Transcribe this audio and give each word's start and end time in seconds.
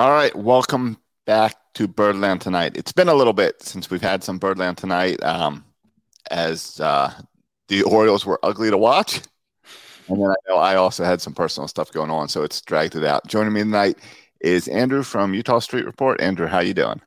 All 0.00 0.12
right, 0.12 0.34
welcome 0.34 0.96
back 1.26 1.56
to 1.74 1.86
Birdland 1.86 2.40
tonight. 2.40 2.74
It's 2.74 2.90
been 2.90 3.10
a 3.10 3.14
little 3.14 3.34
bit 3.34 3.60
since 3.60 3.90
we've 3.90 4.00
had 4.00 4.24
some 4.24 4.38
Birdland 4.38 4.78
tonight, 4.78 5.22
um, 5.22 5.62
as 6.30 6.80
uh, 6.80 7.12
the 7.68 7.82
Orioles 7.82 8.24
were 8.24 8.40
ugly 8.42 8.70
to 8.70 8.78
watch, 8.78 9.20
and 10.08 10.16
then 10.22 10.34
I 10.50 10.52
I 10.54 10.76
also 10.76 11.04
had 11.04 11.20
some 11.20 11.34
personal 11.34 11.68
stuff 11.68 11.92
going 11.92 12.10
on, 12.10 12.30
so 12.30 12.42
it's 12.42 12.62
dragged 12.62 12.96
it 12.96 13.04
out. 13.04 13.26
Joining 13.26 13.52
me 13.52 13.60
tonight 13.60 13.98
is 14.40 14.68
Andrew 14.68 15.02
from 15.02 15.34
Eutaw 15.34 15.62
Street 15.62 15.84
Report. 15.84 16.18
Andrew, 16.22 16.46
how 16.46 16.60
you 16.60 16.72
doing? 16.72 17.02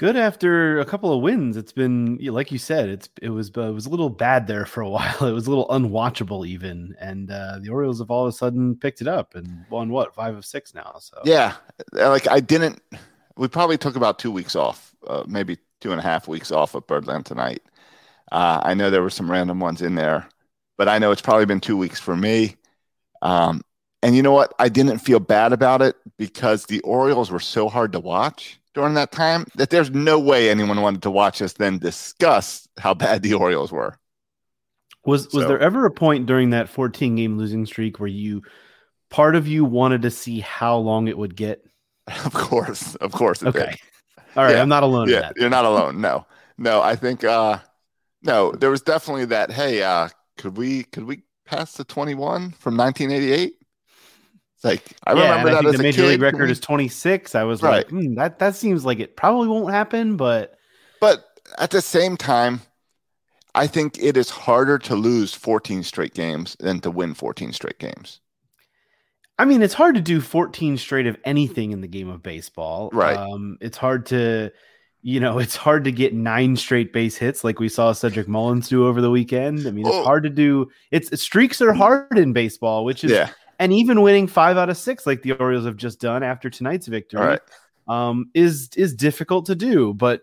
Good 0.00 0.16
after 0.16 0.80
a 0.80 0.86
couple 0.86 1.12
of 1.12 1.20
wins. 1.20 1.58
It's 1.58 1.72
been 1.72 2.16
like 2.22 2.50
you 2.50 2.56
said. 2.56 2.88
It's 2.88 3.10
it 3.20 3.28
was 3.28 3.52
uh, 3.54 3.68
it 3.68 3.72
was 3.72 3.84
a 3.84 3.90
little 3.90 4.08
bad 4.08 4.46
there 4.46 4.64
for 4.64 4.80
a 4.80 4.88
while. 4.88 5.26
It 5.26 5.32
was 5.32 5.46
a 5.46 5.50
little 5.50 5.68
unwatchable 5.68 6.46
even, 6.46 6.96
and 6.98 7.30
uh, 7.30 7.58
the 7.60 7.68
Orioles 7.68 7.98
have 7.98 8.10
all 8.10 8.24
of 8.24 8.30
a 8.30 8.32
sudden 8.32 8.76
picked 8.76 9.02
it 9.02 9.08
up 9.08 9.34
and 9.34 9.66
won 9.68 9.90
what 9.90 10.14
five 10.14 10.34
of 10.34 10.46
six 10.46 10.74
now. 10.74 10.94
So 11.00 11.18
yeah, 11.26 11.56
like 11.92 12.26
I 12.30 12.40
didn't. 12.40 12.80
We 13.36 13.46
probably 13.48 13.76
took 13.76 13.94
about 13.94 14.18
two 14.18 14.30
weeks 14.30 14.56
off, 14.56 14.94
uh, 15.06 15.24
maybe 15.26 15.58
two 15.82 15.90
and 15.90 16.00
a 16.00 16.02
half 16.02 16.26
weeks 16.26 16.50
off 16.50 16.74
of 16.74 16.86
Birdland 16.86 17.26
tonight. 17.26 17.60
Uh, 18.32 18.58
I 18.62 18.72
know 18.72 18.88
there 18.88 19.02
were 19.02 19.10
some 19.10 19.30
random 19.30 19.60
ones 19.60 19.82
in 19.82 19.96
there, 19.96 20.26
but 20.78 20.88
I 20.88 20.98
know 20.98 21.10
it's 21.10 21.20
probably 21.20 21.44
been 21.44 21.60
two 21.60 21.76
weeks 21.76 22.00
for 22.00 22.16
me. 22.16 22.56
Um, 23.20 23.60
and 24.02 24.16
you 24.16 24.22
know 24.22 24.32
what? 24.32 24.54
I 24.58 24.70
didn't 24.70 25.00
feel 25.00 25.20
bad 25.20 25.52
about 25.52 25.82
it 25.82 25.94
because 26.16 26.64
the 26.64 26.80
Orioles 26.80 27.30
were 27.30 27.38
so 27.38 27.68
hard 27.68 27.92
to 27.92 28.00
watch 28.00 28.59
during 28.74 28.94
that 28.94 29.12
time 29.12 29.46
that 29.56 29.70
there's 29.70 29.90
no 29.90 30.18
way 30.18 30.48
anyone 30.48 30.80
wanted 30.80 31.02
to 31.02 31.10
watch 31.10 31.42
us 31.42 31.54
then 31.54 31.78
discuss 31.78 32.68
how 32.78 32.94
bad 32.94 33.22
the 33.22 33.34
Orioles 33.34 33.72
were. 33.72 33.96
Was 35.04 35.26
was 35.32 35.44
so, 35.44 35.48
there 35.48 35.58
ever 35.58 35.86
a 35.86 35.90
point 35.90 36.26
during 36.26 36.50
that 36.50 36.68
14 36.68 37.16
game 37.16 37.38
losing 37.38 37.64
streak 37.66 37.98
where 37.98 38.08
you 38.08 38.42
part 39.08 39.34
of 39.34 39.48
you 39.48 39.64
wanted 39.64 40.02
to 40.02 40.10
see 40.10 40.40
how 40.40 40.76
long 40.76 41.08
it 41.08 41.18
would 41.18 41.36
get? 41.36 41.64
Of 42.24 42.32
course, 42.34 42.96
of 42.96 43.12
course. 43.12 43.40
okay. 43.42 43.70
Did. 43.70 43.78
All 44.36 44.44
right, 44.44 44.56
yeah. 44.56 44.62
I'm 44.62 44.68
not 44.68 44.82
alone. 44.82 45.08
Yeah, 45.08 45.30
you're 45.36 45.48
not 45.48 45.64
alone. 45.64 46.00
No, 46.00 46.26
no. 46.58 46.82
I 46.82 46.96
think 46.96 47.22
uh 47.22 47.58
no, 48.22 48.52
there 48.52 48.70
was 48.70 48.82
definitely 48.82 49.26
that. 49.26 49.50
Hey, 49.50 49.82
uh, 49.82 50.08
could 50.36 50.56
we 50.56 50.84
could 50.84 51.04
we 51.04 51.22
pass 51.46 51.74
the 51.74 51.84
21 51.84 52.52
from 52.52 52.76
1988? 52.76 53.54
Like 54.62 54.92
I 55.06 55.14
yeah, 55.14 55.22
remember 55.22 55.50
that 55.50 55.64
I 55.64 55.68
as 55.68 55.76
the 55.76 55.82
major 55.82 56.02
kid. 56.02 56.08
league 56.08 56.22
record 56.22 56.50
is 56.50 56.60
26. 56.60 57.34
I 57.34 57.44
was 57.44 57.62
right. 57.62 57.78
like, 57.78 57.88
hmm, 57.88 58.14
that 58.14 58.38
that 58.38 58.54
seems 58.54 58.84
like 58.84 59.00
it 59.00 59.16
probably 59.16 59.48
won't 59.48 59.72
happen, 59.72 60.16
but 60.16 60.58
but 61.00 61.24
at 61.58 61.70
the 61.70 61.80
same 61.80 62.16
time, 62.16 62.60
I 63.54 63.66
think 63.66 63.98
it 63.98 64.16
is 64.16 64.30
harder 64.30 64.78
to 64.78 64.94
lose 64.94 65.34
14 65.34 65.82
straight 65.82 66.14
games 66.14 66.56
than 66.60 66.80
to 66.80 66.90
win 66.90 67.14
14 67.14 67.52
straight 67.52 67.78
games. 67.78 68.20
I 69.38 69.46
mean, 69.46 69.62
it's 69.62 69.74
hard 69.74 69.94
to 69.94 70.02
do 70.02 70.20
14 70.20 70.76
straight 70.76 71.06
of 71.06 71.16
anything 71.24 71.72
in 71.72 71.80
the 71.80 71.88
game 71.88 72.10
of 72.10 72.22
baseball. 72.22 72.90
Right. 72.92 73.16
Um, 73.16 73.56
it's 73.62 73.78
hard 73.78 74.04
to, 74.06 74.50
you 75.00 75.18
know, 75.18 75.38
it's 75.38 75.56
hard 75.56 75.84
to 75.84 75.92
get 75.92 76.12
nine 76.12 76.56
straight 76.56 76.92
base 76.92 77.16
hits 77.16 77.42
like 77.42 77.58
we 77.58 77.70
saw 77.70 77.92
Cedric 77.92 78.28
Mullins 78.28 78.68
do 78.68 78.86
over 78.86 79.00
the 79.00 79.10
weekend. 79.10 79.66
I 79.66 79.70
mean, 79.70 79.86
it's 79.86 79.96
oh. 79.96 80.04
hard 80.04 80.24
to 80.24 80.30
do. 80.30 80.70
It's 80.90 81.18
streaks 81.20 81.62
are 81.62 81.72
hard 81.72 82.18
in 82.18 82.34
baseball, 82.34 82.84
which 82.84 83.02
is 83.02 83.12
yeah 83.12 83.30
and 83.60 83.74
even 83.74 84.00
winning 84.00 84.26
five 84.26 84.56
out 84.56 84.70
of 84.70 84.76
six, 84.78 85.06
like 85.06 85.22
the 85.22 85.32
Orioles 85.32 85.66
have 85.66 85.76
just 85.76 86.00
done 86.00 86.22
after 86.22 86.48
tonight's 86.48 86.86
victory, 86.86 87.20
right. 87.20 87.40
um, 87.88 88.30
is 88.32 88.70
is 88.74 88.94
difficult 88.94 89.44
to 89.46 89.54
do. 89.54 89.92
But 89.92 90.22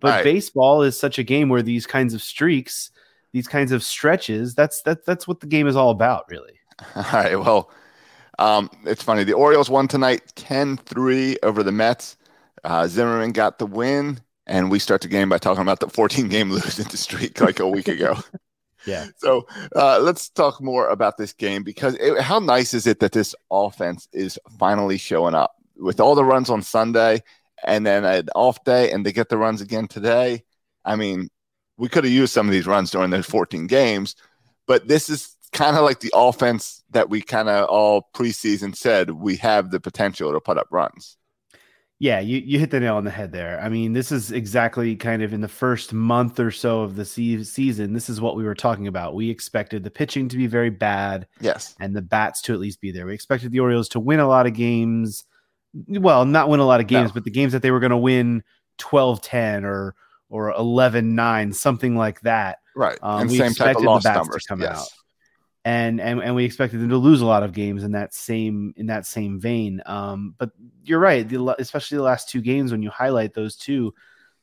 but 0.00 0.10
right. 0.10 0.24
baseball 0.24 0.82
is 0.82 0.98
such 0.98 1.18
a 1.18 1.22
game 1.22 1.48
where 1.48 1.62
these 1.62 1.86
kinds 1.86 2.12
of 2.12 2.20
streaks, 2.20 2.90
these 3.32 3.46
kinds 3.46 3.70
of 3.70 3.84
stretches, 3.84 4.56
that's 4.56 4.82
that 4.82 5.06
that's 5.06 5.28
what 5.28 5.38
the 5.38 5.46
game 5.46 5.68
is 5.68 5.76
all 5.76 5.90
about, 5.90 6.28
really. 6.28 6.58
All 6.96 7.04
right. 7.12 7.36
Well, 7.36 7.70
um, 8.40 8.68
it's 8.84 9.02
funny. 9.02 9.22
The 9.22 9.34
Orioles 9.34 9.70
won 9.70 9.86
tonight 9.86 10.32
10-3 10.34 11.36
over 11.44 11.62
the 11.62 11.70
Mets. 11.70 12.16
Uh, 12.64 12.88
Zimmerman 12.88 13.30
got 13.30 13.58
the 13.58 13.66
win, 13.66 14.20
and 14.48 14.68
we 14.68 14.80
start 14.80 15.02
the 15.02 15.08
game 15.08 15.28
by 15.28 15.38
talking 15.38 15.62
about 15.62 15.78
the 15.78 15.88
14 15.88 16.28
game 16.28 16.50
losing 16.52 16.88
streak 16.88 17.40
like 17.40 17.60
a 17.60 17.68
week 17.68 17.86
ago. 17.86 18.16
Yeah. 18.86 19.06
So 19.16 19.46
uh, 19.76 19.98
let's 20.00 20.28
talk 20.28 20.60
more 20.60 20.88
about 20.88 21.16
this 21.16 21.32
game 21.32 21.62
because 21.62 21.94
it, 21.94 22.20
how 22.20 22.38
nice 22.38 22.74
is 22.74 22.86
it 22.86 23.00
that 23.00 23.12
this 23.12 23.34
offense 23.50 24.08
is 24.12 24.38
finally 24.58 24.98
showing 24.98 25.34
up 25.34 25.54
with 25.76 26.00
all 26.00 26.14
the 26.14 26.24
runs 26.24 26.50
on 26.50 26.62
Sunday 26.62 27.22
and 27.64 27.86
then 27.86 28.04
an 28.04 28.28
off 28.34 28.62
day 28.64 28.90
and 28.90 29.06
they 29.06 29.12
get 29.12 29.28
the 29.28 29.38
runs 29.38 29.60
again 29.60 29.88
today. 29.88 30.42
I 30.84 30.96
mean, 30.96 31.28
we 31.76 31.88
could 31.88 32.04
have 32.04 32.12
used 32.12 32.32
some 32.32 32.46
of 32.46 32.52
these 32.52 32.66
runs 32.66 32.90
during 32.90 33.10
those 33.10 33.26
14 33.26 33.66
games, 33.66 34.16
but 34.66 34.88
this 34.88 35.08
is 35.08 35.36
kind 35.52 35.76
of 35.76 35.84
like 35.84 36.00
the 36.00 36.12
offense 36.14 36.82
that 36.90 37.08
we 37.10 37.20
kind 37.20 37.48
of 37.48 37.66
all 37.68 38.08
preseason 38.14 38.74
said 38.74 39.10
we 39.10 39.36
have 39.36 39.70
the 39.70 39.80
potential 39.80 40.32
to 40.32 40.40
put 40.40 40.58
up 40.58 40.66
runs. 40.70 41.16
Yeah, 42.02 42.18
you, 42.18 42.38
you 42.44 42.58
hit 42.58 42.72
the 42.72 42.80
nail 42.80 42.96
on 42.96 43.04
the 43.04 43.12
head 43.12 43.30
there. 43.30 43.60
I 43.60 43.68
mean, 43.68 43.92
this 43.92 44.10
is 44.10 44.32
exactly 44.32 44.96
kind 44.96 45.22
of 45.22 45.32
in 45.32 45.40
the 45.40 45.46
first 45.46 45.92
month 45.92 46.40
or 46.40 46.50
so 46.50 46.80
of 46.80 46.96
the 46.96 47.04
se- 47.04 47.44
season. 47.44 47.92
This 47.92 48.10
is 48.10 48.20
what 48.20 48.34
we 48.34 48.42
were 48.42 48.56
talking 48.56 48.88
about. 48.88 49.14
We 49.14 49.30
expected 49.30 49.84
the 49.84 49.90
pitching 49.92 50.28
to 50.30 50.36
be 50.36 50.48
very 50.48 50.68
bad. 50.68 51.28
Yes. 51.40 51.76
And 51.78 51.94
the 51.94 52.02
bats 52.02 52.42
to 52.42 52.54
at 52.54 52.58
least 52.58 52.80
be 52.80 52.90
there. 52.90 53.06
We 53.06 53.14
expected 53.14 53.52
the 53.52 53.60
Orioles 53.60 53.88
to 53.90 54.00
win 54.00 54.18
a 54.18 54.26
lot 54.26 54.48
of 54.48 54.52
games. 54.52 55.22
Well, 55.86 56.24
not 56.24 56.48
win 56.48 56.58
a 56.58 56.66
lot 56.66 56.80
of 56.80 56.88
games, 56.88 57.10
no. 57.10 57.14
but 57.14 57.22
the 57.22 57.30
games 57.30 57.52
that 57.52 57.62
they 57.62 57.70
were 57.70 57.78
going 57.78 57.90
to 57.90 57.96
win 57.96 58.42
12 58.78 59.22
10 59.22 59.64
or 59.64 59.94
or 60.28 60.50
11 60.50 61.14
9, 61.14 61.52
something 61.52 61.96
like 61.96 62.20
that. 62.22 62.58
Right. 62.74 62.98
Um, 63.00 63.20
and 63.20 63.30
we 63.30 63.38
same 63.38 63.54
type 63.54 63.76
of 63.76 63.84
loss 63.84 64.04
numbers. 64.04 64.42
to 64.42 64.48
come 64.48 64.60
yes. 64.60 64.76
out 64.76 64.88
and 65.64 66.00
and 66.00 66.20
and 66.20 66.34
we 66.34 66.44
expected 66.44 66.80
them 66.80 66.88
to 66.88 66.96
lose 66.96 67.20
a 67.20 67.26
lot 67.26 67.42
of 67.42 67.52
games 67.52 67.84
in 67.84 67.92
that 67.92 68.12
same 68.12 68.74
in 68.76 68.86
that 68.86 69.06
same 69.06 69.40
vein. 69.40 69.80
Um, 69.86 70.34
but 70.38 70.50
you're 70.82 70.98
right, 70.98 71.28
the, 71.28 71.54
especially 71.58 71.98
the 71.98 72.02
last 72.02 72.28
two 72.28 72.40
games 72.40 72.72
when 72.72 72.82
you 72.82 72.90
highlight 72.90 73.34
those 73.34 73.56
two, 73.56 73.94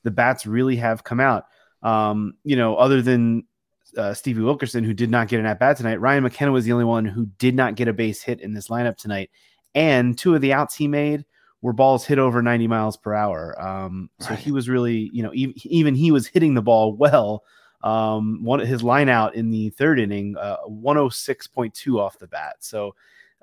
the 0.03 0.11
bats 0.11 0.45
really 0.45 0.77
have 0.77 1.03
come 1.03 1.19
out. 1.19 1.45
Um, 1.83 2.35
you 2.43 2.55
know, 2.55 2.75
other 2.75 3.01
than 3.01 3.45
uh, 3.97 4.13
Stevie 4.13 4.41
Wilkerson, 4.41 4.83
who 4.83 4.93
did 4.93 5.09
not 5.09 5.27
get 5.27 5.39
an 5.39 5.45
at 5.45 5.59
bat 5.59 5.77
tonight, 5.77 5.99
Ryan 5.99 6.23
McKenna 6.23 6.51
was 6.51 6.63
the 6.63 6.71
only 6.71 6.85
one 6.85 7.05
who 7.05 7.25
did 7.37 7.55
not 7.55 7.75
get 7.75 7.87
a 7.87 7.93
base 7.93 8.21
hit 8.21 8.39
in 8.39 8.53
this 8.53 8.69
lineup 8.69 8.95
tonight, 8.95 9.29
and 9.75 10.17
two 10.17 10.35
of 10.35 10.41
the 10.41 10.53
outs 10.53 10.75
he 10.75 10.87
made 10.87 11.25
were 11.61 11.73
balls 11.73 12.05
hit 12.05 12.19
over 12.19 12.41
90 12.41 12.67
miles 12.67 12.95
per 12.95 13.13
hour. 13.13 13.61
Um, 13.61 14.09
so 14.19 14.29
right. 14.29 14.39
he 14.39 14.51
was 14.51 14.69
really, 14.69 15.09
you 15.11 15.21
know, 15.21 15.31
even, 15.33 15.55
even 15.65 15.95
he 15.95 16.11
was 16.11 16.25
hitting 16.25 16.53
the 16.53 16.61
ball 16.61 16.95
well 16.95 17.43
um, 17.81 18.43
one 18.43 18.59
his 18.59 18.83
line 18.83 19.09
out 19.09 19.35
in 19.35 19.51
the 19.51 19.69
third 19.69 19.99
inning, 19.99 20.35
uh, 20.37 20.57
106.2 20.67 21.99
off 21.99 22.19
the 22.19 22.27
bat. 22.27 22.57
So 22.59 22.95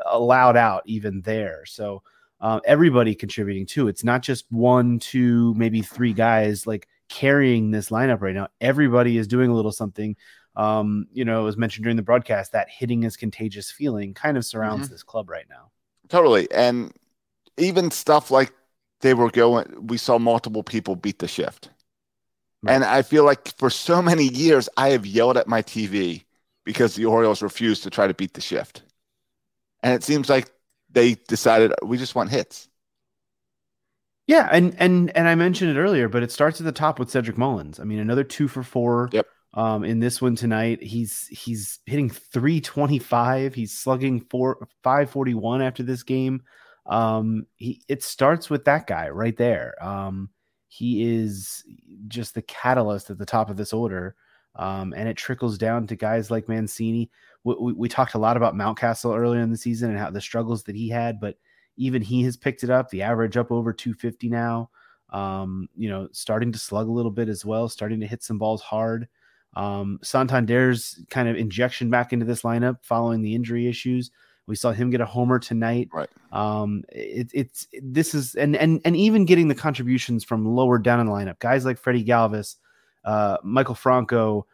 allowed 0.04 0.56
out 0.56 0.82
even 0.86 1.22
there. 1.22 1.64
So 1.64 2.02
uh, 2.40 2.60
everybody 2.64 3.14
contributing 3.14 3.66
too. 3.66 3.88
It's 3.88 4.04
not 4.04 4.22
just 4.22 4.44
one, 4.50 4.98
two, 4.98 5.54
maybe 5.54 5.82
three 5.82 6.12
guys 6.12 6.66
like 6.66 6.86
carrying 7.08 7.70
this 7.70 7.90
lineup 7.90 8.20
right 8.20 8.34
now. 8.34 8.48
Everybody 8.60 9.16
is 9.16 9.26
doing 9.26 9.50
a 9.50 9.54
little 9.54 9.72
something. 9.72 10.16
Um, 10.54 11.06
you 11.12 11.24
know, 11.24 11.42
it 11.42 11.44
was 11.44 11.56
mentioned 11.56 11.84
during 11.84 11.96
the 11.96 12.02
broadcast, 12.02 12.52
that 12.52 12.68
hitting 12.70 13.04
is 13.04 13.16
contagious 13.16 13.70
feeling 13.70 14.14
kind 14.14 14.36
of 14.36 14.44
surrounds 14.44 14.86
mm-hmm. 14.86 14.94
this 14.94 15.02
club 15.02 15.30
right 15.30 15.46
now. 15.48 15.70
Totally. 16.08 16.50
And 16.50 16.92
even 17.58 17.90
stuff 17.90 18.30
like 18.30 18.52
they 19.00 19.14
were 19.14 19.30
going, 19.30 19.86
we 19.86 19.98
saw 19.98 20.18
multiple 20.18 20.62
people 20.62 20.96
beat 20.96 21.18
the 21.18 21.28
shift. 21.28 21.70
And 22.66 22.84
I 22.84 23.02
feel 23.02 23.24
like 23.24 23.56
for 23.58 23.70
so 23.70 24.02
many 24.02 24.24
years, 24.24 24.68
I 24.76 24.90
have 24.90 25.06
yelled 25.06 25.36
at 25.36 25.46
my 25.46 25.62
TV 25.62 26.24
because 26.64 26.94
the 26.94 27.04
Orioles 27.04 27.42
refused 27.42 27.84
to 27.84 27.90
try 27.90 28.06
to 28.06 28.14
beat 28.14 28.34
the 28.34 28.40
shift. 28.40 28.82
And 29.82 29.94
it 29.94 30.02
seems 30.02 30.28
like 30.28 30.50
they 30.90 31.14
decided 31.28 31.72
we 31.82 31.96
just 31.98 32.14
want 32.14 32.30
hits. 32.30 32.68
Yeah, 34.26 34.48
and 34.50 34.74
and 34.78 35.16
and 35.16 35.28
I 35.28 35.36
mentioned 35.36 35.76
it 35.76 35.80
earlier, 35.80 36.08
but 36.08 36.22
it 36.24 36.32
starts 36.32 36.60
at 36.60 36.64
the 36.64 36.72
top 36.72 36.98
with 36.98 37.10
Cedric 37.10 37.38
Mullins. 37.38 37.78
I 37.78 37.84
mean, 37.84 38.00
another 38.00 38.24
two 38.24 38.48
for 38.48 38.62
four. 38.62 39.08
Yep. 39.12 39.26
Um, 39.54 39.84
in 39.84 40.00
this 40.00 40.20
one 40.20 40.34
tonight, 40.34 40.82
he's 40.82 41.28
he's 41.28 41.78
hitting 41.86 42.10
325. 42.10 43.54
He's 43.54 43.72
slugging 43.72 44.20
four 44.20 44.68
541 44.82 45.62
after 45.62 45.82
this 45.82 46.02
game. 46.02 46.42
Um, 46.86 47.46
he 47.56 47.82
it 47.88 48.02
starts 48.02 48.50
with 48.50 48.64
that 48.64 48.86
guy 48.86 49.08
right 49.10 49.36
there. 49.36 49.74
Um, 49.80 50.30
he 50.76 51.10
is 51.10 51.64
just 52.06 52.34
the 52.34 52.42
catalyst 52.42 53.08
at 53.08 53.16
the 53.16 53.24
top 53.24 53.48
of 53.48 53.56
this 53.56 53.72
order. 53.72 54.14
Um, 54.56 54.92
and 54.94 55.08
it 55.08 55.16
trickles 55.16 55.56
down 55.56 55.86
to 55.86 55.96
guys 55.96 56.30
like 56.30 56.48
Mancini. 56.48 57.10
We, 57.44 57.54
we, 57.58 57.72
we, 57.72 57.88
talked 57.88 58.14
a 58.14 58.18
lot 58.18 58.36
about 58.36 58.54
Mountcastle 58.54 59.16
earlier 59.16 59.40
in 59.40 59.50
the 59.50 59.56
season 59.56 59.90
and 59.90 59.98
how 59.98 60.10
the 60.10 60.20
struggles 60.20 60.64
that 60.64 60.76
he 60.76 60.88
had, 60.90 61.18
but 61.18 61.38
even 61.76 62.02
he 62.02 62.22
has 62.24 62.36
picked 62.36 62.62
it 62.62 62.68
up. 62.68 62.90
The 62.90 63.02
average 63.02 63.38
up 63.38 63.50
over 63.50 63.72
250 63.72 64.28
now. 64.28 64.70
Um, 65.10 65.68
you 65.76 65.88
know, 65.88 66.08
starting 66.12 66.52
to 66.52 66.58
slug 66.58 66.88
a 66.88 66.92
little 66.92 67.10
bit 67.10 67.28
as 67.28 67.44
well, 67.44 67.68
starting 67.68 68.00
to 68.00 68.06
hit 68.06 68.22
some 68.22 68.38
balls 68.38 68.60
hard. 68.60 69.08
Um, 69.54 69.98
Santander's 70.02 71.00
kind 71.08 71.28
of 71.28 71.36
injection 71.36 71.88
back 71.88 72.12
into 72.12 72.26
this 72.26 72.42
lineup 72.42 72.78
following 72.82 73.22
the 73.22 73.34
injury 73.34 73.66
issues. 73.66 74.10
We 74.46 74.56
saw 74.56 74.72
him 74.72 74.90
get 74.90 75.00
a 75.00 75.06
homer 75.06 75.38
tonight. 75.38 75.88
Right. 75.92 76.08
Um, 76.32 76.84
it, 76.90 77.30
it's 77.34 77.66
this 77.82 78.14
is 78.14 78.34
and 78.34 78.56
and 78.56 78.80
and 78.84 78.96
even 78.96 79.24
getting 79.24 79.48
the 79.48 79.54
contributions 79.54 80.24
from 80.24 80.46
lower 80.46 80.78
down 80.78 81.00
in 81.00 81.06
the 81.06 81.12
lineup, 81.12 81.38
guys 81.38 81.64
like 81.64 81.78
Freddie 81.78 82.04
Galvis, 82.04 82.56
uh, 83.04 83.38
Maikel 83.38 83.76
Franco, 83.76 84.46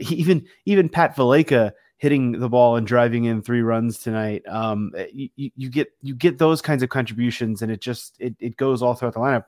even 0.00 0.46
even 0.66 0.88
Pat 0.88 1.16
Valaika 1.16 1.72
hitting 2.00 2.32
the 2.32 2.48
ball 2.48 2.76
and 2.76 2.86
driving 2.86 3.24
in 3.24 3.42
three 3.42 3.60
runs 3.60 3.98
tonight. 3.98 4.42
Um, 4.48 4.90
you, 5.12 5.28
you 5.36 5.68
get 5.68 5.88
you 6.00 6.14
get 6.14 6.38
those 6.38 6.62
kinds 6.62 6.82
of 6.82 6.88
contributions, 6.88 7.60
and 7.60 7.70
it 7.70 7.80
just 7.80 8.16
it, 8.18 8.34
it 8.40 8.56
goes 8.56 8.82
all 8.82 8.94
throughout 8.94 9.14
the 9.14 9.20
lineup. 9.20 9.44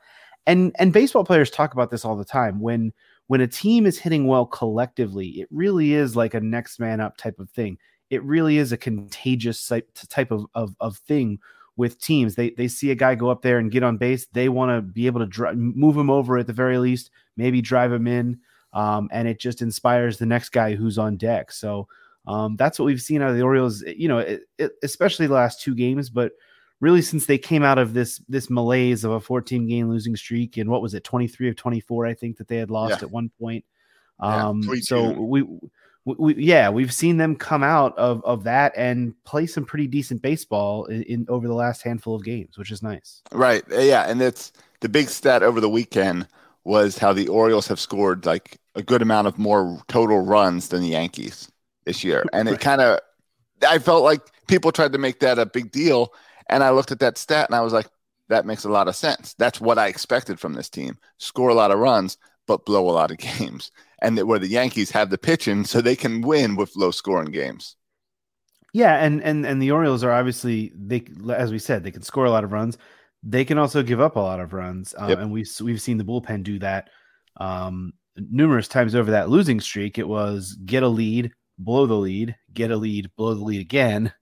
And 0.47 0.75
and 0.79 0.93
baseball 0.93 1.25
players 1.25 1.51
talk 1.51 1.73
about 1.73 1.91
this 1.91 2.05
all 2.05 2.17
the 2.17 2.25
time. 2.25 2.61
When 2.61 2.93
when 3.29 3.41
a 3.41 3.47
team 3.47 3.87
is 3.87 3.99
hitting 3.99 4.27
well 4.27 4.47
collectively, 4.47 5.29
it 5.29 5.49
really 5.51 5.95
is 5.95 6.15
like 6.15 6.35
a 6.35 6.41
next 6.41 6.79
man 6.79 7.01
up 7.01 7.17
type 7.17 7.39
of 7.39 7.49
thing. 7.51 7.79
It 8.13 8.23
really 8.23 8.59
is 8.59 8.73
a 8.73 8.77
contagious 8.77 9.67
type 10.09 10.31
of 10.31 10.47
of, 10.55 10.77
of 10.81 10.97
thing 10.99 11.39
with 11.77 12.01
teams. 12.01 12.35
They 12.35 12.51
they 12.51 12.69
see 12.69 12.91
a 12.91 12.95
guy 12.95 13.15
go 13.15 13.31
up 13.31 13.43
there 13.43 13.59
and 13.59 13.71
get 13.71 13.83
on 13.83 13.97
base. 13.97 14.27
They 14.27 14.49
want 14.49 14.71
to 14.71 14.83
be 14.83 15.07
able 15.07 15.27
to 15.27 15.55
move 15.55 15.97
him 15.97 16.11
over 16.11 16.39
at 16.39 16.47
the 16.47 16.53
very 16.53 16.79
least, 16.79 17.11
maybe 17.37 17.61
drive 17.61 17.93
him 17.93 18.07
in 18.07 18.39
um, 18.73 19.09
and 19.13 19.29
it 19.29 19.39
just 19.39 19.63
inspires 19.63 20.19
the 20.19 20.27
next 20.27 20.51
guy 20.51 20.75
who's 20.75 20.99
on 20.99 21.17
deck. 21.17 21.53
So 21.53 21.89
um, 22.27 22.57
that's 22.57 22.79
what 22.79 22.87
we've 22.87 23.03
seen 23.03 23.23
out 23.23 23.31
of 23.31 23.37
the 23.37 23.43
Orioles. 23.43 23.83
You 23.83 24.09
know, 24.09 24.19
it, 24.19 24.43
it, 24.59 24.73
especially 24.83 25.27
the 25.27 25.35
last 25.35 25.61
two 25.61 25.75
games, 25.75 26.09
but 26.09 26.33
really 26.81 27.03
since 27.03 27.27
they 27.27 27.39
came 27.39 27.63
out 27.63 27.79
of 27.79 27.95
this 27.95 28.21
this 28.29 28.51
malaise 28.51 29.05
of 29.05 29.13
a 29.13 29.21
14 29.21 29.69
game 29.69 29.89
losing 29.89 30.17
streak 30.17 30.57
and 30.57 30.69
what 30.69 30.83
was 30.83 30.95
it 30.95 31.05
23 31.05 31.49
of 31.49 31.55
24 31.55 32.07
I 32.07 32.15
think 32.15 32.39
that 32.39 32.49
they 32.49 32.57
had 32.57 32.71
lost 32.71 33.01
yeah. 33.01 33.07
at 33.07 33.11
one 33.11 33.31
point. 33.41 33.65
Um, 34.19 34.63
yeah, 34.63 34.81
so 34.81 35.11
we, 35.13 35.45
we, 36.05 36.35
yeah 36.35 36.69
we've 36.69 36.93
seen 36.93 37.17
them 37.17 37.37
come 37.37 37.63
out 37.63 37.97
of 37.97 38.25
of 38.25 38.45
that 38.45 38.73
and 38.77 39.15
play 39.25 39.47
some 39.47 39.65
pretty 39.65 39.87
decent 39.87 40.21
baseball 40.21 40.85
in, 40.87 41.03
in 41.05 41.27
over 41.29 41.47
the 41.47 41.55
last 41.55 41.83
handful 41.83 42.15
of 42.15 42.25
games, 42.25 42.59
which 42.59 42.71
is 42.71 42.83
nice. 42.83 43.23
Right. 43.33 43.63
Uh, 43.71 43.81
yeah, 43.81 44.11
and 44.11 44.21
it's 44.21 44.53
the 44.81 44.89
big 44.89 45.09
stat 45.09 45.43
over 45.43 45.61
the 45.61 45.71
weekend 45.71 46.27
was 46.65 46.99
how 46.99 47.13
the 47.13 47.29
Orioles 47.29 47.69
have 47.69 47.81
scored 47.81 48.27
like 48.27 48.59
a 48.75 48.83
good 48.83 49.03
amount 49.03 49.27
of 49.27 49.39
more 49.39 49.81
total 49.89 50.21
runs 50.21 50.69
than 50.69 50.83
the 50.83 50.89
Yankees 50.89 51.51
this 51.85 52.05
year. 52.05 52.25
And 52.33 52.49
it 52.49 52.61
kind 52.61 52.81
of, 52.81 53.01
I 53.67 53.79
felt 53.79 54.05
like 54.05 54.23
people 54.47 54.73
tried 54.73 54.93
to 54.93 54.99
make 54.99 55.21
that 55.21 55.39
a 55.39 55.47
big 55.47 55.73
deal. 55.73 56.13
And 56.49 56.63
I 56.63 56.71
looked 56.71 56.93
at 56.93 57.01
that 57.01 57.19
stat 57.19 57.49
and 57.49 57.57
I 57.57 57.61
was 57.61 57.73
like, 57.73 57.89
that 58.29 58.47
makes 58.47 58.65
a 58.65 58.71
lot 58.71 58.89
of 58.89 58.97
sense. 58.97 59.35
That's 59.35 59.61
what 59.61 59.79
I 59.79 59.89
expected 59.89 60.41
from 60.41 60.55
this 60.55 60.69
team 60.69 60.99
score 61.19 61.51
a 61.51 61.55
lot 61.55 61.71
of 61.71 61.79
runs, 61.79 62.17
but 62.53 62.67
blow 62.67 62.89
a 62.89 62.93
lot 62.93 63.11
of 63.11 63.17
games. 63.39 63.71
And 64.03 64.19
that 64.19 64.27
where 64.27 64.39
the 64.39 64.49
Yankees 64.49 64.91
have 64.91 65.11
the 65.11 65.19
pitching 65.19 65.65
so 65.65 65.81
they 65.81 65.97
can 65.97 66.21
win 66.21 66.57
with 66.57 66.77
low 66.77 66.91
scoring 66.91 67.31
games. 67.31 67.77
Yeah, 68.75 68.97
and 68.97 69.23
and 69.23 69.47
and 69.47 69.61
the 69.61 69.71
Orioles 69.71 70.03
are 70.03 70.13
obviously 70.13 70.73
they 70.75 71.05
as 71.35 71.53
we 71.53 71.59
said 71.59 71.85
they 71.85 71.91
can 71.91 72.03
score 72.03 72.25
a 72.25 72.31
lot 72.31 72.45
of 72.45 72.53
runs. 72.53 72.79
They 73.23 73.45
can 73.45 73.59
also 73.59 73.83
give 73.83 74.01
up 74.01 74.17
a 74.17 74.21
lot 74.21 74.41
of 74.41 74.53
runs, 74.53 74.95
uh, 75.01 75.07
yep. 75.09 75.19
and 75.19 75.31
we've 75.31 75.49
we've 75.61 75.81
seen 75.81 75.99
the 75.99 76.05
bullpen 76.05 76.43
do 76.43 76.59
that. 76.59 76.89
Um, 77.37 77.93
numerous 78.17 78.69
times 78.69 78.95
over 78.95 79.13
that 79.13 79.29
losing 79.29 79.61
streak, 79.61 79.99
it 79.99 80.09
was 80.09 80.59
get 80.65 80.83
a 80.83 80.89
lead, 80.89 81.31
blow 81.59 81.87
the 81.87 81.95
lead, 81.95 82.35
get 82.53 82.71
a 82.71 82.77
lead, 82.77 83.11
blow 83.17 83.35
the 83.35 83.45
lead 83.45 83.61
again, 83.61 84.13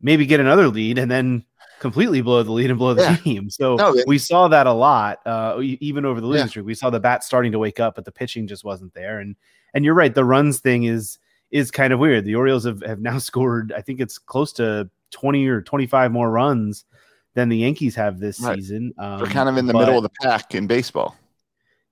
maybe 0.00 0.26
get 0.26 0.40
another 0.40 0.68
lead, 0.68 0.98
and 0.98 1.10
then 1.10 1.44
completely 1.82 2.22
blow 2.22 2.42
the 2.44 2.52
lead 2.52 2.70
and 2.70 2.78
blow 2.78 2.94
the 2.94 3.02
yeah. 3.02 3.16
game. 3.16 3.50
So 3.50 3.74
no, 3.74 3.94
we 4.06 4.16
saw 4.16 4.48
that 4.48 4.66
a 4.66 4.72
lot, 4.72 5.18
uh, 5.26 5.58
even 5.60 6.06
over 6.06 6.20
the 6.20 6.26
losing 6.26 6.46
yeah. 6.46 6.50
streak. 6.50 6.64
We 6.64 6.74
saw 6.74 6.88
the 6.88 7.00
bat 7.00 7.24
starting 7.24 7.52
to 7.52 7.58
wake 7.58 7.80
up, 7.80 7.96
but 7.96 8.04
the 8.04 8.12
pitching 8.12 8.46
just 8.46 8.64
wasn't 8.64 8.94
there. 8.94 9.18
And 9.18 9.36
and 9.74 9.84
you're 9.84 9.94
right, 9.94 10.14
the 10.14 10.24
runs 10.24 10.60
thing 10.60 10.84
is 10.84 11.18
is 11.50 11.70
kind 11.70 11.92
of 11.92 11.98
weird. 11.98 12.24
The 12.24 12.36
Orioles 12.36 12.64
have, 12.64 12.82
have 12.82 13.00
now 13.00 13.18
scored, 13.30 13.74
I 13.76 13.82
think 13.82 14.00
it's 14.00 14.16
close 14.16 14.52
to 14.54 14.88
20 15.10 15.46
or 15.48 15.60
25 15.60 16.10
more 16.10 16.30
runs 16.30 16.86
than 17.34 17.50
the 17.50 17.58
Yankees 17.58 17.94
have 17.96 18.18
this 18.18 18.40
right. 18.40 18.56
season. 18.56 18.94
Um, 18.96 19.18
They're 19.18 19.26
kind 19.26 19.50
of 19.50 19.58
in 19.58 19.66
the 19.66 19.74
but, 19.74 19.80
middle 19.80 19.98
of 19.98 20.04
the 20.04 20.10
pack 20.22 20.54
in 20.54 20.66
baseball. 20.66 21.16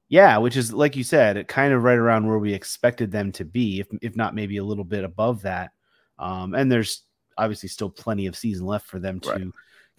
Yeah, 0.08 0.38
which 0.38 0.56
is 0.56 0.72
like 0.72 0.96
you 0.96 1.04
said, 1.04 1.46
kind 1.48 1.72
of 1.72 1.82
right 1.82 1.98
around 1.98 2.26
where 2.26 2.38
we 2.38 2.54
expected 2.54 3.10
them 3.10 3.32
to 3.32 3.44
be, 3.44 3.80
if 3.80 3.88
if 4.02 4.16
not 4.16 4.34
maybe 4.34 4.56
a 4.56 4.64
little 4.64 4.84
bit 4.84 5.04
above 5.04 5.42
that. 5.42 5.70
Um, 6.18 6.54
and 6.54 6.70
there's 6.70 7.02
obviously 7.38 7.68
still 7.68 7.90
plenty 7.90 8.26
of 8.26 8.36
season 8.36 8.66
left 8.66 8.86
for 8.86 8.98
them 8.98 9.20
to 9.20 9.30
right. 9.30 9.46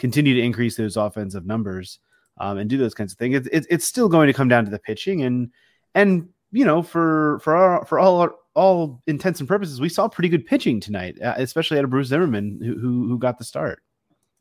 Continue 0.02 0.34
to 0.34 0.42
increase 0.42 0.76
those 0.76 0.98
offensive 0.98 1.46
numbers 1.46 2.00
um, 2.40 2.58
and 2.58 2.70
do 2.70 2.78
those 2.78 2.96
kinds 2.96 3.14
of 3.14 3.20
things. 3.20 3.36
It's, 3.36 3.48
it's 3.52 3.68
it's 3.70 3.86
still 3.86 4.10
going 4.10 4.28
to 4.28 4.34
come 4.34 4.50
down 4.50 4.66
to 4.66 4.72
the 4.72 4.80
pitching 4.80 5.22
and 5.22 5.52
and 5.96 6.28
you 6.52 6.66
know 6.66 6.82
for 6.82 7.40
for 7.40 7.56
our, 7.56 7.86
for 7.86 8.00
all 8.00 8.20
our, 8.20 8.34
all 8.56 9.02
intents 9.08 9.40
and 9.40 9.48
purposes, 9.48 9.80
we 9.80 9.88
saw 9.88 10.10
pretty 10.10 10.28
good 10.28 10.46
pitching 10.46 10.82
tonight, 10.82 11.22
uh, 11.22 11.36
especially 11.38 11.78
out 11.78 11.86
of 11.86 11.90
Bruce 11.92 12.08
Zimmerman 12.08 12.60
who, 12.62 12.78
who 12.78 13.08
who 13.08 13.18
got 13.18 13.38
the 13.38 13.46
start. 13.46 13.82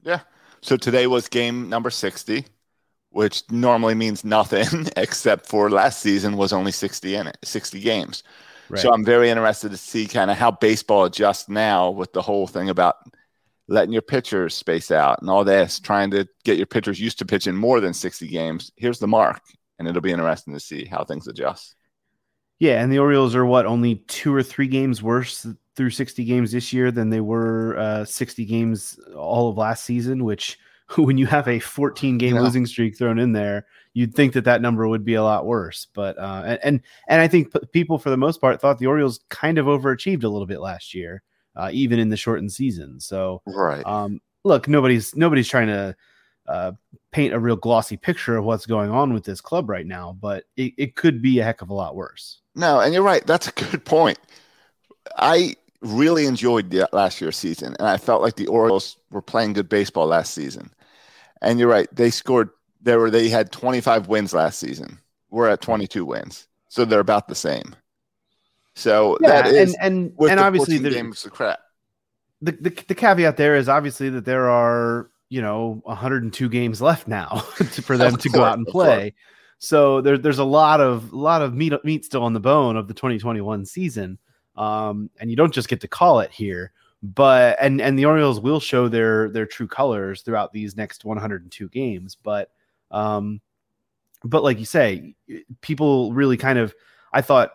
Yeah. 0.02 0.20
So 0.62 0.76
today 0.76 1.06
was 1.06 1.28
game 1.28 1.68
number 1.68 1.90
sixty 1.90 2.46
which 3.10 3.42
normally 3.50 3.94
means 3.94 4.24
nothing 4.24 4.86
except 4.96 5.46
for 5.46 5.68
last 5.68 6.00
season 6.00 6.36
was 6.36 6.52
only 6.52 6.70
60 6.70 7.16
in 7.16 7.26
it, 7.26 7.36
60 7.42 7.80
games. 7.80 8.22
Right. 8.68 8.80
So 8.80 8.92
I'm 8.92 9.04
very 9.04 9.30
interested 9.30 9.72
to 9.72 9.76
see 9.76 10.06
kind 10.06 10.30
of 10.30 10.36
how 10.36 10.52
baseball 10.52 11.04
adjusts 11.04 11.48
now 11.48 11.90
with 11.90 12.12
the 12.12 12.22
whole 12.22 12.46
thing 12.46 12.70
about 12.70 12.98
letting 13.70 13.92
your 13.92 14.02
pitchers 14.02 14.54
space 14.54 14.90
out 14.90 15.20
and 15.20 15.30
all 15.30 15.44
this, 15.44 15.80
trying 15.80 16.10
to 16.10 16.28
get 16.44 16.58
your 16.58 16.66
pitchers 16.66 17.00
used 17.00 17.18
to 17.20 17.24
pitching 17.24 17.56
more 17.56 17.80
than 17.80 17.94
60 17.94 18.28
games. 18.28 18.70
Here's 18.76 18.98
the 18.98 19.08
mark, 19.08 19.40
and 19.78 19.88
it'll 19.88 20.02
be 20.02 20.12
interesting 20.12 20.52
to 20.52 20.60
see 20.60 20.84
how 20.84 21.04
things 21.04 21.26
adjust. 21.26 21.74
Yeah, 22.58 22.82
and 22.82 22.92
the 22.92 22.98
Orioles 22.98 23.34
are 23.34 23.46
what 23.46 23.64
only 23.64 23.96
two 24.08 24.34
or 24.34 24.42
three 24.42 24.68
games 24.68 25.02
worse 25.02 25.46
through 25.76 25.90
60 25.90 26.24
games 26.24 26.52
this 26.52 26.72
year 26.74 26.90
than 26.90 27.08
they 27.08 27.20
were 27.20 27.78
uh, 27.78 28.04
60 28.04 28.44
games 28.44 29.00
all 29.16 29.48
of 29.48 29.56
last 29.56 29.84
season, 29.84 30.24
which– 30.24 30.58
when 30.96 31.18
you 31.18 31.26
have 31.26 31.48
a 31.48 31.58
14 31.58 32.18
game 32.18 32.34
yeah. 32.34 32.40
losing 32.40 32.66
streak 32.66 32.96
thrown 32.96 33.18
in 33.18 33.32
there, 33.32 33.66
you'd 33.94 34.14
think 34.14 34.32
that 34.32 34.44
that 34.44 34.62
number 34.62 34.88
would 34.88 35.04
be 35.04 35.14
a 35.14 35.22
lot 35.22 35.46
worse. 35.46 35.86
But 35.94 36.18
uh, 36.18 36.58
and 36.62 36.80
and 37.08 37.20
I 37.20 37.28
think 37.28 37.52
p- 37.52 37.66
people 37.72 37.98
for 37.98 38.10
the 38.10 38.16
most 38.16 38.40
part 38.40 38.60
thought 38.60 38.78
the 38.78 38.86
Orioles 38.86 39.20
kind 39.28 39.58
of 39.58 39.66
overachieved 39.66 40.24
a 40.24 40.28
little 40.28 40.46
bit 40.46 40.60
last 40.60 40.94
year, 40.94 41.22
uh, 41.60 41.70
even 41.72 41.98
in 41.98 42.08
the 42.08 42.16
shortened 42.16 42.52
season. 42.52 43.00
So 43.00 43.42
right, 43.46 43.84
um, 43.86 44.20
look, 44.44 44.68
nobody's 44.68 45.14
nobody's 45.14 45.48
trying 45.48 45.68
to 45.68 45.96
uh, 46.48 46.72
paint 47.12 47.34
a 47.34 47.38
real 47.38 47.56
glossy 47.56 47.96
picture 47.96 48.36
of 48.36 48.44
what's 48.44 48.66
going 48.66 48.90
on 48.90 49.12
with 49.12 49.24
this 49.24 49.40
club 49.40 49.68
right 49.68 49.86
now, 49.86 50.16
but 50.20 50.44
it, 50.56 50.74
it 50.76 50.96
could 50.96 51.22
be 51.22 51.38
a 51.38 51.44
heck 51.44 51.62
of 51.62 51.70
a 51.70 51.74
lot 51.74 51.94
worse. 51.94 52.40
No, 52.54 52.80
and 52.80 52.92
you're 52.92 53.02
right. 53.02 53.26
That's 53.26 53.48
a 53.48 53.52
good 53.52 53.84
point. 53.84 54.18
I 55.16 55.54
really 55.80 56.26
enjoyed 56.26 56.70
the 56.70 56.88
last 56.92 57.20
year's 57.20 57.36
season, 57.36 57.76
and 57.78 57.88
I 57.88 57.96
felt 57.96 58.22
like 58.22 58.36
the 58.36 58.48
Orioles 58.48 58.96
were 59.10 59.22
playing 59.22 59.52
good 59.52 59.68
baseball 59.68 60.06
last 60.06 60.34
season. 60.34 60.72
And 61.42 61.58
you're 61.58 61.68
right. 61.68 61.88
They 61.94 62.10
scored. 62.10 62.50
They 62.82 62.96
were. 62.96 63.10
They 63.10 63.28
had 63.28 63.52
25 63.52 64.08
wins 64.08 64.34
last 64.34 64.58
season. 64.58 64.98
We're 65.30 65.48
at 65.48 65.60
22 65.60 66.04
wins, 66.04 66.48
so 66.68 66.84
they're 66.84 67.00
about 67.00 67.28
the 67.28 67.34
same. 67.34 67.76
So 68.80 69.18
yeah, 69.20 69.42
that 69.42 69.46
is 69.54 69.76
and 69.80 70.12
and, 70.18 70.30
and 70.30 70.40
obviously 70.40 70.78
the 70.78 70.90
games 70.90 71.24
of 71.24 71.32
crap. 71.32 71.60
The, 72.42 72.52
the 72.52 72.84
the 72.88 72.94
caveat 72.94 73.36
there 73.36 73.56
is 73.56 73.68
obviously 73.68 74.08
that 74.10 74.24
there 74.24 74.48
are 74.48 75.10
you 75.28 75.42
know 75.42 75.80
102 75.84 76.48
games 76.48 76.80
left 76.80 77.06
now 77.06 77.38
for 77.82 77.96
them 77.96 78.16
to 78.16 78.28
go 78.28 78.42
out 78.42 78.58
and 78.58 78.66
play. 78.66 79.14
So 79.58 80.00
there, 80.00 80.16
there's 80.16 80.38
a 80.38 80.44
lot 80.44 80.80
of 80.80 81.12
a 81.12 81.16
lot 81.16 81.42
of 81.42 81.54
meat 81.54 81.72
meat 81.84 82.04
still 82.04 82.22
on 82.22 82.32
the 82.32 82.40
bone 82.40 82.76
of 82.76 82.88
the 82.88 82.94
2021 82.94 83.66
season, 83.66 84.18
um, 84.56 85.10
and 85.20 85.28
you 85.28 85.36
don't 85.36 85.52
just 85.52 85.68
get 85.68 85.82
to 85.82 85.88
call 85.88 86.20
it 86.20 86.30
here 86.30 86.72
but 87.02 87.56
and 87.60 87.80
and 87.80 87.98
the 87.98 88.04
Orioles 88.04 88.40
will 88.40 88.60
show 88.60 88.88
their 88.88 89.30
their 89.30 89.46
true 89.46 89.66
colors 89.66 90.22
throughout 90.22 90.52
these 90.52 90.76
next 90.76 91.04
102 91.04 91.68
games. 91.70 92.16
But 92.22 92.50
um, 92.90 93.40
but 94.22 94.42
like 94.42 94.58
you 94.58 94.66
say, 94.66 95.14
people 95.62 96.12
really 96.12 96.36
kind 96.36 96.58
of 96.58 96.74
I 97.12 97.22
thought 97.22 97.52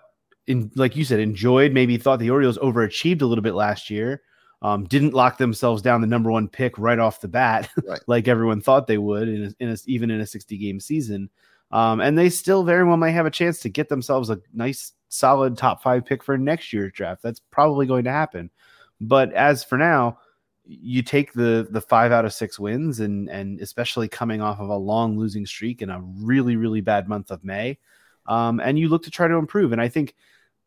in 0.47 0.71
like 0.75 0.95
you 0.95 1.03
said 1.03 1.19
enjoyed 1.19 1.71
maybe 1.71 1.97
thought 1.97 2.19
the 2.19 2.29
Orioles 2.29 2.57
overachieved 2.57 3.21
a 3.21 3.25
little 3.25 3.43
bit 3.43 3.55
last 3.55 3.89
year. 3.89 4.21
Um, 4.61 4.85
didn't 4.85 5.13
lock 5.13 5.37
themselves 5.37 5.81
down 5.81 6.01
the 6.01 6.07
number 6.07 6.31
one 6.31 6.47
pick 6.47 6.77
right 6.79 6.97
off 6.97 7.21
the 7.21 7.27
bat, 7.27 7.69
right. 7.87 7.99
like 8.07 8.27
everyone 8.27 8.61
thought 8.61 8.87
they 8.87 8.97
would, 8.97 9.27
in, 9.27 9.43
a, 9.43 9.63
in 9.63 9.69
a, 9.69 9.77
even 9.85 10.09
in 10.09 10.21
a 10.21 10.25
60 10.25 10.57
game 10.57 10.79
season. 10.79 11.29
Um, 11.71 11.99
and 11.99 12.17
they 12.17 12.29
still 12.29 12.63
very 12.63 12.83
well 12.83 12.97
might 12.97 13.11
have 13.11 13.25
a 13.25 13.31
chance 13.31 13.59
to 13.59 13.69
get 13.69 13.89
themselves 13.89 14.29
a 14.29 14.39
nice, 14.53 14.93
solid 15.09 15.57
top 15.57 15.83
five 15.83 16.05
pick 16.05 16.23
for 16.23 16.37
next 16.37 16.73
year's 16.73 16.93
draft. 16.93 17.21
That's 17.21 17.41
probably 17.51 17.85
going 17.85 18.05
to 18.05 18.11
happen. 18.11 18.49
But 19.01 19.33
as 19.33 19.63
for 19.63 19.77
now, 19.77 20.19
you 20.65 21.03
take 21.03 21.33
the 21.33 21.67
the 21.69 21.81
five 21.81 22.11
out 22.11 22.25
of 22.25 22.33
six 22.33 22.59
wins, 22.59 22.99
and 22.99 23.29
and 23.29 23.59
especially 23.59 24.07
coming 24.07 24.41
off 24.41 24.59
of 24.59 24.69
a 24.69 24.75
long 24.75 25.17
losing 25.17 25.45
streak 25.45 25.81
in 25.81 25.89
a 25.89 26.01
really 26.01 26.55
really 26.55 26.81
bad 26.81 27.07
month 27.07 27.29
of 27.29 27.43
May, 27.43 27.77
um, 28.27 28.59
and 28.59 28.79
you 28.79 28.89
look 28.89 29.03
to 29.03 29.11
try 29.11 29.27
to 29.27 29.35
improve. 29.35 29.71
And 29.71 29.81
I 29.81 29.87
think, 29.87 30.15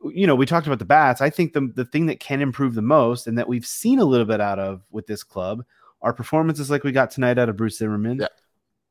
you 0.04 0.26
know, 0.26 0.34
we 0.34 0.46
talked 0.46 0.66
about 0.66 0.78
the 0.78 0.84
bats. 0.84 1.20
I 1.20 1.30
think 1.30 1.52
the 1.52 1.72
the 1.74 1.84
thing 1.84 2.06
that 2.06 2.20
can 2.20 2.40
improve 2.40 2.74
the 2.74 2.82
most, 2.82 3.26
and 3.26 3.36
that 3.38 3.48
we've 3.48 3.66
seen 3.66 3.98
a 3.98 4.04
little 4.04 4.26
bit 4.26 4.40
out 4.40 4.58
of 4.58 4.82
with 4.90 5.06
this 5.06 5.22
club, 5.22 5.64
are 6.02 6.12
performances 6.12 6.70
like 6.70 6.84
we 6.84 6.92
got 6.92 7.10
tonight 7.10 7.38
out 7.38 7.48
of 7.48 7.56
Bruce 7.56 7.78
Zimmerman, 7.78 8.18
Yeah. 8.20 8.28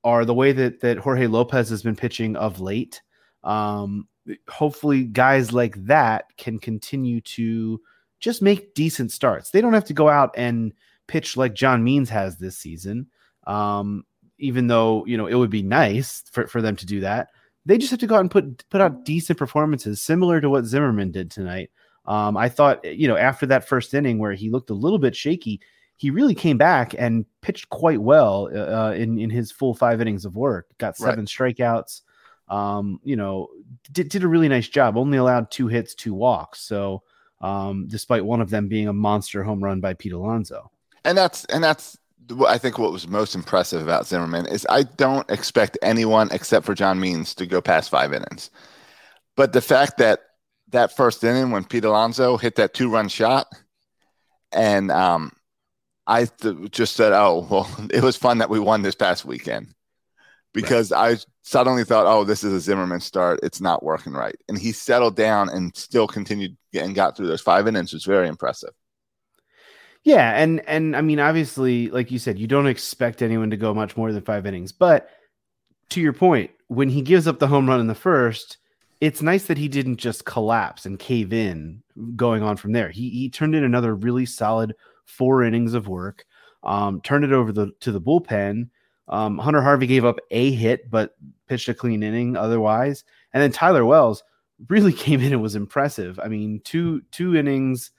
Are 0.03 0.25
the 0.25 0.33
way 0.33 0.51
that 0.51 0.81
that 0.81 0.97
Jorge 0.97 1.27
Lopez 1.27 1.69
has 1.69 1.83
been 1.83 1.95
pitching 1.95 2.35
of 2.35 2.59
late. 2.59 3.01
Um, 3.43 4.07
hopefully, 4.49 5.03
guys 5.03 5.53
like 5.53 5.75
that 5.85 6.25
can 6.37 6.59
continue 6.59 7.21
to 7.21 7.81
just 8.19 8.41
make 8.41 8.73
decent 8.73 9.11
starts. 9.11 9.51
They 9.51 9.61
don't 9.61 9.73
have 9.73 9.85
to 9.85 9.93
go 9.93 10.09
out 10.09 10.33
and 10.35 10.73
pitch 11.07 11.37
like 11.37 11.53
John 11.53 11.83
Means 11.83 12.09
has 12.09 12.37
this 12.37 12.57
season. 12.57 13.07
Um, 13.45 14.05
even 14.39 14.67
though 14.67 15.05
you 15.05 15.17
know 15.17 15.27
it 15.27 15.35
would 15.35 15.49
be 15.49 15.63
nice 15.63 16.23
for, 16.31 16.47
for 16.47 16.61
them 16.61 16.75
to 16.75 16.85
do 16.85 16.99
that, 17.01 17.29
they 17.67 17.77
just 17.77 17.91
have 17.91 17.99
to 17.99 18.07
go 18.07 18.15
out 18.15 18.21
and 18.21 18.31
put 18.31 18.67
put 18.69 18.81
out 18.81 19.05
decent 19.05 19.37
performances, 19.37 20.01
similar 20.01 20.41
to 20.41 20.49
what 20.49 20.65
Zimmerman 20.65 21.11
did 21.11 21.29
tonight. 21.29 21.69
Um, 22.05 22.37
I 22.37 22.47
thought 22.49 22.83
you 22.85 23.07
know 23.07 23.17
after 23.17 23.45
that 23.47 23.67
first 23.67 23.93
inning 23.93 24.17
where 24.17 24.33
he 24.33 24.49
looked 24.49 24.69
a 24.69 24.73
little 24.73 24.99
bit 24.99 25.15
shaky, 25.15 25.59
he 25.97 26.09
really 26.09 26.33
came 26.33 26.57
back 26.57 26.95
and 26.97 27.25
pitched 27.41 27.69
quite 27.69 28.01
well 28.01 28.49
uh, 28.55 28.93
in 28.93 29.19
in 29.19 29.29
his 29.29 29.51
full 29.51 29.73
five 29.73 29.99
innings 30.01 30.25
of 30.25 30.35
work. 30.35 30.67
Got 30.77 30.97
seven 30.97 31.19
right. 31.19 31.27
strikeouts. 31.27 32.01
Um, 32.47 33.01
you 33.03 33.17
know, 33.17 33.49
did 33.91 34.07
did 34.09 34.23
a 34.23 34.27
really 34.27 34.47
nice 34.47 34.69
job. 34.69 34.95
Only 34.95 35.17
allowed 35.17 35.51
two 35.51 35.67
hits, 35.67 35.93
two 35.93 36.13
walks. 36.13 36.61
So 36.61 37.03
um, 37.41 37.87
despite 37.87 38.25
one 38.25 38.41
of 38.41 38.49
them 38.49 38.67
being 38.67 38.87
a 38.87 38.93
monster 38.93 39.43
home 39.43 39.63
run 39.63 39.81
by 39.81 39.93
Pete 39.93 40.13
Alonso. 40.13 40.71
And 41.03 41.17
that's 41.17 41.45
and 41.45 41.63
that's 41.63 41.97
I 42.45 42.57
think 42.57 42.77
what 42.77 42.91
was 42.91 43.07
most 43.07 43.35
impressive 43.35 43.81
about 43.81 44.07
Zimmerman 44.07 44.47
is 44.47 44.65
I 44.69 44.83
don't 44.83 45.29
expect 45.29 45.77
anyone 45.81 46.29
except 46.31 46.65
for 46.65 46.75
John 46.75 46.99
Means 46.99 47.33
to 47.35 47.45
go 47.45 47.61
past 47.61 47.89
five 47.89 48.13
innings. 48.13 48.49
But 49.35 49.53
the 49.53 49.61
fact 49.61 49.97
that 49.99 50.21
that 50.69 50.95
first 50.95 51.23
inning 51.23 51.51
when 51.51 51.63
Pete 51.63 51.85
Alonso 51.85 52.37
hit 52.37 52.55
that 52.55 52.73
two 52.73 52.89
run 52.89 53.07
shot, 53.07 53.47
and 54.51 54.91
um, 54.91 55.31
I 56.05 56.25
th- 56.25 56.71
just 56.71 56.95
said, 56.95 57.13
"Oh, 57.13 57.47
well, 57.49 57.87
it 57.93 58.03
was 58.03 58.17
fun 58.17 58.39
that 58.39 58.49
we 58.49 58.59
won 58.59 58.81
this 58.81 58.95
past 58.95 59.25
weekend," 59.25 59.73
because 60.53 60.91
right. 60.91 61.17
I 61.17 61.21
suddenly 61.43 61.83
thought, 61.83 62.07
"Oh, 62.07 62.23
this 62.23 62.43
is 62.43 62.53
a 62.53 62.59
Zimmerman 62.59 62.99
start. 62.99 63.39
It's 63.43 63.61
not 63.61 63.83
working 63.83 64.13
right," 64.13 64.35
and 64.49 64.57
he 64.57 64.71
settled 64.71 65.15
down 65.15 65.49
and 65.49 65.75
still 65.75 66.07
continued 66.07 66.57
and 66.73 66.95
got 66.95 67.15
through 67.15 67.27
those 67.27 67.41
five 67.41 67.67
innings. 67.67 67.93
was 67.93 68.05
very 68.05 68.27
impressive. 68.27 68.71
Yeah, 70.07 70.41
and 70.41 70.61
and 70.69 70.95
I 70.95 71.01
mean, 71.01 71.19
obviously, 71.19 71.89
like 71.89 72.11
you 72.11 72.17
said, 72.17 72.39
you 72.39 72.47
don't 72.47 72.65
expect 72.65 73.21
anyone 73.21 73.49
to 73.49 73.57
go 73.57 73.73
much 73.73 73.97
more 73.97 74.13
than 74.13 74.21
five 74.21 74.45
innings. 74.45 74.71
But 74.71 75.09
to 75.89 75.99
your 75.99 76.13
point, 76.13 76.49
when 76.67 76.87
he 76.87 77.01
gives 77.01 77.27
up 77.27 77.39
the 77.39 77.47
home 77.47 77.67
run 77.67 77.81
in 77.81 77.87
the 77.87 77.93
first, 77.93 78.57
it's 79.01 79.21
nice 79.21 79.47
that 79.47 79.57
he 79.57 79.67
didn't 79.67 79.97
just 79.97 80.23
collapse 80.23 80.85
and 80.85 80.97
cave 80.97 81.33
in 81.33 81.83
going 82.15 82.41
on 82.41 82.55
from 82.55 82.71
there. 82.71 82.89
He 82.89 83.09
he 83.09 83.29
turned 83.29 83.53
in 83.53 83.65
another 83.65 83.95
really 83.95 84.25
solid 84.25 84.75
four 85.03 85.43
innings 85.43 85.73
of 85.73 85.89
work, 85.89 86.23
um, 86.63 87.01
turned 87.01 87.25
it 87.25 87.33
over 87.33 87.51
the 87.51 87.73
to 87.81 87.91
the 87.91 87.99
bullpen. 87.99 88.69
Um, 89.09 89.37
Hunter 89.37 89.61
Harvey 89.61 89.87
gave 89.87 90.05
up 90.05 90.19
a 90.31 90.51
hit, 90.51 90.89
but 90.89 91.17
pitched 91.49 91.67
a 91.67 91.73
clean 91.73 92.01
inning 92.01 92.37
otherwise. 92.37 93.03
And 93.33 93.43
then 93.43 93.51
Tyler 93.51 93.83
Wells 93.83 94.23
really 94.69 94.93
came 95.05 95.19
in 95.19 95.33
and 95.33 95.41
was 95.41 95.55
impressive. 95.55 96.17
I 96.23 96.29
mean, 96.29 96.61
two 96.63 97.01
two 97.11 97.35
innings, 97.35 97.91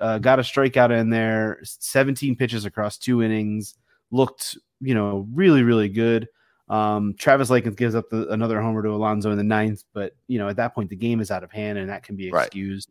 uh, 0.00 0.18
got 0.18 0.38
a 0.38 0.42
strikeout 0.42 0.90
in 0.90 1.10
there, 1.10 1.60
17 1.62 2.36
pitches 2.36 2.64
across 2.64 2.98
two 2.98 3.22
innings, 3.22 3.74
looked 4.10 4.56
you 4.80 4.94
know 4.94 5.26
really 5.32 5.62
really 5.62 5.88
good. 5.88 6.28
Um, 6.68 7.14
Travis 7.18 7.50
Lakins 7.50 7.76
gives 7.76 7.94
up 7.94 8.08
the, 8.08 8.28
another 8.30 8.60
homer 8.60 8.82
to 8.82 8.90
Alonso 8.90 9.30
in 9.30 9.36
the 9.36 9.44
ninth, 9.44 9.84
but 9.92 10.14
you 10.28 10.38
know 10.38 10.48
at 10.48 10.56
that 10.56 10.74
point 10.74 10.90
the 10.90 10.96
game 10.96 11.20
is 11.20 11.30
out 11.30 11.44
of 11.44 11.52
hand 11.52 11.78
and 11.78 11.88
that 11.88 12.02
can 12.02 12.16
be 12.16 12.28
excused. 12.28 12.90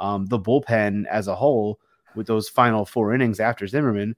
Right. 0.00 0.14
Um, 0.14 0.26
the 0.26 0.38
bullpen 0.38 1.06
as 1.06 1.28
a 1.28 1.34
whole, 1.34 1.78
with 2.14 2.26
those 2.26 2.48
final 2.48 2.84
four 2.84 3.14
innings 3.14 3.40
after 3.40 3.66
Zimmerman, 3.66 4.16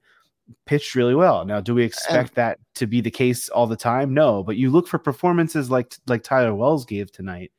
pitched 0.65 0.95
really 0.95 1.15
well. 1.15 1.45
Now, 1.45 1.61
do 1.61 1.75
we 1.75 1.83
expect 1.83 2.29
and, 2.29 2.35
that 2.35 2.59
to 2.75 2.87
be 2.87 3.01
the 3.01 3.11
case 3.11 3.49
all 3.49 3.67
the 3.67 3.75
time? 3.75 4.13
No, 4.13 4.43
but 4.43 4.57
you 4.57 4.69
look 4.69 4.87
for 4.87 4.97
performances 4.97 5.69
like 5.69 5.95
like 6.07 6.23
Tyler 6.23 6.55
Wells 6.55 6.85
gave 6.85 7.11
tonight, 7.11 7.51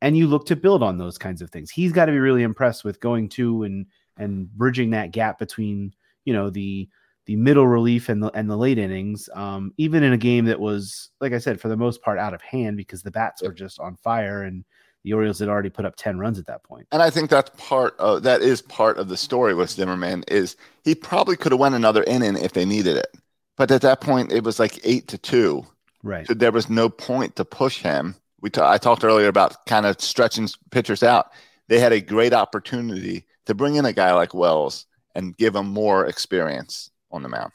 and 0.00 0.16
you 0.16 0.26
look 0.26 0.46
to 0.46 0.56
build 0.56 0.82
on 0.82 0.98
those 0.98 1.18
kinds 1.18 1.42
of 1.42 1.50
things. 1.50 1.70
He's 1.70 1.92
got 1.92 2.06
to 2.06 2.12
be 2.12 2.18
really 2.18 2.42
impressed 2.42 2.84
with 2.84 3.00
going 3.00 3.28
to 3.30 3.64
and 3.64 3.86
and 4.18 4.50
bridging 4.52 4.90
that 4.90 5.12
gap 5.12 5.38
between 5.38 5.94
you 6.24 6.32
know 6.32 6.50
the 6.50 6.88
the 7.28 7.36
middle 7.36 7.66
relief 7.66 8.08
and 8.08 8.22
the 8.22 8.30
and 8.30 8.50
the 8.50 8.56
late 8.56 8.78
innings. 8.78 9.28
Um, 9.34 9.72
even 9.76 10.02
in 10.02 10.14
a 10.14 10.18
game 10.18 10.46
that 10.46 10.58
was, 10.58 11.10
like 11.20 11.34
I 11.34 11.38
said, 11.38 11.60
for 11.60 11.68
the 11.68 11.76
most 11.76 12.02
part 12.02 12.18
out 12.18 12.32
of 12.32 12.40
hand 12.40 12.78
because 12.78 13.02
the 13.02 13.10
bats 13.10 13.42
were 13.42 13.52
just 13.52 13.78
on 13.78 13.96
fire 13.96 14.42
and 14.42 14.64
the 15.04 15.12
Orioles 15.12 15.38
had 15.38 15.48
already 15.48 15.70
put 15.70 15.84
up 15.84 15.94
10 15.96 16.18
runs 16.18 16.38
at 16.38 16.46
that 16.46 16.64
point. 16.64 16.86
And 16.90 17.02
I 17.02 17.10
think 17.10 17.28
that's 17.30 17.50
part 17.56 17.94
of 17.98 18.22
that 18.22 18.40
is 18.40 18.62
part 18.62 18.96
of 18.96 19.08
the 19.08 19.16
story 19.16 19.54
with 19.54 19.70
Zimmerman 19.70 20.24
is 20.26 20.56
he 20.84 20.94
probably 20.94 21.36
could 21.36 21.52
have 21.52 21.60
won 21.60 21.74
another 21.74 22.02
inning 22.04 22.36
if 22.36 22.54
they 22.54 22.64
needed 22.64 22.96
it. 22.96 23.14
But 23.56 23.70
at 23.70 23.82
that 23.82 24.00
point 24.00 24.32
it 24.32 24.42
was 24.42 24.58
like 24.58 24.80
8 24.82 25.06
to 25.08 25.18
2. 25.18 25.66
Right. 26.02 26.26
So 26.26 26.32
there 26.32 26.52
was 26.52 26.70
no 26.70 26.88
point 26.88 27.36
to 27.36 27.44
push 27.44 27.82
him. 27.82 28.14
We 28.40 28.50
t- 28.50 28.60
I 28.62 28.78
talked 28.78 29.04
earlier 29.04 29.28
about 29.28 29.66
kind 29.66 29.84
of 29.84 30.00
stretching 30.00 30.48
pitchers 30.70 31.02
out. 31.02 31.30
They 31.68 31.78
had 31.78 31.92
a 31.92 32.00
great 32.00 32.32
opportunity 32.32 33.26
to 33.48 33.54
bring 33.54 33.74
in 33.74 33.86
a 33.86 33.92
guy 33.92 34.12
like 34.12 34.34
Wells 34.34 34.86
and 35.14 35.36
give 35.36 35.56
him 35.56 35.66
more 35.66 36.06
experience 36.06 36.90
on 37.10 37.22
the 37.22 37.28
mound. 37.28 37.50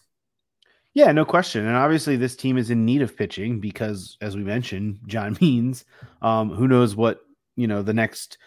Yeah, 0.96 1.12
no 1.12 1.24
question. 1.24 1.66
And 1.66 1.76
obviously, 1.76 2.18
this 2.18 2.36
team 2.36 2.58
is 2.58 2.70
in 2.70 2.84
need 2.86 3.02
of 3.02 3.16
pitching 3.16 3.60
because, 3.60 4.18
as 4.20 4.36
we 4.36 4.44
mentioned, 4.44 5.00
John 5.08 5.38
Means, 5.42 5.86
um, 6.22 6.50
who 6.50 6.68
knows 6.68 6.96
what 6.96 7.22
you 7.56 7.68
know 7.68 7.84
the 7.84 7.94
next 7.94 8.38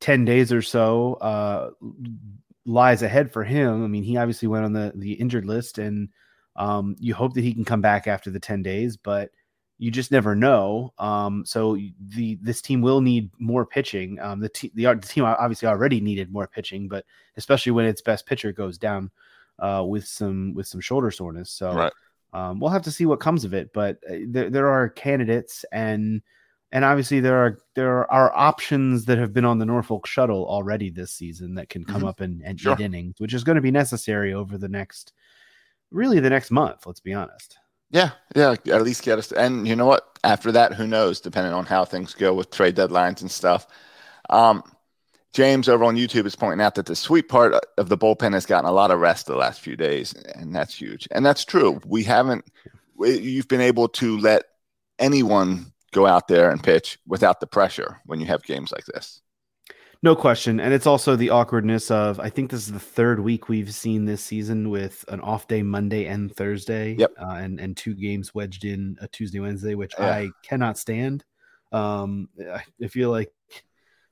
10 0.00 0.24
days 0.24 0.52
or 0.52 0.62
so 0.62 1.14
uh, 1.14 1.70
lies 2.64 3.02
ahead 3.02 3.30
for 3.30 3.44
him. 3.44 3.84
I 3.84 3.88
mean, 3.88 4.02
he 4.02 4.16
obviously 4.16 4.48
went 4.48 4.64
on 4.64 4.72
the 4.72 4.92
the 4.94 5.12
injured 5.12 5.44
list, 5.44 5.78
and 5.78 6.08
um, 6.56 6.96
you 6.98 7.14
hope 7.14 7.34
that 7.34 7.44
he 7.44 7.54
can 7.54 7.64
come 7.64 7.82
back 7.82 8.06
after 8.06 8.30
the 8.30 8.40
10 8.40 8.62
days, 8.62 8.96
but 8.96 9.30
you 9.78 9.90
just 9.90 10.10
never 10.10 10.34
know. 10.34 10.92
Um, 10.98 11.44
so 11.44 11.78
the 12.00 12.38
this 12.40 12.62
team 12.62 12.80
will 12.80 13.00
need 13.00 13.30
more 13.38 13.66
pitching. 13.66 14.18
Um, 14.20 14.40
the, 14.40 14.48
te- 14.48 14.72
the, 14.74 14.84
the 14.84 15.06
team 15.06 15.24
obviously 15.24 15.68
already 15.68 16.00
needed 16.00 16.32
more 16.32 16.46
pitching, 16.46 16.88
but 16.88 17.04
especially 17.36 17.72
when 17.72 17.84
its 17.84 18.00
best 18.00 18.26
pitcher 18.26 18.52
goes 18.52 18.78
down 18.78 19.10
uh, 19.58 19.84
with 19.86 20.06
some 20.06 20.54
with 20.54 20.66
some 20.66 20.80
shoulder 20.80 21.10
soreness. 21.10 21.50
So 21.50 21.74
right. 21.74 21.92
um, 22.32 22.58
we'll 22.58 22.70
have 22.70 22.82
to 22.82 22.90
see 22.90 23.06
what 23.06 23.20
comes 23.20 23.44
of 23.44 23.52
it. 23.52 23.72
But 23.72 23.98
uh, 24.08 24.16
there 24.28 24.50
there 24.50 24.68
are 24.68 24.88
candidates 24.88 25.64
and 25.72 26.22
and 26.72 26.84
obviously 26.84 27.20
there 27.20 27.36
are 27.36 27.58
there 27.74 28.10
are 28.10 28.34
options 28.34 29.04
that 29.04 29.18
have 29.18 29.32
been 29.32 29.44
on 29.44 29.58
the 29.58 29.66
Norfolk 29.66 30.06
shuttle 30.06 30.46
already 30.46 30.90
this 30.90 31.12
season 31.12 31.54
that 31.54 31.68
can 31.68 31.84
come 31.84 31.96
mm-hmm. 31.96 32.06
up 32.06 32.20
and, 32.20 32.42
and 32.42 32.58
sure. 32.58 32.76
innings, 32.78 33.16
which 33.18 33.34
is 33.34 33.44
going 33.44 33.56
to 33.56 33.62
be 33.62 33.70
necessary 33.70 34.32
over 34.32 34.56
the 34.56 34.68
next 34.68 35.12
really 35.90 36.18
the 36.18 36.30
next 36.30 36.50
month. 36.50 36.86
Let's 36.86 37.00
be 37.00 37.12
honest. 37.12 37.58
Yeah, 37.90 38.10
yeah, 38.34 38.56
at 38.72 38.82
least 38.82 39.02
get 39.02 39.18
us. 39.18 39.32
And 39.32 39.66
you 39.66 39.76
know 39.76 39.86
what? 39.86 40.18
After 40.24 40.50
that, 40.52 40.74
who 40.74 40.86
knows? 40.86 41.20
Depending 41.20 41.52
on 41.52 41.66
how 41.66 41.84
things 41.84 42.14
go 42.14 42.34
with 42.34 42.50
trade 42.50 42.76
deadlines 42.76 43.20
and 43.20 43.30
stuff. 43.30 43.66
Um, 44.28 44.62
James 45.32 45.68
over 45.68 45.84
on 45.84 45.96
YouTube 45.96 46.26
is 46.26 46.34
pointing 46.34 46.64
out 46.64 46.74
that 46.76 46.86
the 46.86 46.96
sweet 46.96 47.28
part 47.28 47.54
of 47.76 47.88
the 47.88 47.98
bullpen 47.98 48.32
has 48.32 48.46
gotten 48.46 48.68
a 48.68 48.72
lot 48.72 48.90
of 48.90 49.00
rest 49.00 49.26
the 49.26 49.36
last 49.36 49.60
few 49.60 49.76
days, 49.76 50.14
and 50.34 50.54
that's 50.54 50.74
huge. 50.74 51.06
And 51.10 51.24
that's 51.24 51.44
true. 51.44 51.80
We 51.86 52.02
haven't. 52.04 52.44
You've 52.98 53.48
been 53.48 53.60
able 53.60 53.88
to 53.88 54.18
let 54.18 54.44
anyone 54.98 55.72
go 55.92 56.06
out 56.06 56.28
there 56.28 56.50
and 56.50 56.62
pitch 56.62 56.98
without 57.06 57.40
the 57.40 57.46
pressure 57.46 58.00
when 58.06 58.18
you 58.18 58.26
have 58.26 58.42
games 58.42 58.72
like 58.72 58.86
this. 58.86 59.20
No 60.02 60.14
question. 60.14 60.60
And 60.60 60.72
it's 60.72 60.86
also 60.86 61.16
the 61.16 61.30
awkwardness 61.30 61.90
of 61.90 62.20
I 62.20 62.30
think 62.30 62.50
this 62.50 62.66
is 62.66 62.72
the 62.72 62.78
third 62.78 63.20
week 63.20 63.48
we've 63.48 63.72
seen 63.72 64.04
this 64.04 64.22
season 64.22 64.70
with 64.70 65.04
an 65.08 65.20
off 65.20 65.48
day 65.48 65.62
Monday 65.62 66.06
and 66.06 66.34
Thursday. 66.34 66.94
Yep. 66.94 67.12
Uh, 67.20 67.36
and, 67.38 67.60
and 67.60 67.76
two 67.76 67.94
games 67.94 68.34
wedged 68.34 68.64
in 68.64 68.96
a 69.00 69.08
Tuesday, 69.08 69.40
Wednesday, 69.40 69.74
which 69.74 69.94
yeah. 69.98 70.06
I 70.06 70.30
cannot 70.42 70.78
stand. 70.78 71.24
Um, 71.72 72.28
I 72.80 72.88
feel 72.88 73.10
like 73.10 73.32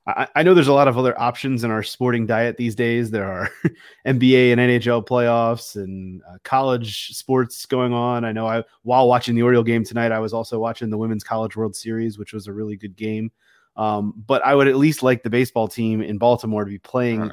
I, 0.06 0.28
I, 0.34 0.42
know 0.42 0.52
there's 0.52 0.68
a 0.68 0.72
lot 0.72 0.88
of 0.88 0.98
other 0.98 1.18
options 1.18 1.64
in 1.64 1.70
our 1.70 1.82
sporting 1.82 2.26
diet 2.26 2.56
these 2.56 2.74
days. 2.74 3.10
There 3.10 3.30
are 3.30 3.48
NBA 4.06 4.52
and 4.52 4.60
NHL 4.60 5.06
playoffs 5.06 5.76
and 5.76 6.20
uh, 6.28 6.36
college 6.42 7.16
sports 7.16 7.64
going 7.64 7.92
on. 7.92 8.24
I 8.24 8.32
know 8.32 8.46
I 8.46 8.64
while 8.82 9.08
watching 9.08 9.34
the 9.34 9.42
Oriole 9.42 9.62
game 9.62 9.84
tonight, 9.84 10.12
I 10.12 10.18
was 10.18 10.34
also 10.34 10.58
watching 10.58 10.90
the 10.90 10.98
Women's 10.98 11.24
College 11.24 11.56
World 11.56 11.74
Series, 11.74 12.18
which 12.18 12.32
was 12.32 12.48
a 12.48 12.52
really 12.52 12.76
good 12.76 12.96
game. 12.96 13.30
Um, 13.76 14.14
but 14.16 14.44
I 14.44 14.54
would 14.54 14.68
at 14.68 14.76
least 14.76 15.02
like 15.02 15.22
the 15.22 15.30
baseball 15.30 15.68
team 15.68 16.00
in 16.00 16.18
Baltimore 16.18 16.64
to 16.64 16.70
be 16.70 16.78
playing 16.78 17.32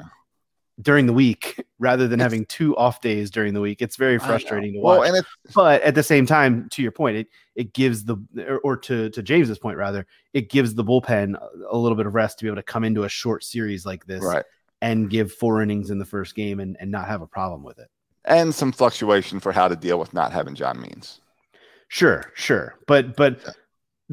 during 0.80 1.06
the 1.06 1.12
week 1.12 1.64
rather 1.78 2.08
than 2.08 2.20
it's, 2.20 2.24
having 2.24 2.46
two 2.46 2.76
off 2.76 3.00
days 3.00 3.30
during 3.30 3.54
the 3.54 3.60
week. 3.60 3.82
It's 3.82 3.96
very 3.96 4.18
frustrating 4.18 4.72
to 4.74 4.78
watch. 4.80 5.00
Well, 5.00 5.14
and 5.14 5.24
but 5.54 5.82
at 5.82 5.94
the 5.94 6.02
same 6.02 6.26
time, 6.26 6.68
to 6.70 6.82
your 6.82 6.92
point, 6.92 7.16
it 7.16 7.28
it 7.54 7.72
gives 7.74 8.04
the 8.04 8.16
or, 8.48 8.58
or, 8.58 8.76
to 8.78 9.10
to 9.10 9.22
James's 9.22 9.58
point 9.58 9.76
rather, 9.76 10.06
it 10.32 10.50
gives 10.50 10.74
the 10.74 10.84
bullpen 10.84 11.36
a 11.70 11.76
little 11.76 11.96
bit 11.96 12.06
of 12.06 12.14
rest 12.14 12.38
to 12.38 12.44
be 12.44 12.48
able 12.48 12.56
to 12.56 12.62
come 12.62 12.84
into 12.84 13.04
a 13.04 13.08
short 13.08 13.44
series 13.44 13.86
like 13.86 14.06
this 14.06 14.24
right. 14.24 14.44
and 14.80 15.10
give 15.10 15.32
four 15.32 15.62
innings 15.62 15.90
in 15.90 15.98
the 15.98 16.04
first 16.04 16.34
game 16.34 16.60
and, 16.60 16.76
and 16.80 16.90
not 16.90 17.06
have 17.06 17.22
a 17.22 17.26
problem 17.26 17.62
with 17.62 17.78
it. 17.78 17.88
and 18.24 18.54
some 18.54 18.72
fluctuation 18.72 19.38
for 19.38 19.52
how 19.52 19.68
to 19.68 19.76
deal 19.76 19.98
with 19.98 20.14
not 20.14 20.32
having 20.32 20.54
John 20.54 20.80
Means. 20.80 21.20
Sure, 21.88 22.32
sure, 22.34 22.78
but 22.86 23.16
but 23.16 23.40
yeah. 23.44 23.52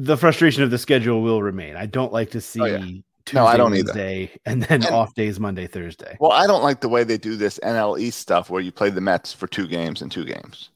The 0.00 0.16
frustration 0.16 0.62
of 0.62 0.70
the 0.70 0.78
schedule 0.78 1.20
will 1.22 1.42
remain. 1.42 1.76
I 1.76 1.86
don't 1.86 2.12
like 2.12 2.30
to 2.30 2.40
see. 2.40 2.60
Oh, 2.60 2.66
yeah. 2.66 2.84
Tuesday, 3.26 3.38
no, 3.38 3.46
I 3.46 3.56
don't 3.58 3.70
Wednesday, 3.72 4.22
either. 4.22 4.32
and 4.46 4.62
then 4.62 4.82
and, 4.82 4.92
off 4.92 5.14
days 5.14 5.38
Monday, 5.38 5.66
Thursday. 5.66 6.16
Well, 6.18 6.32
I 6.32 6.46
don't 6.46 6.62
like 6.62 6.80
the 6.80 6.88
way 6.88 7.04
they 7.04 7.18
do 7.18 7.36
this 7.36 7.60
NL 7.62 8.00
East 8.00 8.18
stuff 8.18 8.48
where 8.48 8.62
you 8.62 8.72
play 8.72 8.88
the 8.88 9.02
Mets 9.02 9.32
for 9.32 9.46
two 9.46 9.68
games 9.68 10.00
and 10.00 10.10
two 10.10 10.24
games. 10.24 10.70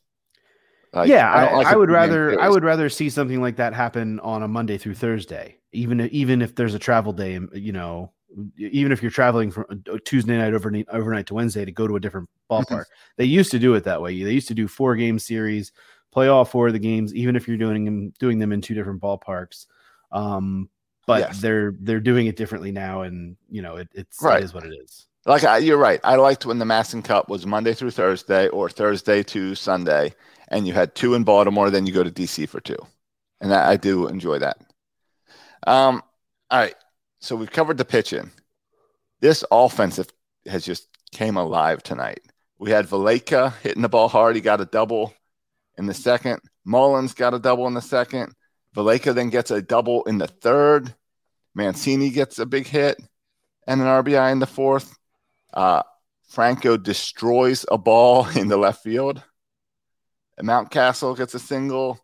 Like, 0.92 1.08
yeah, 1.08 1.32
I, 1.32 1.56
like 1.56 1.66
I 1.66 1.74
would 1.74 1.90
rather 1.90 2.38
I 2.40 2.48
would 2.48 2.62
rather 2.62 2.88
see 2.88 3.10
something 3.10 3.40
like 3.40 3.56
that 3.56 3.72
happen 3.72 4.20
on 4.20 4.42
a 4.42 4.48
Monday 4.48 4.76
through 4.76 4.94
Thursday, 4.94 5.56
even 5.72 6.02
even 6.12 6.42
if 6.42 6.54
there's 6.54 6.74
a 6.74 6.78
travel 6.78 7.12
day. 7.12 7.40
You 7.54 7.72
know, 7.72 8.12
even 8.56 8.92
if 8.92 9.02
you're 9.02 9.10
traveling 9.10 9.50
from 9.50 9.64
uh, 9.70 9.98
Tuesday 10.04 10.36
night 10.36 10.54
overnight 10.54 10.86
overnight 10.90 11.26
to 11.26 11.34
Wednesday 11.34 11.64
to 11.64 11.72
go 11.72 11.88
to 11.88 11.96
a 11.96 12.00
different 12.00 12.28
ballpark. 12.50 12.84
they 13.16 13.24
used 13.24 13.50
to 13.52 13.58
do 13.58 13.74
it 13.74 13.84
that 13.84 14.00
way. 14.00 14.22
They 14.22 14.32
used 14.32 14.48
to 14.48 14.54
do 14.54 14.68
four 14.68 14.94
game 14.94 15.18
series, 15.18 15.72
play 16.14 16.28
all 16.28 16.44
four 16.44 16.68
of 16.68 16.72
the 16.72 16.78
games, 16.78 17.14
even 17.14 17.36
if 17.36 17.46
you're 17.46 17.58
doing 17.58 17.84
them 17.84 18.12
doing 18.18 18.38
them 18.38 18.52
in 18.52 18.62
two 18.62 18.74
different 18.74 19.02
ballparks. 19.02 19.66
Um, 20.10 20.70
but 21.06 21.20
yes. 21.20 21.40
they're 21.40 21.74
they're 21.80 22.00
doing 22.00 22.26
it 22.26 22.36
differently 22.36 22.72
now, 22.72 23.02
and 23.02 23.36
you 23.50 23.60
know 23.60 23.76
it, 23.76 23.88
it's 23.92 24.22
right. 24.22 24.40
it 24.40 24.44
is 24.44 24.54
what 24.54 24.64
it 24.64 24.72
is. 24.72 25.06
Like 25.26 25.44
I, 25.44 25.58
you're 25.58 25.76
right. 25.76 26.00
I 26.04 26.16
liked 26.16 26.46
when 26.46 26.58
the 26.58 26.64
MASN 26.64 27.04
Cup 27.04 27.28
was 27.28 27.46
Monday 27.46 27.74
through 27.74 27.90
Thursday 27.90 28.48
or 28.48 28.70
Thursday 28.70 29.22
to 29.24 29.54
Sunday 29.54 30.14
and 30.48 30.66
you 30.66 30.72
had 30.72 30.94
two 30.94 31.14
in 31.14 31.24
Baltimore, 31.24 31.70
then 31.70 31.86
you 31.86 31.92
go 31.92 32.04
to 32.04 32.10
DC 32.10 32.48
for 32.48 32.60
two. 32.60 32.78
And 33.40 33.52
I, 33.52 33.72
I 33.72 33.76
do 33.76 34.06
enjoy 34.06 34.38
that. 34.38 34.58
Um, 35.66 36.02
all 36.50 36.60
right. 36.60 36.74
So 37.20 37.36
we've 37.36 37.50
covered 37.50 37.78
the 37.78 37.84
pitching. 37.84 38.30
This 39.20 39.44
offensive 39.50 40.08
has 40.46 40.64
just 40.64 40.88
came 41.12 41.36
alive 41.36 41.82
tonight. 41.82 42.20
We 42.58 42.70
had 42.70 42.86
Valaika 42.86 43.54
hitting 43.62 43.82
the 43.82 43.88
ball 43.88 44.08
hard. 44.08 44.36
He 44.36 44.42
got 44.42 44.60
a 44.60 44.66
double 44.66 45.14
in 45.78 45.86
the 45.86 45.94
second. 45.94 46.40
Mullins 46.64 47.14
got 47.14 47.34
a 47.34 47.38
double 47.38 47.66
in 47.66 47.74
the 47.74 47.82
second. 47.82 48.34
Valaika 48.74 49.14
then 49.14 49.30
gets 49.30 49.50
a 49.50 49.62
double 49.62 50.02
in 50.04 50.18
the 50.18 50.26
third. 50.26 50.94
Mancini 51.54 52.10
gets 52.10 52.38
a 52.38 52.46
big 52.46 52.66
hit 52.66 53.00
and 53.66 53.80
an 53.80 53.86
RBI 53.86 54.32
in 54.32 54.38
the 54.40 54.46
fourth. 54.46 54.96
Uh, 55.52 55.82
Franco 56.28 56.76
destroys 56.76 57.64
a 57.70 57.78
ball 57.78 58.26
in 58.36 58.48
the 58.48 58.56
left 58.56 58.82
field. 58.82 59.22
Mountcastle 60.40 61.16
gets 61.16 61.34
a 61.34 61.38
single 61.38 62.00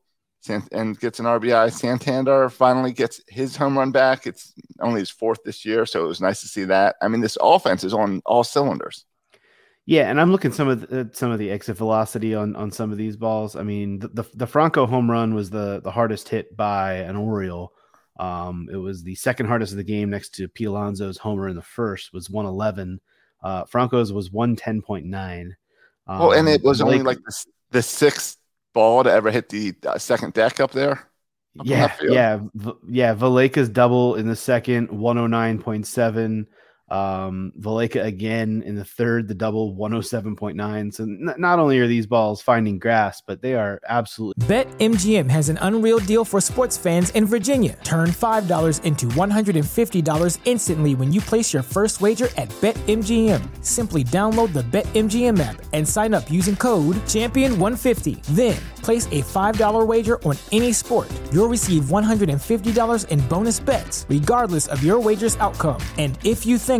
and 0.49 0.99
gets 0.99 1.19
an 1.19 1.27
RBI. 1.27 1.73
Santander 1.73 2.49
finally 2.49 2.93
gets 2.93 3.21
his 3.29 3.57
home 3.57 3.77
run 3.77 3.91
back. 3.91 4.27
It's 4.27 4.55
only 4.81 5.01
his 5.01 5.11
fourth 5.11 5.43
this 5.45 5.65
year, 5.65 5.85
so 5.85 6.05
it 6.05 6.09
was 6.09 6.21
nice 6.21 6.41
to 6.41 6.49
see 6.49 6.65
that. 6.65 6.97
I 7.03 7.09
mean, 7.09 7.21
this 7.21 7.37
offense 7.41 7.85
is 7.85 7.93
on 7.93 8.23
all 8.25 8.45
cylinders. 8.45 9.05
Yeah, 9.87 10.11
and 10.11 10.21
I'm 10.21 10.31
looking 10.31 10.53
some 10.53 10.69
of 10.69 10.89
the, 10.89 11.01
uh, 11.01 11.05
some 11.13 11.31
of 11.31 11.39
the 11.39 11.51
exit 11.51 11.77
velocity 11.77 12.35
on 12.35 12.55
on 12.55 12.71
some 12.71 12.93
of 12.93 12.99
these 12.99 13.17
balls. 13.17 13.57
I 13.57 13.63
mean, 13.63 13.99
the, 13.99 14.09
the, 14.09 14.25
the 14.35 14.47
Franco 14.47 14.87
home 14.87 15.11
run 15.11 15.35
was 15.35 15.51
the 15.51 15.81
the 15.83 15.91
hardest 15.91 16.29
hit 16.29 16.57
by 16.57 16.95
an 16.95 17.17
Oriole. 17.17 17.73
Um, 18.21 18.69
it 18.71 18.77
was 18.77 19.03
the 19.03 19.15
second 19.15 19.47
hardest 19.47 19.73
of 19.73 19.79
the 19.79 19.85
game, 19.85 20.11
next 20.11 20.35
to 20.35 20.47
P. 20.47 20.65
Alonso's 20.65 21.17
homer 21.17 21.49
in 21.49 21.57
the 21.57 21.63
first 21.63 22.13
was 22.13 22.29
111. 22.29 23.01
Uh, 23.43 23.65
Franco's 23.65 24.13
was 24.13 24.29
110.9. 24.29 25.47
Um, 25.47 25.53
oh, 26.07 26.33
and 26.33 26.47
it 26.47 26.61
um, 26.61 26.67
was 26.67 26.83
Blake, 26.83 26.93
only 26.93 27.03
like 27.03 27.19
the, 27.25 27.45
the, 27.71 27.83
sixth 27.83 28.37
ball 28.75 29.03
to 29.05 29.11
ever 29.11 29.31
hit 29.31 29.49
the 29.49 29.75
uh, 29.87 29.97
second 29.97 30.35
deck 30.35 30.61
up 30.61 30.73
there. 30.73 31.09
Up 31.59 31.67
yeah, 31.67 31.97
yeah, 32.03 32.41
v- 32.55 32.73
yeah. 32.89 33.15
Valaika's 33.15 33.71
double 33.71 34.17
in 34.17 34.29
the 34.29 34.37
second, 34.37 34.89
109.7. 34.91 36.47
Um, 36.91 37.53
Valaika 37.59 38.05
again 38.05 38.63
in 38.67 38.75
the 38.75 38.85
third, 38.85 39.29
the 39.29 39.35
double 39.35 39.77
107.9. 39.77 40.93
So 40.93 41.05
n- 41.05 41.35
not 41.39 41.59
only 41.59 41.79
are 41.79 41.87
these 41.87 42.07
balls 42.07 42.43
finding 42.43 42.79
grass, 42.79 43.23
but 43.25 43.43
they 43.43 43.55
are 43.55 43.81
absolutely. 43.89 44.47
BetMGM 44.47 45.31
has 45.31 45.49
an 45.51 45.59
unreal 45.61 45.99
deal 46.01 46.25
for 46.25 46.41
sports 46.41 46.77
fans 46.77 47.11
in 47.11 47.27
Virginia. 47.27 47.79
Turn 47.85 48.09
$5 48.09 48.85
into 48.85 49.07
$150 49.07 50.39
instantly 50.45 50.95
when 50.95 51.13
you 51.13 51.21
place 51.21 51.53
your 51.53 51.63
first 51.63 52.01
wager 52.01 52.29
at 52.37 52.49
BetMGM. 52.61 53.65
Simply 53.65 54.03
download 54.03 54.53
the 54.53 54.63
BetMGM 54.63 55.39
app 55.41 55.63
and 55.73 55.89
sign 55.89 56.15
up 56.15 56.31
using 56.31 56.57
code 56.57 56.97
Champion150. 57.07 58.23
Then 58.35 58.57
place 58.83 59.07
a 59.07 59.23
$5 59.23 59.87
wager 59.87 60.23
on 60.25 60.37
any 60.53 60.73
sport. 60.73 61.11
You'll 61.33 61.49
receive 61.49 61.85
$150 61.85 63.09
in 63.09 63.21
bonus 63.29 63.61
bets, 63.61 64.07
regardless 64.09 64.67
of 64.69 64.83
your 64.83 64.99
wager's 64.99 65.37
outcome. 65.37 65.81
And 65.99 66.19
if 66.25 66.47
you 66.47 66.57
think 66.57 66.80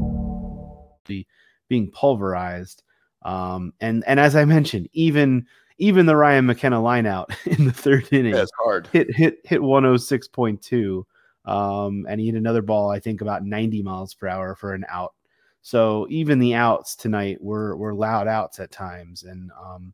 being 1.71 1.89
pulverized. 1.89 2.83
Um, 3.21 3.73
and 3.79 4.03
and 4.05 4.19
as 4.19 4.35
I 4.35 4.43
mentioned, 4.43 4.89
even 4.91 5.47
even 5.77 6.05
the 6.05 6.17
Ryan 6.17 6.45
McKenna 6.45 6.81
lineout 6.81 7.33
in 7.45 7.65
the 7.65 7.71
third 7.71 8.11
inning, 8.11 8.35
yeah, 8.35 8.45
hard. 8.61 8.87
hit 8.91 9.15
hit 9.15 9.39
hit 9.45 9.63
one 9.63 9.83
hundred 9.83 9.93
oh 9.93 9.97
six 9.97 10.27
point 10.27 10.61
two, 10.61 11.07
um, 11.45 12.05
and 12.09 12.19
he 12.19 12.25
hit 12.25 12.35
another 12.35 12.61
ball 12.61 12.91
I 12.91 12.99
think 12.99 13.21
about 13.21 13.45
ninety 13.45 13.81
miles 13.81 14.13
per 14.13 14.27
hour 14.27 14.53
for 14.53 14.73
an 14.73 14.85
out. 14.89 15.13
So 15.61 16.07
even 16.09 16.39
the 16.39 16.55
outs 16.55 16.93
tonight 16.97 17.41
were 17.41 17.77
were 17.77 17.93
loud 17.93 18.27
outs 18.27 18.59
at 18.59 18.71
times, 18.71 19.23
and 19.23 19.49
um, 19.57 19.93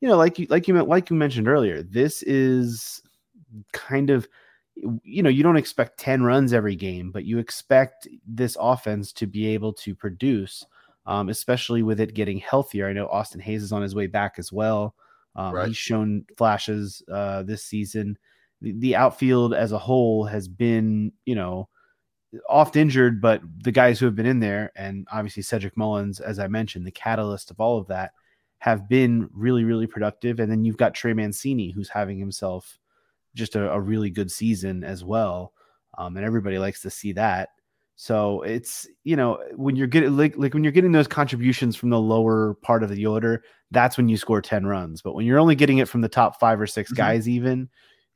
you 0.00 0.08
know, 0.08 0.18
like 0.18 0.38
you 0.38 0.46
like 0.50 0.68
you 0.68 0.74
like 0.82 1.08
you 1.08 1.16
mentioned 1.16 1.48
earlier, 1.48 1.82
this 1.82 2.22
is 2.24 3.00
kind 3.72 4.10
of 4.10 4.28
you 5.04 5.22
know, 5.22 5.30
you 5.30 5.42
don't 5.42 5.56
expect 5.56 6.00
10 6.00 6.24
runs 6.24 6.52
every 6.52 6.74
game, 6.74 7.12
but 7.12 7.24
you 7.24 7.38
expect 7.38 8.08
this 8.26 8.56
offense 8.58 9.12
to 9.12 9.26
be 9.26 9.46
able 9.46 9.72
to 9.72 9.94
produce, 9.94 10.66
um, 11.06 11.28
especially 11.28 11.82
with 11.82 12.00
it 12.00 12.14
getting 12.14 12.38
healthier. 12.38 12.88
I 12.88 12.92
know 12.92 13.06
Austin 13.08 13.40
Hays 13.40 13.62
is 13.62 13.72
on 13.72 13.82
his 13.82 13.94
way 13.94 14.06
back 14.06 14.34
as 14.38 14.52
well. 14.52 14.94
Um, 15.36 15.54
right. 15.54 15.68
He's 15.68 15.76
shown 15.76 16.24
flashes 16.36 17.02
uh, 17.10 17.42
this 17.42 17.64
season. 17.64 18.18
The, 18.60 18.72
the, 18.72 18.96
outfield 18.96 19.52
as 19.52 19.72
a 19.72 19.78
whole 19.78 20.24
has 20.24 20.46
been, 20.48 21.12
you 21.26 21.34
know, 21.34 21.68
oft 22.48 22.76
injured, 22.76 23.20
but 23.20 23.42
the 23.62 23.72
guys 23.72 23.98
who 23.98 24.06
have 24.06 24.14
been 24.14 24.26
in 24.26 24.40
there, 24.40 24.72
and 24.76 25.06
obviously 25.12 25.42
Cedric 25.42 25.76
Mullins, 25.76 26.20
as 26.20 26.38
I 26.38 26.46
mentioned, 26.46 26.86
the 26.86 26.92
catalyst 26.92 27.50
of 27.50 27.60
all 27.60 27.78
of 27.78 27.88
that, 27.88 28.12
have 28.58 28.88
been 28.88 29.28
really, 29.34 29.64
really 29.64 29.86
productive. 29.86 30.40
And 30.40 30.50
then 30.50 30.64
you've 30.64 30.76
got 30.76 30.94
Trey 30.94 31.12
Mancini, 31.12 31.70
who's 31.70 31.88
having 31.88 32.18
himself 32.18 32.78
just 33.34 33.56
a, 33.56 33.70
a 33.72 33.80
really 33.80 34.10
good 34.10 34.30
season 34.30 34.84
as 34.84 35.04
well. 35.04 35.52
Um, 35.98 36.16
and 36.16 36.24
everybody 36.24 36.58
likes 36.58 36.80
to 36.82 36.90
see 36.90 37.12
that. 37.12 37.50
So 37.96 38.42
it's 38.42 38.86
you 39.04 39.16
know 39.16 39.38
when 39.54 39.76
you're 39.76 39.86
getting 39.86 40.16
like, 40.16 40.36
like 40.36 40.54
when 40.54 40.64
you're 40.64 40.72
getting 40.72 40.92
those 40.92 41.06
contributions 41.06 41.76
from 41.76 41.90
the 41.90 42.00
lower 42.00 42.54
part 42.54 42.82
of 42.82 42.90
the 42.90 43.06
order, 43.06 43.44
that's 43.70 43.96
when 43.96 44.08
you 44.08 44.16
score 44.16 44.42
ten 44.42 44.66
runs. 44.66 45.00
But 45.00 45.14
when 45.14 45.26
you're 45.26 45.38
only 45.38 45.54
getting 45.54 45.78
it 45.78 45.88
from 45.88 46.00
the 46.00 46.08
top 46.08 46.40
five 46.40 46.60
or 46.60 46.66
6 46.66 46.90
mm-hmm. 46.90 46.96
guys, 46.96 47.28
even 47.28 47.68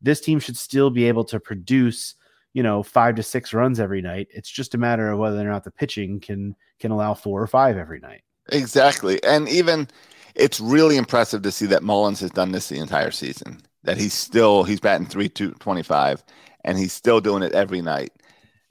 this 0.02 0.20
team 0.20 0.40
should 0.40 0.56
still 0.56 0.90
be 0.90 1.04
able 1.04 1.24
to 1.24 1.38
produce 1.40 2.14
you 2.54 2.62
know 2.62 2.82
five 2.82 3.14
to 3.16 3.22
six 3.22 3.52
runs 3.52 3.78
every 3.78 4.02
night. 4.02 4.28
It's 4.30 4.50
just 4.50 4.74
a 4.74 4.78
matter 4.78 5.10
of 5.10 5.18
whether 5.18 5.40
or 5.40 5.50
not 5.50 5.64
the 5.64 5.70
pitching 5.70 6.20
can 6.20 6.56
can 6.80 6.90
allow 6.90 7.14
four 7.14 7.40
or 7.40 7.46
five 7.46 7.76
every 7.76 8.00
night. 8.00 8.22
Exactly, 8.50 9.22
and 9.22 9.48
even 9.48 9.88
it's 10.34 10.58
really 10.58 10.96
impressive 10.96 11.42
to 11.42 11.52
see 11.52 11.66
that 11.66 11.82
Mullins 11.82 12.20
has 12.20 12.30
done 12.30 12.52
this 12.52 12.68
the 12.68 12.78
entire 12.78 13.10
season 13.10 13.60
that 13.84 13.96
he's 13.96 14.14
still 14.14 14.64
he's 14.64 14.80
batting 14.80 15.06
three 15.06 15.28
two 15.28 15.52
twenty 15.52 15.82
five, 15.82 16.24
and 16.64 16.78
he's 16.78 16.92
still 16.92 17.20
doing 17.20 17.42
it 17.42 17.52
every 17.52 17.80
night. 17.80 18.12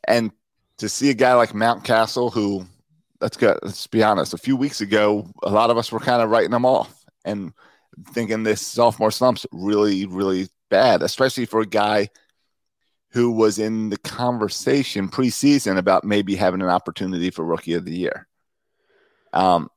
And 0.07 0.31
to 0.77 0.89
see 0.89 1.09
a 1.09 1.13
guy 1.13 1.33
like 1.33 1.51
Mountcastle, 1.51 2.31
who 2.31 2.65
let's 3.19 3.37
go, 3.37 3.57
let's 3.63 3.87
be 3.87 4.03
honest, 4.03 4.33
a 4.33 4.37
few 4.37 4.55
weeks 4.55 4.81
ago, 4.81 5.29
a 5.43 5.49
lot 5.49 5.69
of 5.69 5.77
us 5.77 5.91
were 5.91 5.99
kind 5.99 6.21
of 6.21 6.29
writing 6.29 6.53
him 6.53 6.65
off 6.65 7.03
and 7.25 7.51
thinking 8.11 8.43
this 8.43 8.61
sophomore 8.61 9.11
slump's 9.11 9.45
really, 9.51 10.05
really 10.05 10.49
bad, 10.69 11.01
especially 11.01 11.45
for 11.45 11.61
a 11.61 11.65
guy 11.65 12.09
who 13.09 13.31
was 13.31 13.57
in 13.57 13.89
the 13.89 13.97
conversation 13.97 15.09
preseason 15.09 15.77
about 15.77 16.03
maybe 16.03 16.35
having 16.35 16.61
an 16.61 16.69
opportunity 16.69 17.31
for 17.31 17.43
rookie 17.43 17.73
of 17.73 17.85
the 17.85 17.95
year. 17.95 18.27
Um, 19.33 19.69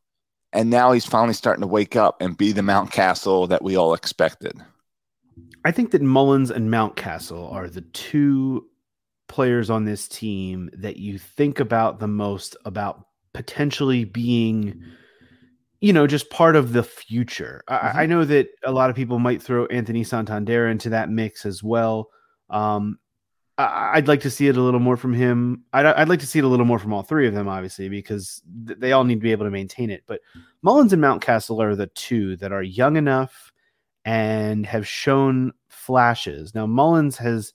and 0.53 0.69
now 0.69 0.93
he's 0.93 1.07
finally 1.07 1.33
starting 1.33 1.63
to 1.63 1.67
wake 1.67 1.97
up 1.97 2.21
and 2.21 2.37
be 2.37 2.53
the 2.53 2.61
Mountcastle 2.61 3.49
that 3.49 3.63
we 3.63 3.77
all 3.77 3.95
expected. 3.95 4.61
I 5.65 5.71
think 5.71 5.93
that 5.93 6.03
Mullins 6.03 6.51
and 6.51 6.71
Mountcastle 6.71 7.53
are 7.53 7.69
the 7.69 7.83
two 7.83 8.67
players 9.31 9.71
on 9.71 9.85
this 9.85 10.09
team 10.09 10.69
that 10.75 10.97
you 10.97 11.19
think 11.19 11.61
about 11.61 12.01
the 12.01 12.09
most 12.09 12.57
about 12.64 13.07
potentially 13.33 14.05
being 14.05 14.83
you 15.81 15.93
know 15.93 16.07
just 16.07 16.29
part 16.31 16.57
of 16.57 16.73
the 16.73 16.83
future? 16.83 17.62
Mm-hmm. 17.69 17.97
I, 17.97 18.03
I, 18.03 18.07
know 18.07 18.25
that 18.25 18.49
a 18.64 18.73
lot 18.73 18.90
of 18.90 18.97
people 18.97 19.19
might 19.19 19.40
throw 19.40 19.66
anthony 19.66 20.05
santander 20.05 20.69
into 20.69 20.90
that 20.90 21.09
mix 21.09 21.47
as 21.47 21.62
well. 21.62 22.11
Um, 22.51 22.99
I, 23.57 23.97
would 23.97 24.09
like 24.09 24.21
to 24.23 24.31
see 24.31 24.49
it 24.49 24.57
a 24.57 24.62
little 24.62 24.81
more 24.81 24.97
from 24.97 25.14
him. 25.14 25.64
I'd, 25.73 25.87
I'd, 25.87 26.09
like 26.09 26.21
to 26.21 26.27
see 26.27 26.38
it 26.38 26.45
a 26.45 26.49
little 26.49 26.66
more 26.66 26.79
from 26.79 26.93
all 26.93 27.03
three 27.03 27.29
of 27.29 27.35
them 27.35 27.49
obviously 27.49 27.88
because 27.88 28.43
th- 28.66 28.79
they 28.79 28.93
all 28.93 29.05
need 29.05 29.16
to 29.16 29.21
be 29.21 29.33
able 29.33 29.47
to 29.47 29.51
maintain 29.51 29.90
it. 29.90 30.03
But 30.07 30.21
mullins 30.62 30.93
and 30.93 31.03
mountcastle 31.03 31.62
are 31.62 31.77
the 31.77 31.87
two 31.88 32.37
that 32.38 32.53
are 32.53 32.62
young 32.62 32.97
enough 32.97 33.53
and 34.05 34.66
have 34.66 34.88
shown 34.88 35.53
flashes. 35.69 36.55
Now 36.55 36.66
mullins 36.66 37.16
has 37.19 37.53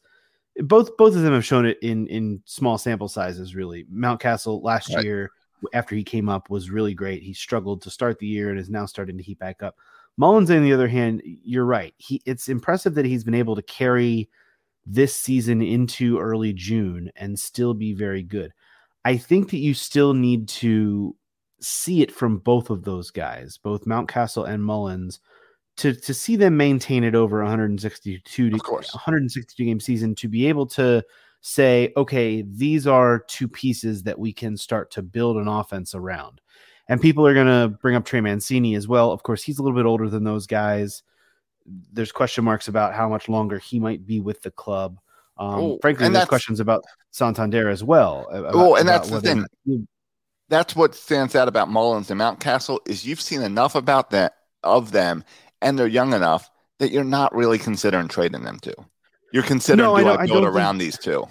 both 0.63 0.95
both 0.97 1.15
of 1.15 1.21
them 1.21 1.33
have 1.33 1.45
shown 1.45 1.65
it 1.65 1.77
in 1.81 2.07
in 2.07 2.41
small 2.45 2.77
sample 2.77 3.07
sizes. 3.07 3.55
Really, 3.55 3.85
Mountcastle 3.85 4.63
last 4.63 4.93
right. 4.93 5.03
year 5.03 5.31
after 5.73 5.95
he 5.95 6.03
came 6.03 6.29
up 6.29 6.49
was 6.49 6.69
really 6.69 6.93
great. 6.93 7.23
He 7.23 7.33
struggled 7.33 7.81
to 7.81 7.89
start 7.89 8.19
the 8.19 8.27
year 8.27 8.49
and 8.49 8.59
is 8.59 8.69
now 8.69 8.85
starting 8.85 9.17
to 9.17 9.23
heat 9.23 9.39
back 9.39 9.63
up. 9.63 9.75
Mullins, 10.17 10.51
on 10.51 10.63
the 10.63 10.73
other 10.73 10.87
hand, 10.87 11.21
you're 11.25 11.65
right. 11.65 11.93
He 11.97 12.21
it's 12.25 12.47
impressive 12.47 12.95
that 12.95 13.05
he's 13.05 13.23
been 13.23 13.33
able 13.33 13.55
to 13.55 13.61
carry 13.63 14.29
this 14.85 15.15
season 15.15 15.61
into 15.61 16.19
early 16.19 16.53
June 16.53 17.11
and 17.15 17.39
still 17.39 17.73
be 17.73 17.93
very 17.93 18.23
good. 18.23 18.53
I 19.03 19.17
think 19.17 19.49
that 19.51 19.57
you 19.57 19.73
still 19.73 20.13
need 20.13 20.47
to 20.49 21.15
see 21.59 22.01
it 22.01 22.11
from 22.11 22.37
both 22.37 22.69
of 22.69 22.83
those 22.83 23.11
guys, 23.11 23.57
both 23.57 23.85
Mountcastle 23.85 24.47
and 24.47 24.63
Mullins, 24.63 25.19
to 25.77 25.93
to 25.93 26.13
see 26.13 26.35
them 26.35 26.57
maintain 26.57 27.03
it 27.03 27.15
over 27.15 27.39
162 27.39 28.51
of 28.53 28.63
course. 28.63 28.93
162 28.93 29.65
game 29.65 29.79
season 29.79 30.15
to 30.15 30.27
be 30.27 30.47
able 30.47 30.65
to 30.65 31.03
say 31.41 31.91
okay 31.97 32.41
these 32.41 32.87
are 32.87 33.19
two 33.27 33.47
pieces 33.47 34.03
that 34.03 34.17
we 34.17 34.33
can 34.33 34.57
start 34.57 34.91
to 34.91 35.01
build 35.01 35.37
an 35.37 35.47
offense 35.47 35.93
around. 35.93 36.41
And 36.87 37.01
people 37.01 37.25
are 37.25 37.33
going 37.33 37.47
to 37.47 37.75
bring 37.79 37.95
up 37.95 38.05
Trey 38.05 38.21
Mancini 38.21 38.75
as 38.75 38.87
well. 38.87 39.11
Of 39.11 39.23
course 39.23 39.41
he's 39.43 39.57
a 39.57 39.63
little 39.63 39.77
bit 39.77 39.87
older 39.87 40.07
than 40.07 40.23
those 40.23 40.45
guys. 40.45 41.01
There's 41.91 42.11
question 42.11 42.45
marks 42.45 42.67
about 42.67 42.93
how 42.93 43.09
much 43.09 43.27
longer 43.27 43.57
he 43.57 43.79
might 43.79 44.05
be 44.05 44.19
with 44.19 44.41
the 44.43 44.51
club. 44.51 44.99
Um, 45.37 45.59
oh, 45.59 45.79
frankly 45.81 46.07
there's 46.07 46.25
questions 46.25 46.59
about 46.59 46.85
Santander 47.11 47.69
as 47.69 47.83
well 47.83 48.27
about, 48.31 48.55
oh 48.55 48.75
and 48.75 48.87
that's 48.87 49.09
the 49.09 49.19
thing. 49.19 49.45
that's 50.47 50.75
what 50.75 50.95
stands 50.95 51.35
out 51.35 51.49
about 51.49 51.69
Mullins 51.69 52.09
and 52.09 52.21
Mountcastle 52.21 52.79
is 52.87 53.05
you've 53.05 53.19
seen 53.19 53.41
enough 53.41 53.75
about 53.75 54.11
that 54.11 54.33
of 54.63 54.91
them 54.91 55.23
and 55.61 55.77
they're 55.77 55.87
young 55.87 56.13
enough 56.13 56.49
that 56.79 56.91
you're 56.91 57.03
not 57.03 57.33
really 57.35 57.57
considering 57.57 58.07
trading 58.07 58.43
them 58.43 58.59
to. 58.59 58.75
You're 59.31 59.43
considering 59.43 59.87
no, 59.89 59.97
do 59.97 60.07
I, 60.07 60.23
I 60.23 60.25
build 60.25 60.45
I 60.45 60.47
around 60.47 60.79
think, 60.79 60.93
these 60.93 60.97
two? 60.97 61.25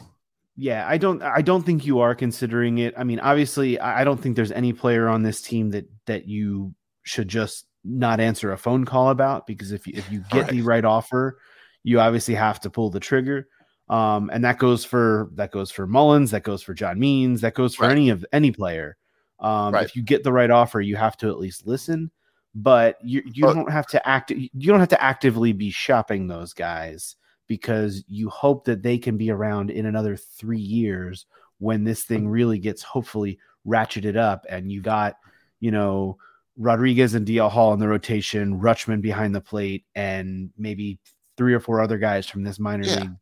Yeah, 0.56 0.87
I 0.87 0.98
don't. 0.98 1.22
I 1.22 1.42
don't 1.42 1.64
think 1.64 1.84
you 1.84 2.00
are 2.00 2.14
considering 2.14 2.78
it. 2.78 2.94
I 2.96 3.04
mean, 3.04 3.20
obviously, 3.20 3.78
I 3.80 4.04
don't 4.04 4.20
think 4.20 4.37
there's 4.37 4.52
any 4.52 4.72
player 4.72 5.08
on 5.08 5.22
this 5.22 5.40
team 5.40 5.70
that 5.70 5.88
that 6.06 6.26
you 6.26 6.74
should 7.02 7.28
just 7.28 7.66
not 7.84 8.20
answer 8.20 8.52
a 8.52 8.58
phone 8.58 8.84
call 8.84 9.10
about 9.10 9.46
because 9.46 9.72
if 9.72 9.87
you 9.87 9.94
if 9.96 10.10
you 10.10 10.20
get 10.30 10.42
right. 10.42 10.50
the 10.50 10.62
right 10.62 10.84
offer, 10.84 11.38
you 11.82 12.00
obviously 12.00 12.34
have 12.34 12.60
to 12.60 12.70
pull 12.70 12.90
the 12.90 13.00
trigger. 13.00 13.48
Um, 13.88 14.30
and 14.32 14.44
that 14.44 14.58
goes 14.58 14.84
for 14.84 15.30
that 15.34 15.50
goes 15.50 15.70
for 15.70 15.87
Mullins, 15.87 16.30
that 16.30 16.42
goes 16.42 16.62
for 16.62 16.72
John 16.72 16.98
Means, 16.98 17.42
that 17.42 17.54
goes 17.54 17.74
for 17.74 17.84
right. 17.84 17.92
any 17.92 18.10
of 18.10 18.24
any 18.32 18.50
player. 18.50 18.96
Um, 19.40 19.74
right. 19.74 19.84
If 19.84 19.94
you 19.96 20.02
get 20.02 20.24
the 20.24 20.32
right 20.32 20.50
offer, 20.50 20.80
you 20.80 20.96
have 20.96 21.16
to 21.18 21.28
at 21.28 21.38
least 21.38 21.66
listen 21.66 22.10
but 22.54 22.98
you 23.02 23.22
you 23.32 23.46
oh. 23.46 23.54
don't 23.54 23.70
have 23.70 23.86
to 23.86 24.08
act 24.08 24.30
you 24.30 24.68
don't 24.68 24.80
have 24.80 24.88
to 24.88 25.02
actively 25.02 25.52
be 25.52 25.70
shopping 25.70 26.26
those 26.26 26.52
guys 26.52 27.16
because 27.46 28.04
you 28.08 28.30
hope 28.30 28.64
that 28.64 28.82
they 28.82 28.96
can 28.96 29.16
be 29.16 29.30
around 29.30 29.70
in 29.70 29.86
another 29.86 30.16
three 30.16 30.60
years 30.60 31.26
when 31.58 31.84
this 31.84 32.04
thing 32.04 32.26
mm. 32.26 32.30
really 32.30 32.58
gets 32.58 32.82
hopefully 32.82 33.38
ratcheted 33.66 34.16
up 34.16 34.46
and 34.48 34.70
you 34.70 34.80
got 34.80 35.16
you 35.60 35.70
know 35.70 36.16
Rodriguez 36.56 37.14
and 37.14 37.26
DL 37.26 37.50
Hall 37.50 37.72
in 37.72 37.80
the 37.80 37.88
rotation, 37.88 38.60
Rutschman 38.60 39.00
behind 39.00 39.34
the 39.34 39.40
plate, 39.40 39.84
and 39.96 40.50
maybe 40.56 41.00
three 41.36 41.52
or 41.52 41.58
four 41.58 41.80
other 41.80 41.98
guys 41.98 42.28
from 42.28 42.44
this 42.44 42.60
minor 42.60 42.84
yeah. 42.84 43.00
league 43.00 43.16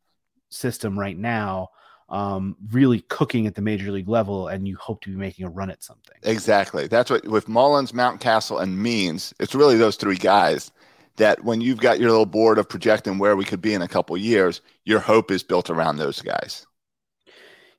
system 0.51 0.99
right 0.99 1.17
now 1.17 1.71
um, 2.13 2.57
really 2.71 3.01
cooking 3.09 3.47
at 3.47 3.55
the 3.55 3.63
major 3.63 3.91
league 3.91 4.09
level, 4.09 4.49
and 4.49 4.69
you 4.69 4.77
hope 4.77 5.01
to 5.01 5.11
be 5.11 5.17
making 5.17 5.47
a 5.47 5.51
run 5.51 5.71
at 5.71 5.83
something. 5.83 6.17
Exactly. 6.23 6.87
That's 6.87 7.11
what 7.11 7.27
with 7.27 7.49
Mullins, 7.49 7.93
Mountcastle, 7.93 8.63
and 8.63 8.81
Means. 8.81 9.35
It's 9.41 9.55
really 9.55 9.77
those 9.77 9.97
three 9.97 10.19
guys 10.19 10.71
that 11.17 11.43
when 11.43 11.63
you've 11.63 11.81
got 11.81 11.99
your 11.99 12.11
little 12.11 12.27
board 12.27 12.59
of 12.59 12.69
projecting 12.69 13.19
where 13.19 13.35
we 13.35 13.47
could 13.47 13.63
be 13.63 13.73
in 13.73 13.81
a 13.81 13.89
couple 13.89 14.17
years, 14.19 14.61
your 14.85 15.01
hope 15.01 15.31
is 15.31 15.43
built 15.43 15.71
around 15.71 15.97
those 15.97 16.21
guys. 16.21 16.67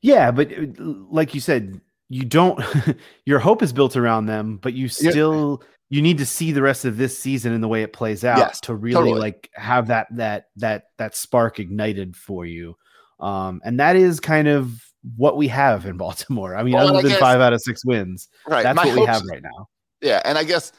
Yeah, 0.01 0.31
but 0.31 0.51
uh, 0.51 0.65
like 0.79 1.35
you 1.35 1.39
said, 1.39 1.79
you 2.09 2.25
don't. 2.25 2.59
your 3.25 3.39
hope 3.39 3.61
is 3.61 3.71
built 3.71 3.95
around 3.95 4.25
them, 4.25 4.57
but 4.57 4.73
you 4.73 4.89
still. 4.89 5.59
Yeah. 5.61 5.67
You 5.89 6.01
need 6.01 6.17
to 6.17 6.25
see 6.25 6.51
the 6.51 6.63
rest 6.63 6.85
of 6.85 6.97
this 6.97 7.19
season 7.19 7.53
and 7.53 7.63
the 7.63 7.67
way 7.67 7.83
it 7.83 7.93
plays 7.93 8.25
out 8.25 8.39
yes, 8.39 8.59
to 8.61 8.73
really 8.73 8.95
totally. 8.95 9.19
like 9.19 9.51
have 9.53 9.87
that 9.87 10.07
that 10.15 10.47
that 10.55 10.85
that 10.97 11.15
spark 11.15 11.59
ignited 11.59 12.15
for 12.15 12.47
you. 12.47 12.75
Um, 13.23 13.61
and 13.63 13.79
that 13.79 13.95
is 13.95 14.19
kind 14.19 14.47
of 14.47 14.83
what 15.15 15.37
we 15.37 15.47
have 15.47 15.85
in 15.85 15.97
Baltimore. 15.97 16.55
I 16.55 16.63
mean, 16.63 16.73
well, 16.73 16.89
other 16.89 17.01
than 17.01 17.11
guess, 17.11 17.19
five 17.19 17.41
out 17.41 17.53
of 17.53 17.61
six 17.61 17.85
wins, 17.85 18.29
right? 18.47 18.63
That's 18.63 18.77
what 18.77 18.95
we 18.99 19.05
have 19.05 19.23
right 19.25 19.41
now. 19.41 19.67
Yeah, 20.01 20.21
and 20.25 20.37
I 20.37 20.43
guess 20.43 20.73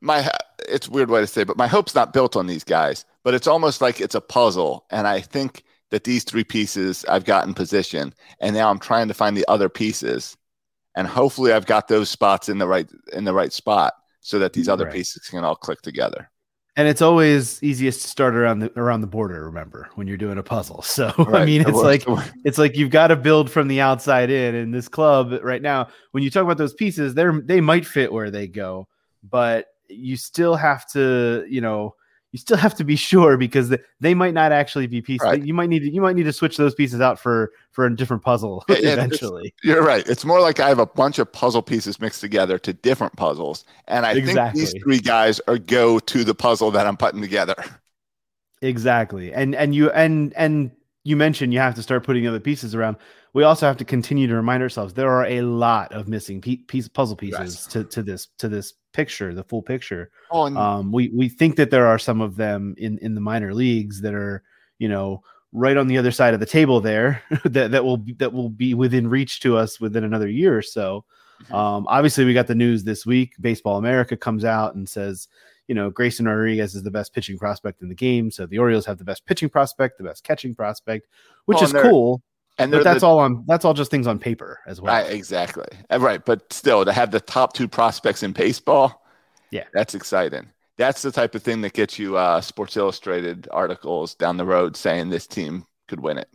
my 0.00 0.28
it's 0.68 0.88
weird 0.88 1.10
way 1.10 1.20
to 1.20 1.26
say, 1.26 1.44
but 1.44 1.56
my 1.56 1.68
hope's 1.68 1.94
not 1.94 2.12
built 2.12 2.36
on 2.36 2.46
these 2.46 2.64
guys. 2.64 3.04
But 3.24 3.34
it's 3.34 3.46
almost 3.46 3.80
like 3.80 4.00
it's 4.00 4.14
a 4.14 4.20
puzzle, 4.20 4.86
and 4.90 5.06
I 5.06 5.20
think 5.20 5.64
that 5.90 6.04
these 6.04 6.24
three 6.24 6.44
pieces 6.44 7.04
I've 7.08 7.24
got 7.24 7.46
in 7.46 7.54
position, 7.54 8.12
and 8.40 8.54
now 8.54 8.70
I'm 8.70 8.78
trying 8.78 9.08
to 9.08 9.14
find 9.14 9.36
the 9.36 9.48
other 9.48 9.68
pieces, 9.68 10.36
and 10.96 11.06
hopefully 11.06 11.52
I've 11.52 11.66
got 11.66 11.88
those 11.88 12.10
spots 12.10 12.48
in 12.48 12.58
the 12.58 12.66
right 12.66 12.90
in 13.12 13.24
the 13.24 13.34
right 13.34 13.52
spot 13.52 13.94
so 14.20 14.38
that 14.40 14.52
these 14.52 14.68
other 14.68 14.84
right. 14.84 14.94
pieces 14.94 15.28
can 15.28 15.44
all 15.44 15.54
click 15.54 15.80
together 15.80 16.28
and 16.78 16.86
it's 16.86 17.02
always 17.02 17.60
easiest 17.62 18.02
to 18.02 18.08
start 18.08 18.36
around 18.36 18.60
the 18.60 18.72
around 18.78 19.02
the 19.02 19.06
border 19.06 19.44
remember 19.44 19.90
when 19.96 20.06
you're 20.06 20.16
doing 20.16 20.38
a 20.38 20.42
puzzle 20.42 20.80
so 20.82 21.12
right. 21.18 21.42
i 21.42 21.44
mean 21.44 21.60
it's 21.60 21.72
like 21.72 22.04
it's 22.44 22.56
like 22.56 22.76
you've 22.76 22.90
got 22.90 23.08
to 23.08 23.16
build 23.16 23.50
from 23.50 23.68
the 23.68 23.80
outside 23.80 24.30
in 24.30 24.54
and 24.54 24.72
this 24.72 24.88
club 24.88 25.38
right 25.42 25.60
now 25.60 25.88
when 26.12 26.22
you 26.22 26.30
talk 26.30 26.44
about 26.44 26.56
those 26.56 26.74
pieces 26.74 27.12
they're 27.12 27.42
they 27.42 27.60
might 27.60 27.84
fit 27.84 28.10
where 28.10 28.30
they 28.30 28.46
go 28.46 28.88
but 29.28 29.66
you 29.88 30.16
still 30.16 30.54
have 30.54 30.88
to 30.90 31.44
you 31.48 31.60
know 31.60 31.94
you 32.32 32.38
still 32.38 32.58
have 32.58 32.74
to 32.74 32.84
be 32.84 32.96
sure 32.96 33.36
because 33.38 33.74
they 34.00 34.14
might 34.14 34.34
not 34.34 34.52
actually 34.52 34.86
be 34.86 35.00
pieces. 35.00 35.24
Right. 35.24 35.42
You 35.42 35.54
might 35.54 35.70
need 35.70 35.80
to 35.80 35.90
you 35.90 36.00
might 36.00 36.14
need 36.14 36.24
to 36.24 36.32
switch 36.32 36.56
those 36.56 36.74
pieces 36.74 37.00
out 37.00 37.18
for 37.18 37.52
for 37.70 37.86
a 37.86 37.94
different 37.94 38.22
puzzle 38.22 38.64
eventually. 38.68 39.54
You're 39.62 39.82
right. 39.82 40.06
It's 40.06 40.24
more 40.24 40.40
like 40.40 40.60
I 40.60 40.68
have 40.68 40.78
a 40.78 40.86
bunch 40.86 41.18
of 41.18 41.30
puzzle 41.32 41.62
pieces 41.62 42.00
mixed 42.00 42.20
together 42.20 42.58
to 42.58 42.72
different 42.72 43.16
puzzles, 43.16 43.64
and 43.86 44.04
I 44.04 44.12
exactly. 44.12 44.60
think 44.60 44.72
these 44.72 44.82
three 44.82 45.00
guys 45.00 45.40
are 45.48 45.58
go 45.58 45.98
to 46.00 46.24
the 46.24 46.34
puzzle 46.34 46.70
that 46.72 46.86
I'm 46.86 46.96
putting 46.96 47.22
together. 47.22 47.56
Exactly, 48.60 49.32
and 49.32 49.54
and 49.54 49.74
you 49.74 49.90
and 49.90 50.34
and 50.36 50.70
you 51.04 51.16
mentioned 51.16 51.54
you 51.54 51.60
have 51.60 51.76
to 51.76 51.82
start 51.82 52.04
putting 52.04 52.26
other 52.26 52.40
pieces 52.40 52.74
around. 52.74 52.96
We 53.32 53.44
also 53.44 53.66
have 53.66 53.76
to 53.78 53.84
continue 53.84 54.26
to 54.26 54.34
remind 54.34 54.62
ourselves 54.62 54.94
there 54.94 55.10
are 55.10 55.26
a 55.26 55.42
lot 55.42 55.92
of 55.92 56.08
missing 56.08 56.40
piece 56.40 56.88
puzzle 56.88 57.16
pieces 57.16 57.66
to 57.68 57.84
to 57.84 58.02
this 58.02 58.28
to 58.38 58.48
this 58.48 58.74
picture, 58.98 59.32
the 59.32 59.44
full 59.44 59.62
picture. 59.62 60.10
Oh, 60.32 60.46
and- 60.46 60.58
um, 60.58 60.90
we 60.90 61.08
we 61.14 61.28
think 61.28 61.54
that 61.54 61.70
there 61.70 61.86
are 61.86 62.00
some 62.00 62.20
of 62.20 62.34
them 62.34 62.74
in 62.78 62.98
in 62.98 63.14
the 63.14 63.20
minor 63.20 63.54
leagues 63.54 64.00
that 64.00 64.12
are 64.12 64.42
you 64.78 64.88
know 64.88 65.22
right 65.52 65.76
on 65.76 65.86
the 65.86 65.96
other 65.96 66.10
side 66.10 66.34
of 66.34 66.40
the 66.40 66.46
table 66.46 66.80
there 66.80 67.22
that 67.44 67.70
that 67.70 67.84
will 67.84 68.02
that 68.16 68.32
will 68.32 68.50
be 68.50 68.74
within 68.74 69.06
reach 69.08 69.38
to 69.40 69.56
us 69.56 69.80
within 69.80 70.02
another 70.02 70.28
year 70.28 70.58
or 70.58 70.62
so. 70.62 71.04
Mm-hmm. 71.44 71.54
Um, 71.54 71.86
obviously, 71.88 72.24
we 72.24 72.34
got 72.34 72.48
the 72.48 72.56
news 72.56 72.82
this 72.82 73.06
week. 73.06 73.34
Baseball 73.40 73.78
America 73.78 74.16
comes 74.16 74.44
out 74.44 74.74
and 74.74 74.88
says, 74.88 75.28
you 75.68 75.74
know, 75.76 75.90
Grayson 75.90 76.26
Rodriguez 76.26 76.74
is 76.74 76.82
the 76.82 76.90
best 76.90 77.14
pitching 77.14 77.38
prospect 77.38 77.80
in 77.82 77.88
the 77.88 77.94
game. 77.94 78.32
So 78.32 78.46
the 78.46 78.58
Orioles 78.58 78.84
have 78.86 78.98
the 78.98 79.04
best 79.04 79.24
pitching 79.26 79.48
prospect, 79.48 79.98
the 79.98 80.04
best 80.04 80.24
catching 80.24 80.56
prospect, 80.56 81.06
which 81.44 81.62
is 81.62 81.72
cool. 81.72 82.20
And 82.58 82.72
but 82.72 82.82
that's 82.82 83.00
the, 83.00 83.06
all 83.06 83.20
on 83.20 83.44
that's 83.46 83.64
all 83.64 83.74
just 83.74 83.90
things 83.90 84.06
on 84.06 84.18
paper 84.18 84.60
as 84.66 84.80
well. 84.80 84.94
Right, 84.94 85.10
exactly. 85.12 85.68
Uh, 85.90 86.00
right, 86.00 86.24
but 86.24 86.52
still 86.52 86.84
to 86.84 86.92
have 86.92 87.10
the 87.10 87.20
top 87.20 87.52
two 87.52 87.68
prospects 87.68 88.22
in 88.22 88.32
baseball, 88.32 89.04
yeah, 89.50 89.64
that's 89.72 89.94
exciting. 89.94 90.50
That's 90.76 91.02
the 91.02 91.12
type 91.12 91.34
of 91.34 91.42
thing 91.42 91.60
that 91.62 91.72
gets 91.72 91.98
you 91.98 92.16
uh, 92.16 92.40
Sports 92.40 92.76
Illustrated 92.76 93.48
articles 93.50 94.14
down 94.14 94.36
the 94.36 94.44
road 94.44 94.76
saying 94.76 95.10
this 95.10 95.26
team 95.26 95.64
could 95.86 96.00
win 96.00 96.18
it. 96.18 96.28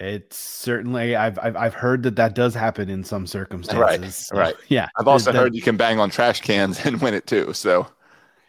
It's 0.00 0.36
certainly 0.36 1.16
I've, 1.16 1.38
I've 1.40 1.56
I've 1.56 1.74
heard 1.74 2.02
that 2.04 2.16
that 2.16 2.34
does 2.34 2.54
happen 2.54 2.88
in 2.88 3.02
some 3.04 3.26
circumstances. 3.26 4.30
Right, 4.32 4.40
right. 4.40 4.56
Yeah, 4.68 4.88
I've 4.98 5.08
also 5.08 5.32
heard 5.32 5.54
you 5.54 5.62
can 5.62 5.76
bang 5.76 6.00
on 6.00 6.10
trash 6.10 6.40
cans 6.40 6.78
and 6.84 7.00
win 7.00 7.14
it 7.14 7.26
too. 7.26 7.52
So 7.52 7.86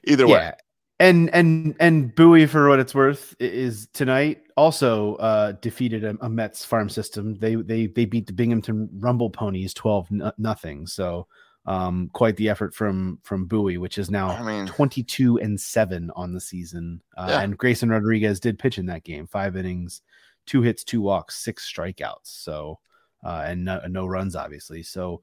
either 0.06 0.28
way. 0.28 0.34
Yeah. 0.34 0.54
And 1.00 1.34
and 1.34 1.76
and 1.80 2.14
Bowie, 2.14 2.46
for 2.46 2.68
what 2.68 2.80
it's 2.80 2.94
worth, 2.94 3.34
is 3.40 3.88
tonight 3.94 4.42
also 4.58 5.16
uh, 5.16 5.54
defeated 5.62 6.04
a, 6.04 6.18
a, 6.20 6.30
Mets 6.30 6.66
farm 6.66 6.90
system. 6.90 7.36
They 7.36 7.56
they 7.56 7.88
they 7.88 8.04
beat 8.04 8.28
the 8.28 8.34
Binghamton 8.34 8.90
Rumble 9.00 9.30
Ponies 9.30 9.74
twelve 9.74 10.08
n- 10.12 10.32
nothing. 10.38 10.88
So 10.88 11.28
um, 11.66 12.10
quite 12.12 12.36
the 12.36 12.50
effort 12.50 12.74
from 12.74 13.20
from 13.24 13.46
Bowie, 13.46 13.78
which 13.78 13.98
is 13.98 14.12
now 14.12 14.32
I 14.32 14.44
mean, 14.44 14.66
twenty 14.66 15.02
two 15.02 15.38
and 15.38 15.60
seven 15.60 16.12
on 16.18 16.34
the 16.34 16.42
season. 16.42 17.02
Uh, 17.16 17.28
yeah. 17.30 17.42
And 17.42 17.58
Grayson 17.58 17.90
Rodriguez 17.90 18.42
did 18.42 18.60
pitch 18.60 18.78
in 18.78 18.88
that 18.88 19.06
game, 19.06 19.26
five 19.26 19.56
innings, 19.56 20.02
two 20.46 20.62
hits, 20.62 20.84
two 20.84 21.00
walks, 21.00 21.38
six 21.38 21.72
strikeouts. 21.72 22.26
So 22.26 22.80
uh, 23.24 23.44
and 23.46 23.66
no, 23.66 23.82
no 23.88 24.06
runs, 24.06 24.36
obviously. 24.36 24.84
So 24.84 25.22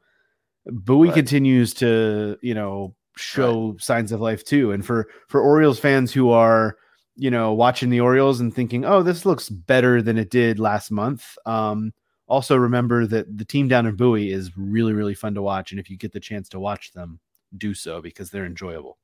Bowie 0.66 1.08
right. 1.08 1.14
continues 1.14 1.74
to 1.74 2.38
you 2.42 2.54
know 2.54 2.94
show 3.16 3.70
right. 3.70 3.80
signs 3.80 4.12
of 4.12 4.20
life 4.20 4.44
too. 4.44 4.72
And 4.72 4.84
for 4.84 5.08
for 5.28 5.40
Orioles 5.40 5.78
fans 5.78 6.12
who 6.12 6.30
are 6.30 6.76
you 7.16 7.30
know 7.30 7.52
watching 7.52 7.90
the 7.90 8.00
Orioles 8.00 8.40
and 8.40 8.54
thinking, 8.54 8.84
oh, 8.84 9.02
this 9.02 9.26
looks 9.26 9.48
better 9.48 10.02
than 10.02 10.18
it 10.18 10.30
did 10.30 10.58
last 10.58 10.90
month. 10.90 11.36
Um, 11.46 11.92
also 12.26 12.56
remember 12.56 13.06
that 13.06 13.38
the 13.38 13.44
team 13.44 13.68
down 13.68 13.86
in 13.86 13.96
Bowie 13.96 14.30
is 14.30 14.56
really 14.56 14.92
really 14.92 15.14
fun 15.14 15.34
to 15.34 15.42
watch, 15.42 15.72
and 15.72 15.80
if 15.80 15.90
you 15.90 15.96
get 15.96 16.12
the 16.12 16.20
chance 16.20 16.48
to 16.50 16.60
watch 16.60 16.92
them, 16.92 17.20
do 17.56 17.74
so 17.74 18.00
because 18.00 18.30
they're 18.30 18.46
enjoyable. 18.46 18.98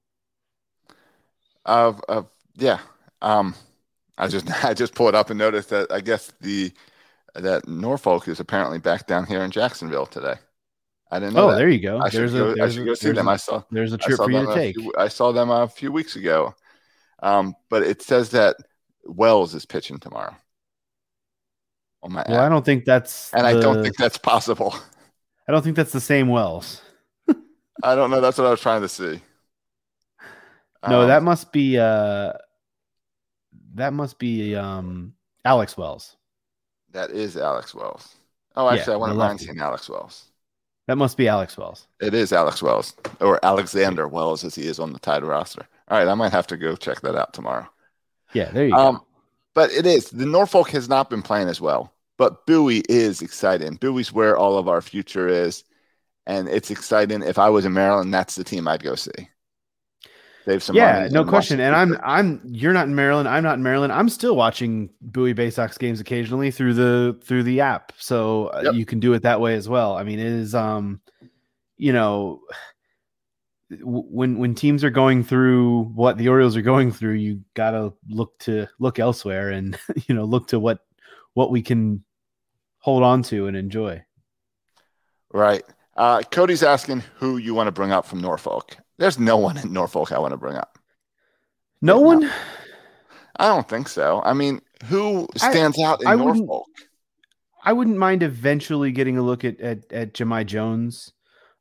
Uh, 1.64 1.92
uh 2.08 2.22
yeah. 2.56 2.80
Um, 3.20 3.54
I 4.18 4.28
just 4.28 4.50
I 4.64 4.74
just 4.74 4.94
pulled 4.94 5.14
up 5.14 5.30
and 5.30 5.38
noticed 5.38 5.70
that 5.70 5.90
I 5.90 6.00
guess 6.00 6.32
the 6.40 6.72
that 7.34 7.66
Norfolk 7.66 8.28
is 8.28 8.40
apparently 8.40 8.78
back 8.78 9.06
down 9.06 9.26
here 9.26 9.42
in 9.42 9.50
Jacksonville 9.50 10.06
today. 10.06 10.34
I 11.12 11.18
didn't 11.18 11.34
know. 11.34 11.44
Oh, 11.44 11.50
that. 11.50 11.58
there 11.58 11.68
you 11.68 11.78
go. 11.78 12.00
I 12.00 12.08
should, 12.08 12.32
go, 12.32 12.54
I 12.58 12.70
should 12.70 12.86
go 12.86 12.94
see 12.94 13.12
them. 13.12 13.28
A, 13.28 13.32
I 13.32 13.36
saw 13.36 13.62
there's 13.70 13.92
a 13.92 13.98
trip 13.98 14.16
for 14.16 14.30
you 14.30 14.46
to 14.46 14.54
take. 14.54 14.76
Few, 14.76 14.94
I 14.96 15.08
saw 15.08 15.30
them 15.30 15.50
a 15.50 15.68
few 15.68 15.92
weeks 15.92 16.16
ago, 16.16 16.54
um, 17.22 17.54
but 17.68 17.82
it 17.82 18.00
says 18.00 18.30
that 18.30 18.56
Wells 19.04 19.54
is 19.54 19.66
pitching 19.66 19.98
tomorrow. 19.98 20.34
On 22.02 22.12
my 22.12 22.24
well, 22.26 22.38
app. 22.38 22.46
I 22.46 22.48
don't 22.48 22.64
think 22.64 22.86
that's 22.86 23.30
and 23.34 23.44
the, 23.44 23.50
I 23.50 23.60
don't 23.60 23.82
think 23.82 23.98
that's 23.98 24.16
possible. 24.16 24.74
I 25.48 25.52
don't 25.52 25.62
think 25.62 25.76
that's 25.76 25.92
the 25.92 26.00
same 26.00 26.28
Wells. 26.28 26.80
I 27.82 27.94
don't 27.94 28.10
know. 28.10 28.22
That's 28.22 28.38
what 28.38 28.46
I 28.46 28.50
was 28.50 28.62
trying 28.62 28.80
to 28.80 28.88
see. 28.88 29.20
No, 30.88 31.02
um, 31.02 31.08
that 31.08 31.22
must 31.22 31.52
be 31.52 31.78
uh 31.78 32.32
that 33.74 33.92
must 33.92 34.18
be 34.18 34.56
um 34.56 35.12
Alex 35.44 35.76
Wells. 35.76 36.16
That 36.92 37.10
is 37.10 37.36
Alex 37.36 37.74
Wells. 37.74 38.16
Oh, 38.56 38.66
actually, 38.68 38.92
yeah, 38.92 38.94
I 38.94 38.96
wouldn't 38.96 39.18
mind 39.18 39.40
seeing 39.40 39.60
Alex 39.60 39.90
Wells. 39.90 40.31
That 40.88 40.96
must 40.96 41.16
be 41.16 41.28
Alex 41.28 41.56
Wells. 41.56 41.86
It 42.00 42.12
is 42.12 42.32
Alex 42.32 42.62
Wells 42.62 42.94
or 43.20 43.44
Alexander 43.44 44.08
Wells 44.08 44.44
as 44.44 44.54
he 44.54 44.66
is 44.66 44.80
on 44.80 44.92
the 44.92 44.98
Tide 44.98 45.22
roster. 45.22 45.66
All 45.88 45.98
right, 45.98 46.08
I 46.08 46.14
might 46.14 46.32
have 46.32 46.46
to 46.48 46.56
go 46.56 46.74
check 46.74 47.00
that 47.02 47.14
out 47.14 47.32
tomorrow. 47.32 47.68
Yeah, 48.32 48.50
there 48.50 48.66
you 48.66 48.74
um, 48.74 48.96
go. 48.96 49.06
But 49.54 49.70
it 49.70 49.86
is 49.86 50.10
the 50.10 50.26
Norfolk 50.26 50.70
has 50.70 50.88
not 50.88 51.10
been 51.10 51.22
playing 51.22 51.48
as 51.48 51.60
well, 51.60 51.92
but 52.16 52.46
Bowie 52.46 52.82
is 52.88 53.22
exciting. 53.22 53.74
Bowie's 53.76 54.12
where 54.12 54.36
all 54.36 54.58
of 54.58 54.68
our 54.68 54.80
future 54.80 55.28
is, 55.28 55.64
and 56.26 56.48
it's 56.48 56.70
exciting. 56.70 57.22
If 57.22 57.38
I 57.38 57.50
was 57.50 57.64
in 57.64 57.72
Maryland, 57.72 58.12
that's 58.12 58.34
the 58.34 58.44
team 58.44 58.66
I'd 58.66 58.82
go 58.82 58.94
see 58.94 59.28
save 60.44 60.62
some 60.62 60.76
yeah, 60.76 61.08
no 61.10 61.24
question. 61.24 61.60
And 61.60 61.74
I'm 61.74 61.98
I'm 62.02 62.40
you're 62.44 62.72
not 62.72 62.86
in 62.86 62.94
Maryland. 62.94 63.28
I'm 63.28 63.42
not 63.42 63.54
in 63.54 63.62
Maryland. 63.62 63.92
I'm 63.92 64.08
still 64.08 64.36
watching 64.36 64.90
Bowie 65.00 65.32
Bay 65.32 65.50
Sox 65.50 65.78
games 65.78 66.00
occasionally 66.00 66.50
through 66.50 66.74
the 66.74 67.18
through 67.24 67.44
the 67.44 67.60
app, 67.60 67.92
so 67.98 68.46
uh, 68.48 68.62
yep. 68.64 68.74
you 68.74 68.86
can 68.86 69.00
do 69.00 69.12
it 69.14 69.22
that 69.22 69.40
way 69.40 69.54
as 69.54 69.68
well. 69.68 69.96
I 69.96 70.02
mean, 70.02 70.18
it 70.18 70.26
is 70.26 70.54
um, 70.54 71.00
you 71.76 71.92
know, 71.92 72.40
when 73.80 74.38
when 74.38 74.54
teams 74.54 74.84
are 74.84 74.90
going 74.90 75.24
through 75.24 75.84
what 75.94 76.18
the 76.18 76.28
Orioles 76.28 76.56
are 76.56 76.62
going 76.62 76.92
through, 76.92 77.14
you 77.14 77.40
gotta 77.54 77.92
look 78.08 78.38
to 78.40 78.66
look 78.78 78.98
elsewhere 78.98 79.50
and 79.50 79.78
you 80.06 80.14
know 80.14 80.24
look 80.24 80.48
to 80.48 80.58
what 80.58 80.80
what 81.34 81.50
we 81.50 81.62
can 81.62 82.04
hold 82.78 83.02
on 83.02 83.22
to 83.22 83.46
and 83.46 83.56
enjoy. 83.56 84.04
Right. 85.32 85.62
Uh, 85.96 86.22
Cody's 86.30 86.62
asking 86.62 87.02
who 87.16 87.36
you 87.36 87.54
want 87.54 87.68
to 87.68 87.72
bring 87.72 87.92
up 87.92 88.06
from 88.06 88.20
Norfolk. 88.20 88.76
There's 89.02 89.18
no 89.18 89.36
one 89.36 89.58
in 89.58 89.72
Norfolk 89.72 90.12
I 90.12 90.20
want 90.20 90.30
to 90.30 90.36
bring 90.36 90.54
up. 90.54 90.78
No 91.80 91.98
one? 91.98 92.30
I 93.34 93.48
don't 93.48 93.68
think 93.68 93.88
so. 93.88 94.22
I 94.24 94.32
mean, 94.32 94.60
who 94.84 95.26
stands 95.34 95.76
I, 95.80 95.82
out 95.82 96.02
in 96.02 96.06
I 96.06 96.14
Norfolk? 96.14 96.36
Wouldn't, 96.36 96.66
I 97.64 97.72
wouldn't 97.72 97.98
mind 97.98 98.22
eventually 98.22 98.92
getting 98.92 99.18
a 99.18 99.22
look 99.22 99.44
at 99.44 99.60
at, 99.60 99.92
at 99.92 100.14
Jahmai 100.14 100.46
Jones. 100.46 101.12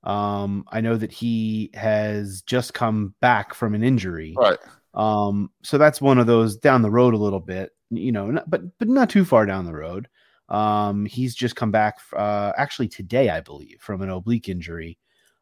Um, 0.03 0.65
I 0.71 0.81
know 0.81 0.95
that 0.97 1.11
he 1.11 1.71
has 1.73 2.43
just 2.43 2.75
come 2.75 3.15
back 3.21 3.55
from 3.55 3.73
an 3.73 3.83
injury. 3.83 4.35
Right. 4.37 4.59
Um, 4.93 5.49
so 5.63 5.79
that's 5.79 5.99
one 5.99 6.19
of 6.19 6.27
those 6.27 6.57
down 6.57 6.83
the 6.83 6.91
road 6.91 7.15
a 7.15 7.17
little 7.17 7.39
bit, 7.39 7.71
you 7.89 8.11
know, 8.11 8.29
not, 8.29 8.47
but 8.51 8.77
but 8.77 8.87
not 8.87 9.09
too 9.09 9.25
far 9.25 9.47
down 9.47 9.65
the 9.65 9.73
road. 9.73 10.07
Um, 10.49 11.07
he's 11.07 11.33
just 11.33 11.55
come 11.55 11.71
back 11.71 11.97
uh, 12.15 12.51
actually 12.55 12.89
today, 12.89 13.31
I 13.31 13.41
believe, 13.41 13.77
from 13.81 14.03
an 14.03 14.09
oblique 14.09 14.47
injury. 14.47 14.99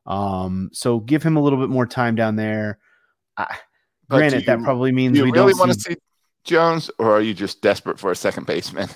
Um, 0.10 0.70
so 0.74 1.00
give 1.00 1.24
him 1.24 1.38
a 1.38 1.42
little 1.42 1.60
bit 1.60 1.70
more 1.70 1.86
time 1.86 2.16
down 2.16 2.36
there. 2.36 2.80
I, 3.38 3.58
granted, 4.10 4.42
you, 4.42 4.46
that 4.48 4.62
probably 4.64 4.92
means 4.92 5.18
you 5.18 5.24
we 5.24 5.32
really 5.32 5.54
don't 5.54 5.60
want 5.60 5.74
see... 5.76 5.92
to 5.92 5.96
see 5.96 6.02
Jones, 6.44 6.90
or 6.98 7.12
are 7.12 7.22
you 7.22 7.34
just 7.34 7.62
desperate 7.62 8.00
for 8.00 8.12
a 8.12 8.16
second 8.16 8.48
baseman? 8.48 8.90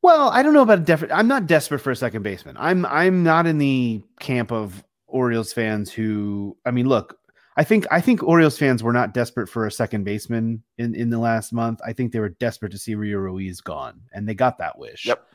Well, 0.00 0.30
I 0.30 0.42
don't 0.42 0.54
know 0.54 0.62
about 0.62 0.78
a 0.78 0.82
def- 0.82 1.10
I'm 1.12 1.26
not 1.26 1.46
desperate 1.46 1.80
for 1.80 1.90
a 1.90 1.96
second 1.96 2.22
baseman. 2.22 2.56
I'm 2.58 2.86
I'm 2.86 3.24
not 3.24 3.46
in 3.46 3.58
the 3.58 4.00
camp 4.20 4.52
of 4.52 4.84
Orioles 5.08 5.52
fans 5.52 5.92
who 5.92 6.56
I 6.64 6.70
mean, 6.70 6.88
look, 6.88 7.18
I 7.56 7.64
think 7.64 7.86
I 7.90 8.00
think 8.00 8.22
Orioles 8.22 8.56
fans 8.56 8.84
were 8.84 8.92
not 8.92 9.12
desperate 9.12 9.48
for 9.48 9.66
a 9.66 9.72
second 9.72 10.04
baseman 10.04 10.62
in, 10.76 10.94
in 10.94 11.10
the 11.10 11.18
last 11.18 11.52
month. 11.52 11.80
I 11.84 11.92
think 11.92 12.12
they 12.12 12.20
were 12.20 12.28
desperate 12.28 12.70
to 12.70 12.78
see 12.78 12.94
Rio 12.94 13.18
Ruiz 13.18 13.60
gone, 13.60 14.02
and 14.12 14.28
they 14.28 14.34
got 14.34 14.58
that 14.58 14.78
wish. 14.78 15.06
Yep. 15.06 15.26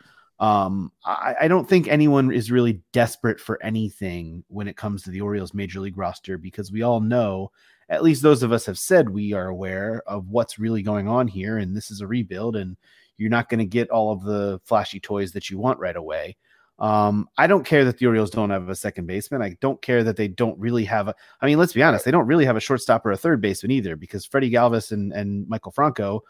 Um, 0.43 0.91
I, 1.05 1.35
I, 1.41 1.47
don't 1.47 1.69
think 1.69 1.87
anyone 1.87 2.33
is 2.33 2.51
really 2.51 2.81
desperate 2.91 3.39
for 3.39 3.63
anything 3.63 4.43
when 4.49 4.67
it 4.67 4.75
comes 4.75 5.01
to 5.03 5.09
the 5.09 5.21
Orioles 5.21 5.53
major 5.53 5.79
league 5.79 5.97
roster 5.97 6.37
because 6.37 6.69
we 6.69 6.81
all 6.81 6.99
know, 6.99 7.49
at 7.87 8.03
least 8.03 8.21
those 8.21 8.43
of 8.43 8.51
us 8.51 8.65
have 8.65 8.77
said 8.77 9.07
we 9.07 9.31
are 9.31 9.47
aware 9.47 10.03
of 10.05 10.27
what's 10.27 10.59
really 10.59 10.81
going 10.81 11.07
on 11.07 11.29
here, 11.29 11.59
and 11.59 11.73
this 11.73 11.89
is 11.89 12.01
a 12.01 12.07
rebuild, 12.07 12.57
and 12.57 12.75
you're 13.15 13.29
not 13.29 13.47
going 13.47 13.59
to 13.59 13.65
get 13.65 13.89
all 13.89 14.11
of 14.11 14.23
the 14.23 14.59
flashy 14.65 14.99
toys 14.99 15.31
that 15.31 15.49
you 15.49 15.57
want 15.57 15.79
right 15.79 15.95
away. 15.95 16.35
Um, 16.77 17.29
I 17.37 17.47
don't 17.47 17.65
care 17.65 17.85
that 17.85 17.97
the 17.99 18.07
Orioles 18.07 18.31
don't 18.31 18.49
have 18.49 18.67
a 18.67 18.75
second 18.75 19.05
baseman. 19.05 19.41
I 19.41 19.55
don't 19.61 19.81
care 19.81 20.03
that 20.03 20.17
they 20.17 20.27
don't 20.27 20.59
really 20.59 20.83
have 20.83 21.07
a. 21.07 21.15
I 21.39 21.45
mean, 21.45 21.57
let's 21.57 21.71
be 21.71 21.83
honest, 21.83 22.03
they 22.03 22.11
don't 22.11 22.27
really 22.27 22.43
have 22.43 22.57
a 22.57 22.59
shortstop 22.59 23.05
or 23.05 23.11
a 23.11 23.17
third 23.17 23.39
baseman 23.39 23.71
either 23.71 23.95
because 23.95 24.25
Freddie 24.25 24.51
Galvis 24.51 24.91
and, 24.91 25.13
and 25.13 25.47
Maikel 25.47 25.73
Franco 25.73 26.23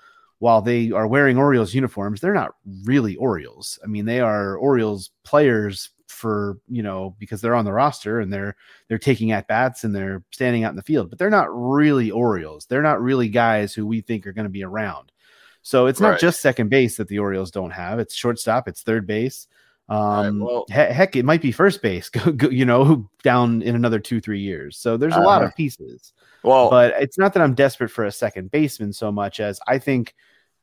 while 0.44 0.62
they 0.62 0.92
are 0.92 1.08
wearing 1.08 1.38
Orioles 1.38 1.74
uniforms, 1.74 2.20
they're 2.20 2.34
not 2.34 2.56
really 2.84 3.16
Orioles. 3.16 3.80
I 3.82 3.88
mean, 3.88 4.04
they 4.04 4.20
are 4.20 4.58
Orioles 4.58 5.12
players 5.24 5.92
for 6.10 6.58
you 6.68 6.84
know 6.84 7.16
because 7.18 7.40
they're 7.40 7.56
on 7.56 7.64
the 7.64 7.72
roster 7.72 8.20
and 8.20 8.32
they're 8.32 8.58
they're 8.90 8.98
taking 8.98 9.32
at 9.32 9.48
bats 9.48 9.86
and 9.86 9.96
they're 9.96 10.22
standing 10.32 10.66
out 10.66 10.72
in 10.72 10.76
the 10.76 10.82
field, 10.82 11.10
but 11.10 11.18
they're 11.18 11.30
not 11.30 11.48
really 11.50 12.12
Orioles. 12.12 12.66
They're 12.66 12.82
not 12.82 13.02
really 13.02 13.30
guys 13.30 13.74
who 13.74 13.88
we 13.88 14.02
think 14.02 14.28
are 14.28 14.34
going 14.34 14.44
to 14.44 14.50
be 14.50 14.66
around. 14.66 15.14
So 15.62 15.86
it's 15.86 16.02
not 16.02 16.10
right. 16.10 16.20
just 16.20 16.42
second 16.42 16.68
base 16.68 16.98
that 16.98 17.08
the 17.08 17.20
Orioles 17.20 17.50
don't 17.50 17.72
have. 17.72 18.00
It's 18.00 18.14
shortstop. 18.14 18.68
It's 18.68 18.82
third 18.82 19.08
base. 19.08 19.48
Um, 19.88 20.42
right, 20.42 20.46
well, 20.46 20.66
he- 20.68 20.74
heck, 20.74 21.16
it 21.16 21.24
might 21.24 21.42
be 21.42 21.54
first 21.54 21.82
base. 21.82 22.12
you 22.52 22.66
know, 22.66 23.10
down 23.24 23.62
in 23.62 23.76
another 23.76 24.00
two 24.00 24.20
three 24.20 24.42
years. 24.42 24.76
So 24.76 24.98
there's 24.98 25.16
a 25.16 25.22
uh, 25.22 25.24
lot 25.24 25.42
of 25.42 25.56
pieces. 25.56 26.12
Well, 26.44 26.70
but 26.70 26.96
it's 27.02 27.18
not 27.18 27.32
that 27.34 27.42
I'm 27.42 27.56
desperate 27.56 27.92
for 27.92 28.04
a 28.04 28.12
second 28.12 28.52
baseman 28.52 28.92
so 28.92 29.10
much 29.10 29.40
as 29.40 29.62
I 29.70 29.80
think 29.80 30.14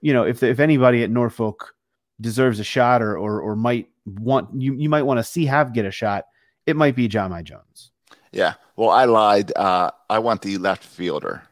you 0.00 0.12
know, 0.12 0.24
if 0.24 0.42
if 0.42 0.60
anybody 0.60 1.02
at 1.02 1.10
Norfolk 1.10 1.74
deserves 2.20 2.60
a 2.60 2.64
shot 2.64 3.02
or 3.02 3.16
or, 3.16 3.40
or 3.40 3.56
might 3.56 3.88
want 4.06 4.48
you 4.60 4.74
you 4.74 4.88
might 4.88 5.02
want 5.02 5.18
to 5.18 5.24
see 5.24 5.46
have 5.46 5.72
get 5.72 5.84
a 5.84 5.90
shot, 5.90 6.24
it 6.66 6.76
might 6.76 6.96
be 6.96 7.08
Jahmai 7.08 7.42
Jones. 7.42 7.92
Yeah. 8.32 8.54
Well, 8.76 8.90
I 8.90 9.04
lied. 9.04 9.52
Uh, 9.56 9.90
I 10.08 10.18
want 10.20 10.42
the 10.42 10.58
left 10.58 10.84
fielder 10.84 11.42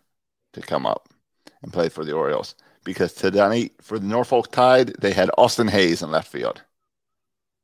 to 0.53 0.61
come 0.61 0.87
up 0.87 1.09
and 1.63 1.73
play 1.73 1.89
for 1.89 2.05
the 2.05 2.13
Orioles 2.13 2.55
because 2.85 3.13
today 3.13 3.71
for 3.81 3.99
the 3.99 4.07
Norfolk 4.07 4.51
Tide 4.51 4.95
they 5.01 5.13
had 5.13 5.31
Austin 5.37 5.69
Hays 5.69 6.03
in 6.03 6.11
left 6.11 6.31
field. 6.31 6.63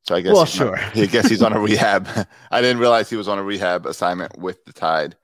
So 0.03 0.14
I 0.14 0.20
guess 0.20 0.35
well, 0.35 0.44
sure. 0.44 0.77
I 0.94 1.07
guess 1.07 1.29
he's 1.29 1.42
on 1.42 1.53
a 1.53 1.61
rehab. 1.68 2.09
I 2.51 2.61
didn't 2.61 2.79
realize 2.79 3.09
he 3.09 3.16
was 3.16 3.29
on 3.29 3.38
a 3.38 3.42
rehab 3.42 3.87
assignment 3.87 4.38
with 4.38 4.64
the 4.64 4.73
Tide. 4.73 5.16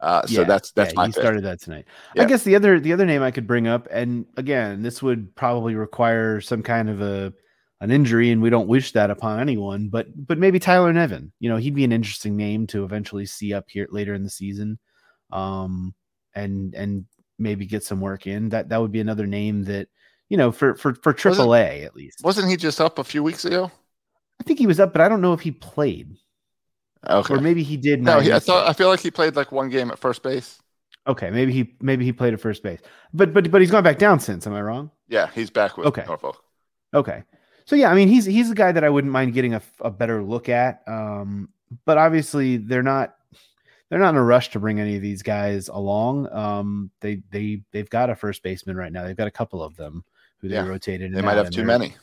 Uh, 0.00 0.24
so 0.26 0.40
yeah, 0.40 0.46
that's 0.46 0.70
that's 0.72 0.92
yeah, 0.92 0.96
my. 0.96 1.06
He 1.06 1.12
pick. 1.12 1.22
started 1.22 1.44
that 1.44 1.60
tonight. 1.60 1.86
Yeah. 2.14 2.22
I 2.22 2.24
guess 2.26 2.44
the 2.44 2.54
other 2.54 2.78
the 2.78 2.92
other 2.92 3.06
name 3.06 3.22
I 3.22 3.30
could 3.30 3.46
bring 3.46 3.66
up, 3.66 3.88
and 3.90 4.26
again, 4.36 4.82
this 4.82 5.02
would 5.02 5.34
probably 5.34 5.74
require 5.74 6.40
some 6.40 6.62
kind 6.62 6.88
of 6.88 7.00
a 7.00 7.32
an 7.80 7.90
injury, 7.90 8.30
and 8.30 8.40
we 8.40 8.50
don't 8.50 8.68
wish 8.68 8.92
that 8.92 9.10
upon 9.10 9.40
anyone. 9.40 9.88
But 9.88 10.08
but 10.26 10.38
maybe 10.38 10.58
Tyler 10.58 10.92
Nevin, 10.92 11.32
you 11.40 11.48
know, 11.48 11.56
he'd 11.56 11.74
be 11.74 11.84
an 11.84 11.92
interesting 11.92 12.36
name 12.36 12.66
to 12.68 12.84
eventually 12.84 13.26
see 13.26 13.52
up 13.52 13.64
here 13.68 13.88
later 13.90 14.14
in 14.14 14.22
the 14.22 14.30
season, 14.30 14.78
um, 15.32 15.94
and 16.34 16.74
and 16.74 17.04
maybe 17.38 17.66
get 17.66 17.84
some 17.84 18.00
work 18.00 18.26
in. 18.26 18.50
That 18.50 18.68
that 18.68 18.80
would 18.80 18.92
be 18.92 19.00
another 19.00 19.26
name 19.26 19.64
that 19.64 19.88
you 20.28 20.36
know, 20.36 20.52
for 20.52 20.74
for 20.74 20.94
for 20.94 21.14
AAA 21.14 21.84
at 21.84 21.96
least. 21.96 22.22
Wasn't 22.22 22.48
he 22.48 22.56
just 22.56 22.80
up 22.80 22.98
a 22.98 23.04
few 23.04 23.22
weeks 23.22 23.44
ago? 23.44 23.70
I 24.40 24.44
think 24.44 24.58
he 24.58 24.66
was 24.66 24.78
up, 24.78 24.92
but 24.92 25.00
I 25.00 25.08
don't 25.08 25.20
know 25.20 25.32
if 25.32 25.40
he 25.40 25.50
played. 25.50 26.16
Okay. 27.08 27.34
Or 27.34 27.40
maybe 27.40 27.62
he 27.62 27.76
did. 27.76 28.02
Not. 28.02 28.18
No, 28.18 28.20
he, 28.20 28.32
I 28.32 28.38
thought 28.38 28.68
I 28.68 28.72
feel 28.72 28.88
like 28.88 29.00
he 29.00 29.10
played 29.10 29.36
like 29.36 29.52
one 29.52 29.68
game 29.68 29.90
at 29.90 29.98
first 29.98 30.22
base. 30.22 30.58
Okay, 31.06 31.30
maybe 31.30 31.52
he 31.52 31.74
maybe 31.80 32.04
he 32.04 32.12
played 32.12 32.34
at 32.34 32.40
first 32.40 32.62
base, 32.62 32.80
but 33.14 33.32
but 33.32 33.50
but 33.50 33.60
he's 33.60 33.70
gone 33.70 33.84
back 33.84 33.98
down 33.98 34.20
since. 34.20 34.46
Am 34.46 34.52
I 34.52 34.60
wrong? 34.60 34.90
Yeah, 35.08 35.30
he's 35.34 35.48
back 35.48 35.76
with 35.76 35.86
okay. 35.86 36.04
Norfolk. 36.06 36.42
Okay, 36.92 37.22
so 37.64 37.76
yeah, 37.76 37.90
I 37.90 37.94
mean 37.94 38.08
he's 38.08 38.24
he's 38.24 38.50
a 38.50 38.54
guy 38.54 38.72
that 38.72 38.84
I 38.84 38.90
wouldn't 38.90 39.12
mind 39.12 39.32
getting 39.32 39.54
a, 39.54 39.62
a 39.80 39.90
better 39.90 40.22
look 40.22 40.48
at. 40.48 40.82
Um, 40.86 41.50
but 41.84 41.98
obviously 41.98 42.56
they're 42.56 42.82
not 42.82 43.14
they're 43.88 43.98
not 43.98 44.10
in 44.10 44.16
a 44.16 44.24
rush 44.24 44.50
to 44.50 44.60
bring 44.60 44.80
any 44.80 44.96
of 44.96 45.02
these 45.02 45.22
guys 45.22 45.68
along. 45.68 46.30
Um, 46.32 46.90
they 47.00 47.22
they 47.30 47.62
they've 47.72 47.88
got 47.88 48.10
a 48.10 48.16
first 48.16 48.42
baseman 48.42 48.76
right 48.76 48.92
now. 48.92 49.04
They've 49.04 49.16
got 49.16 49.28
a 49.28 49.32
couple 49.32 49.62
of 49.62 49.76
them 49.76 50.04
who 50.38 50.48
they 50.48 50.56
yeah. 50.56 50.66
rotated. 50.66 51.12
They 51.12 51.22
might 51.22 51.36
have 51.36 51.50
too 51.50 51.64
many. 51.64 51.94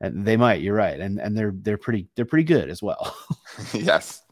And 0.00 0.24
they 0.24 0.36
might. 0.36 0.60
You're 0.60 0.74
right, 0.74 0.98
and 0.98 1.20
and 1.20 1.36
they're 1.36 1.52
they're 1.54 1.78
pretty 1.78 2.08
they're 2.16 2.24
pretty 2.24 2.44
good 2.44 2.68
as 2.68 2.82
well. 2.82 3.16
yes. 3.72 4.23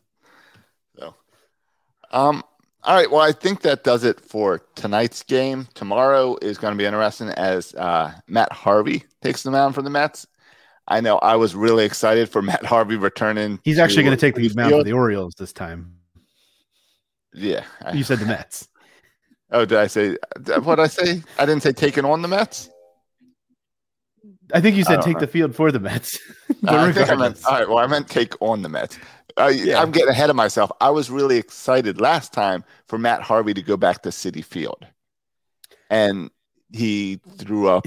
Um, 2.13 2.43
all 2.85 2.97
right. 2.97 3.11
Well, 3.11 3.21
I 3.21 3.33
think 3.33 3.63
that 3.63 3.85
does 3.85 4.05
it 4.05 4.21
for 4.21 4.61
tonight's 4.75 5.23
game. 5.23 5.69
Tomorrow 5.75 6.37
is 6.43 6.59
going 6.59 6.73
to 6.73 6.79
be 6.79 6.85
interesting 6.85 7.29
as 7.29 7.75
uh, 7.75 8.13
Matt 8.27 8.53
Harvey 8.53 9.05
takes 9.23 9.43
the 9.43 9.51
mound 9.51 9.75
for 9.75 9.83
the 9.83 9.91
Mets. 9.91 10.27
I 10.89 11.01
know 11.01 11.19
I 11.19 11.37
was 11.37 11.55
really 11.55 11.85
excited 11.85 12.29
for 12.29 12.43
Matt 12.43 12.65
Harvey 12.65 12.97
returning. 12.97 13.61
He's 13.63 13.79
actually 13.79 14.03
going 14.03 14.17
to 14.17 14.21
take 14.21 14.35
the 14.35 14.53
mound 14.55 14.73
for 14.73 14.85
the 14.85 14.93
Orioles 14.93 15.35
this 15.39 15.53
time. 15.53 15.95
Yeah. 17.33 17.65
You 17.95 18.05
said 18.05 18.19
the 18.19 18.27
Mets. 18.27 18.69
Oh, 19.51 19.65
did 19.65 19.79
I 19.79 19.87
say 19.87 20.17
what 20.63 20.77
did 20.77 20.81
I 20.81 20.87
say? 20.87 21.23
I 21.39 21.47
didn't 21.47 21.63
say 21.63 21.73
taking 21.73 22.05
on 22.05 22.23
the 22.23 22.29
Mets. 22.29 22.71
I 24.55 24.61
think 24.61 24.77
you 24.77 24.85
said 24.85 25.03
take 25.03 25.15
know. 25.15 25.21
the 25.21 25.27
field 25.27 25.55
for 25.55 25.71
the 25.73 25.81
Mets. 25.81 26.19
I 26.67 26.93
think 26.93 27.11
I 27.11 27.15
meant, 27.15 27.45
all 27.45 27.53
right. 27.53 27.69
Well, 27.69 27.79
I 27.79 27.87
meant 27.87 28.09
take 28.09 28.41
on 28.41 28.63
the 28.63 28.69
Mets. 28.69 28.99
Uh, 29.39 29.53
yeah. 29.55 29.81
I'm 29.81 29.91
getting 29.91 30.11
ahead 30.11 30.31
of 30.31 30.37
myself. 30.37 30.71
I 30.81 30.91
was 30.91 31.11
really 31.11 31.39
excited 31.39 32.01
last 32.01 32.33
time 32.33 32.65
for 32.87 32.99
Matt 32.99 33.23
Harvey 33.23 33.55
to 33.55 33.63
go 33.63 33.77
back 33.77 34.03
to 34.03 34.11
Citi 34.11 34.45
Field, 34.45 34.87
and 35.91 36.31
he 36.71 37.21
threw 37.39 37.69
up 37.69 37.87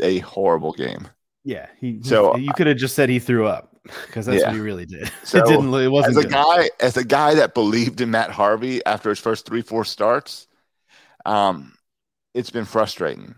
a 0.00 0.18
horrible 0.20 0.72
game. 0.72 1.08
Yeah, 1.44 1.66
he. 1.78 2.02
So 2.02 2.36
you 2.36 2.52
could 2.52 2.66
have 2.66 2.76
just 2.76 2.94
said 2.94 3.08
he 3.08 3.18
threw 3.18 3.46
up 3.46 3.76
because 4.06 4.26
that's 4.26 4.40
yeah. 4.40 4.48
what 4.48 4.54
he 4.54 4.60
really 4.60 4.86
did. 4.86 5.10
So 5.24 5.38
it 5.38 5.46
didn't. 5.46 5.72
It 5.74 5.88
wasn't 5.88 6.18
as 6.18 6.24
a 6.24 6.28
good. 6.28 6.32
guy 6.32 6.70
as 6.80 6.96
a 6.96 7.04
guy 7.04 7.34
that 7.34 7.54
believed 7.54 8.00
in 8.00 8.10
Matt 8.10 8.30
Harvey 8.30 8.84
after 8.84 9.08
his 9.08 9.18
first 9.18 9.46
three 9.46 9.62
four 9.62 9.84
starts. 9.84 10.46
Um, 11.24 11.74
it's 12.34 12.50
been 12.50 12.64
frustrating, 12.64 13.34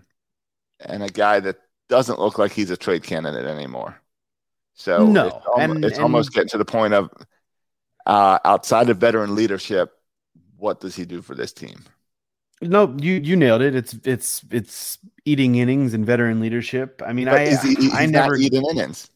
and 0.80 1.02
a 1.02 1.08
guy 1.08 1.40
that 1.40 1.56
doesn't 1.88 2.18
look 2.18 2.38
like 2.38 2.52
he's 2.52 2.70
a 2.70 2.76
trade 2.76 3.02
candidate 3.02 3.46
anymore. 3.46 4.00
So 4.74 5.06
no, 5.06 5.26
it's, 5.26 5.46
almost, 5.46 5.58
and, 5.58 5.84
it's 5.84 5.96
and, 5.96 6.02
almost 6.02 6.32
getting 6.32 6.48
to 6.50 6.58
the 6.58 6.64
point 6.64 6.94
of 6.94 7.10
uh, 8.06 8.38
outside 8.44 8.90
of 8.90 8.98
veteran 8.98 9.34
leadership, 9.34 9.92
what 10.56 10.80
does 10.80 10.96
he 10.96 11.04
do 11.04 11.22
for 11.22 11.34
this 11.34 11.52
team? 11.52 11.84
No, 12.60 12.96
you 13.00 13.14
you 13.14 13.34
nailed 13.34 13.62
it. 13.62 13.74
It's 13.74 13.94
it's 14.04 14.44
it's 14.50 14.98
eating 15.24 15.56
innings 15.56 15.94
and 15.94 16.06
veteran 16.06 16.38
leadership. 16.38 17.02
I 17.04 17.12
mean, 17.12 17.24
but 17.24 17.34
I 17.34 17.56
he, 17.56 17.90
I 17.92 18.06
never 18.06 18.36
eating 18.36 18.64
innings. 18.70 19.10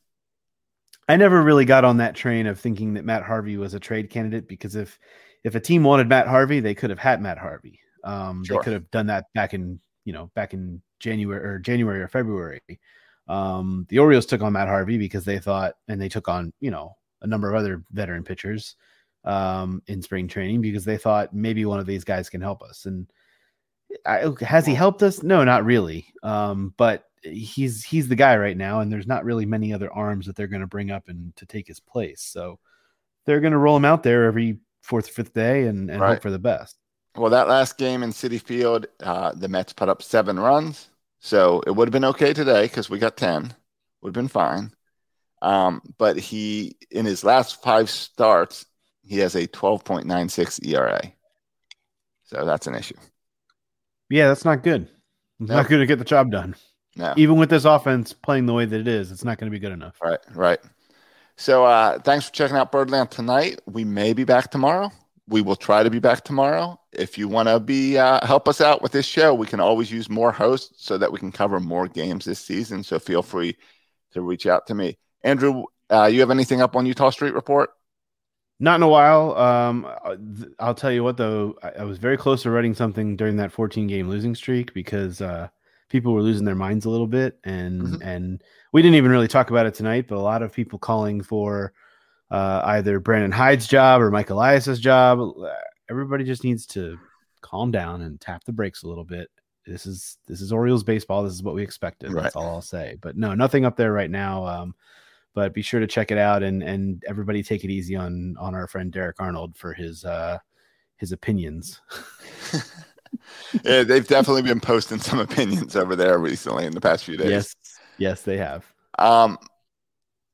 I 1.08 1.14
never 1.16 1.40
really 1.40 1.64
got 1.64 1.84
on 1.84 1.98
that 1.98 2.16
train 2.16 2.48
of 2.48 2.58
thinking 2.58 2.94
that 2.94 3.04
Matt 3.04 3.22
Harvey 3.22 3.56
was 3.56 3.74
a 3.74 3.80
trade 3.80 4.10
candidate 4.10 4.48
because 4.48 4.74
if 4.74 4.98
if 5.44 5.54
a 5.54 5.60
team 5.60 5.84
wanted 5.84 6.08
Matt 6.08 6.26
Harvey, 6.26 6.58
they 6.58 6.74
could 6.74 6.90
have 6.90 6.98
had 6.98 7.22
Matt 7.22 7.38
Harvey. 7.38 7.78
Um, 8.02 8.44
sure. 8.44 8.58
They 8.58 8.64
could 8.64 8.72
have 8.72 8.90
done 8.90 9.06
that 9.06 9.26
back 9.32 9.54
in 9.54 9.78
you 10.04 10.12
know 10.12 10.30
back 10.34 10.52
in 10.52 10.82
January 10.98 11.44
or 11.44 11.60
January 11.60 12.00
or 12.00 12.08
February. 12.08 12.60
Um, 13.28 13.86
the 13.88 14.00
Orioles 14.00 14.26
took 14.26 14.42
on 14.42 14.54
Matt 14.54 14.68
Harvey 14.68 14.98
because 14.98 15.24
they 15.24 15.38
thought, 15.38 15.74
and 15.86 16.00
they 16.00 16.08
took 16.08 16.28
on 16.28 16.52
you 16.58 16.72
know 16.72 16.96
a 17.26 17.30
number 17.30 17.50
of 17.50 17.56
other 17.56 17.84
veteran 17.90 18.24
pitchers 18.24 18.76
um, 19.24 19.82
in 19.86 20.00
spring 20.00 20.28
training 20.28 20.62
because 20.62 20.84
they 20.84 20.96
thought 20.96 21.34
maybe 21.34 21.64
one 21.64 21.80
of 21.80 21.86
these 21.86 22.04
guys 22.04 22.30
can 22.30 22.40
help 22.40 22.62
us. 22.62 22.86
And 22.86 23.06
I, 24.06 24.32
has 24.40 24.64
he 24.64 24.74
helped 24.74 25.02
us? 25.02 25.22
No, 25.22 25.44
not 25.44 25.64
really. 25.64 26.12
Um, 26.22 26.72
but 26.76 27.04
he's 27.22 27.84
he's 27.84 28.08
the 28.08 28.16
guy 28.16 28.36
right 28.36 28.56
now, 28.56 28.80
and 28.80 28.90
there's 28.90 29.06
not 29.06 29.24
really 29.24 29.46
many 29.46 29.72
other 29.72 29.92
arms 29.92 30.26
that 30.26 30.36
they're 30.36 30.46
going 30.46 30.60
to 30.60 30.66
bring 30.66 30.90
up 30.90 31.08
and 31.08 31.34
to 31.36 31.46
take 31.46 31.66
his 31.66 31.80
place. 31.80 32.22
So 32.22 32.58
they're 33.24 33.40
going 33.40 33.52
to 33.52 33.58
roll 33.58 33.76
him 33.76 33.84
out 33.84 34.02
there 34.02 34.24
every 34.24 34.58
fourth, 34.82 35.08
fifth 35.08 35.34
day 35.34 35.66
and, 35.66 35.90
and 35.90 36.00
right. 36.00 36.14
hope 36.14 36.22
for 36.22 36.30
the 36.30 36.38
best. 36.38 36.76
Well, 37.16 37.30
that 37.30 37.48
last 37.48 37.78
game 37.78 38.02
in 38.02 38.10
Citi 38.10 38.40
Field, 38.40 38.86
uh, 39.00 39.32
the 39.34 39.48
Mets 39.48 39.72
put 39.72 39.88
up 39.88 40.02
seven 40.02 40.38
runs, 40.38 40.90
so 41.18 41.62
it 41.66 41.70
would 41.70 41.88
have 41.88 41.92
been 41.92 42.04
okay 42.04 42.32
today 42.32 42.64
because 42.64 42.90
we 42.90 42.98
got 42.98 43.16
ten. 43.16 43.54
Would 44.02 44.10
have 44.10 44.22
been 44.22 44.28
fine. 44.28 44.72
Um, 45.42 45.82
but 45.98 46.18
he, 46.18 46.76
in 46.90 47.06
his 47.06 47.24
last 47.24 47.62
five 47.62 47.90
starts, 47.90 48.66
he 49.02 49.18
has 49.18 49.34
a 49.34 49.46
12.96 49.46 50.66
ERA. 50.66 51.12
So 52.24 52.44
that's 52.44 52.66
an 52.66 52.74
issue. 52.74 52.96
Yeah, 54.08 54.28
that's 54.28 54.44
not 54.44 54.62
good. 54.62 54.88
It's 55.40 55.50
not 55.50 55.68
going 55.68 55.80
to 55.80 55.86
get 55.86 55.98
the 55.98 56.04
job 56.04 56.30
done. 56.30 56.56
No. 56.96 57.12
Even 57.16 57.36
with 57.36 57.50
this 57.50 57.64
offense 57.64 58.12
playing 58.12 58.46
the 58.46 58.54
way 58.54 58.64
that 58.64 58.80
it 58.80 58.88
is, 58.88 59.12
it's 59.12 59.24
not 59.24 59.38
going 59.38 59.50
to 59.50 59.54
be 59.54 59.60
good 59.60 59.72
enough. 59.72 59.96
Right, 60.02 60.18
right. 60.34 60.58
So 61.36 61.64
uh, 61.66 61.98
thanks 61.98 62.26
for 62.26 62.32
checking 62.32 62.56
out 62.56 62.72
Birdland 62.72 63.10
tonight. 63.10 63.60
We 63.66 63.84
may 63.84 64.14
be 64.14 64.24
back 64.24 64.50
tomorrow. 64.50 64.90
We 65.28 65.42
will 65.42 65.56
try 65.56 65.82
to 65.82 65.90
be 65.90 65.98
back 65.98 66.24
tomorrow. 66.24 66.80
If 66.92 67.18
you 67.18 67.28
want 67.28 67.48
to 67.48 67.60
be 67.60 67.98
uh, 67.98 68.24
help 68.24 68.48
us 68.48 68.60
out 68.60 68.80
with 68.80 68.92
this 68.92 69.04
show, 69.04 69.34
we 69.34 69.46
can 69.46 69.60
always 69.60 69.90
use 69.92 70.08
more 70.08 70.32
hosts 70.32 70.86
so 70.86 70.96
that 70.96 71.12
we 71.12 71.18
can 71.18 71.32
cover 71.32 71.60
more 71.60 71.88
games 71.88 72.24
this 72.24 72.38
season. 72.38 72.82
So 72.82 72.98
feel 72.98 73.22
free 73.22 73.56
to 74.12 74.22
reach 74.22 74.46
out 74.46 74.66
to 74.68 74.74
me. 74.74 74.96
Andrew, 75.26 75.64
uh, 75.90 76.06
you 76.06 76.20
have 76.20 76.30
anything 76.30 76.60
up 76.62 76.76
on 76.76 76.86
Eutaw 76.86 77.12
Street 77.12 77.34
Report? 77.34 77.70
Not 78.58 78.76
in 78.76 78.82
a 78.82 78.88
while. 78.88 79.36
Um, 79.36 79.86
I'll 80.58 80.74
tell 80.74 80.92
you 80.92 81.04
what, 81.04 81.16
though, 81.16 81.56
I, 81.62 81.80
I, 81.80 81.84
was 81.84 81.98
very 81.98 82.16
close 82.16 82.42
to 82.44 82.50
writing 82.50 82.74
something 82.74 83.16
during 83.16 83.36
that 83.36 83.52
14 83.52 83.86
game 83.86 84.08
losing 84.08 84.34
streak 84.34 84.72
because 84.72 85.20
uh, 85.20 85.48
people 85.90 86.14
were 86.14 86.22
losing 86.22 86.46
their 86.46 86.54
minds 86.54 86.86
a 86.86 86.90
little 86.90 87.06
bit, 87.06 87.38
and 87.44 87.82
mm-hmm. 87.82 88.02
and 88.02 88.42
we 88.72 88.80
didn't 88.80 88.96
even 88.96 89.10
really 89.10 89.28
talk 89.28 89.50
about 89.50 89.66
it 89.66 89.74
tonight. 89.74 90.06
But 90.08 90.16
a 90.16 90.20
lot 90.20 90.42
of 90.42 90.54
people 90.54 90.78
calling 90.78 91.22
for 91.22 91.74
uh, 92.30 92.62
either 92.64 92.98
Brandon 92.98 93.32
Hyde's 93.32 93.66
job 93.66 94.00
or 94.00 94.10
Mike 94.10 94.30
Elias's 94.30 94.80
job. 94.80 95.20
Everybody 95.90 96.24
just 96.24 96.42
needs 96.42 96.66
to 96.68 96.98
calm 97.42 97.70
down 97.70 98.00
and 98.02 98.18
tap 98.20 98.44
the 98.44 98.52
brakes 98.52 98.84
a 98.84 98.88
little 98.88 99.04
bit. 99.04 99.28
This 99.66 99.84
is 99.84 100.16
this 100.26 100.40
is 100.40 100.50
Orioles 100.52 100.84
baseball. 100.84 101.24
This 101.24 101.34
is 101.34 101.42
what 101.42 101.54
we 101.54 101.62
expected. 101.62 102.12
Right. 102.12 102.22
That's 102.22 102.36
all 102.36 102.48
I'll 102.48 102.62
say. 102.62 102.96
But 103.02 103.16
no, 103.16 103.34
nothing 103.34 103.66
up 103.66 103.76
there 103.76 103.92
right 103.92 104.10
now. 104.10 104.46
Um, 104.46 104.74
but 105.36 105.52
be 105.52 105.60
sure 105.60 105.80
to 105.80 105.86
check 105.86 106.10
it 106.10 106.18
out 106.18 106.42
and 106.42 106.62
and 106.62 107.04
everybody 107.06 107.42
take 107.42 107.62
it 107.62 107.70
easy 107.70 107.94
on 107.94 108.34
on 108.40 108.54
our 108.54 108.66
friend 108.66 108.90
Derek 108.90 109.20
Arnold 109.20 109.54
for 109.54 109.74
his 109.74 110.04
uh 110.04 110.38
his 110.96 111.12
opinions. 111.12 111.80
yeah, 113.62 113.82
they've 113.82 114.08
definitely 114.08 114.42
been 114.42 114.60
posting 114.60 114.98
some 114.98 115.20
opinions 115.20 115.76
over 115.76 115.94
there 115.94 116.18
recently 116.18 116.64
in 116.64 116.72
the 116.72 116.80
past 116.80 117.04
few 117.04 117.18
days. 117.18 117.30
Yes, 117.30 117.54
yes, 117.98 118.22
they 118.22 118.38
have. 118.38 118.64
Um, 118.98 119.36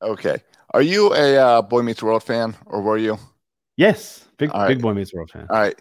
okay. 0.01 0.39
Are 0.71 0.83
you 0.83 1.13
a 1.15 1.37
uh, 1.37 1.63
Boy 1.63 1.83
Meets 1.83 2.03
World 2.03 2.23
fan, 2.23 2.57
or 2.67 2.81
were 2.81 2.97
you? 2.97 3.19
Yes, 3.77 4.25
big 4.39 4.53
big 4.69 4.81
Boy 4.81 4.95
Meets 4.95 5.13
World 5.13 5.31
fan. 5.31 5.49
All 5.51 5.59
right. 5.59 5.79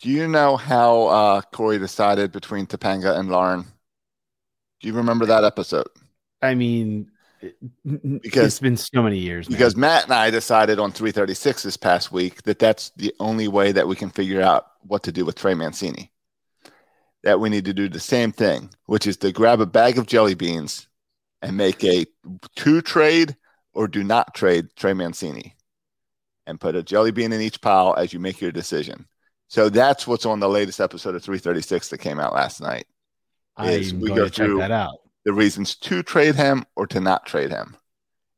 Do 0.00 0.10
you 0.10 0.26
know 0.26 0.56
how 0.56 1.04
uh, 1.04 1.40
Corey 1.52 1.78
decided 1.78 2.32
between 2.32 2.66
Topanga 2.66 3.16
and 3.16 3.30
Lauren? 3.30 3.64
Do 4.80 4.88
you 4.88 4.94
remember 4.94 5.26
that 5.26 5.44
episode? 5.44 5.86
I 6.42 6.56
mean, 6.56 7.10
because 7.84 8.46
it's 8.46 8.60
been 8.60 8.76
so 8.76 9.02
many 9.02 9.18
years. 9.18 9.48
Man. 9.48 9.56
Because 9.56 9.76
Matt 9.76 10.04
and 10.04 10.12
I 10.12 10.30
decided 10.30 10.78
on 10.78 10.92
336 10.92 11.62
this 11.62 11.76
past 11.76 12.12
week 12.12 12.42
that 12.44 12.58
that's 12.58 12.90
the 12.96 13.14
only 13.20 13.48
way 13.48 13.72
that 13.72 13.88
we 13.88 13.96
can 13.96 14.10
figure 14.10 14.40
out 14.40 14.66
what 14.82 15.02
to 15.04 15.12
do 15.12 15.24
with 15.24 15.36
Trey 15.36 15.54
Mancini. 15.54 16.12
That 17.22 17.40
we 17.40 17.48
need 17.48 17.64
to 17.64 17.74
do 17.74 17.88
the 17.88 18.00
same 18.00 18.32
thing, 18.32 18.70
which 18.86 19.06
is 19.06 19.16
to 19.18 19.32
grab 19.32 19.60
a 19.60 19.66
bag 19.66 19.98
of 19.98 20.06
jelly 20.06 20.34
beans 20.34 20.88
and 21.40 21.56
make 21.56 21.82
a 21.84 22.06
two 22.54 22.82
trade 22.82 23.36
or 23.72 23.88
do 23.88 24.04
not 24.04 24.34
trade 24.34 24.68
Trey 24.76 24.92
Mancini 24.92 25.54
and 26.46 26.60
put 26.60 26.76
a 26.76 26.82
jelly 26.82 27.10
bean 27.10 27.32
in 27.32 27.40
each 27.40 27.60
pile 27.60 27.94
as 27.96 28.12
you 28.12 28.20
make 28.20 28.40
your 28.40 28.52
decision. 28.52 29.06
So 29.48 29.68
that's 29.68 30.06
what's 30.06 30.26
on 30.26 30.40
the 30.40 30.48
latest 30.48 30.80
episode 30.80 31.14
of 31.14 31.22
336 31.22 31.88
that 31.88 31.98
came 31.98 32.20
out 32.20 32.34
last 32.34 32.60
night. 32.60 32.86
Is 33.60 33.92
I'm 33.92 34.00
we 34.00 34.08
go 34.10 34.28
through 34.28 34.58
that 34.58 34.70
out 34.70 35.03
the 35.24 35.32
reasons 35.32 35.74
to 35.76 36.02
trade 36.02 36.34
him 36.34 36.64
or 36.76 36.86
to 36.86 37.00
not 37.00 37.26
trade 37.26 37.50
him. 37.50 37.76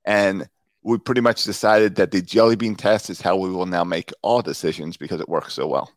And 0.04 0.48
we 0.82 0.98
pretty 0.98 1.20
much 1.20 1.44
decided 1.44 1.96
that 1.96 2.12
the 2.12 2.22
jelly 2.22 2.56
bean 2.56 2.76
test 2.76 3.10
is 3.10 3.20
how 3.20 3.36
we 3.36 3.50
will 3.50 3.66
now 3.66 3.84
make 3.84 4.12
all 4.22 4.40
decisions 4.40 4.96
because 4.96 5.20
it 5.20 5.28
works 5.28 5.54
so 5.54 5.66
well. 5.66 5.90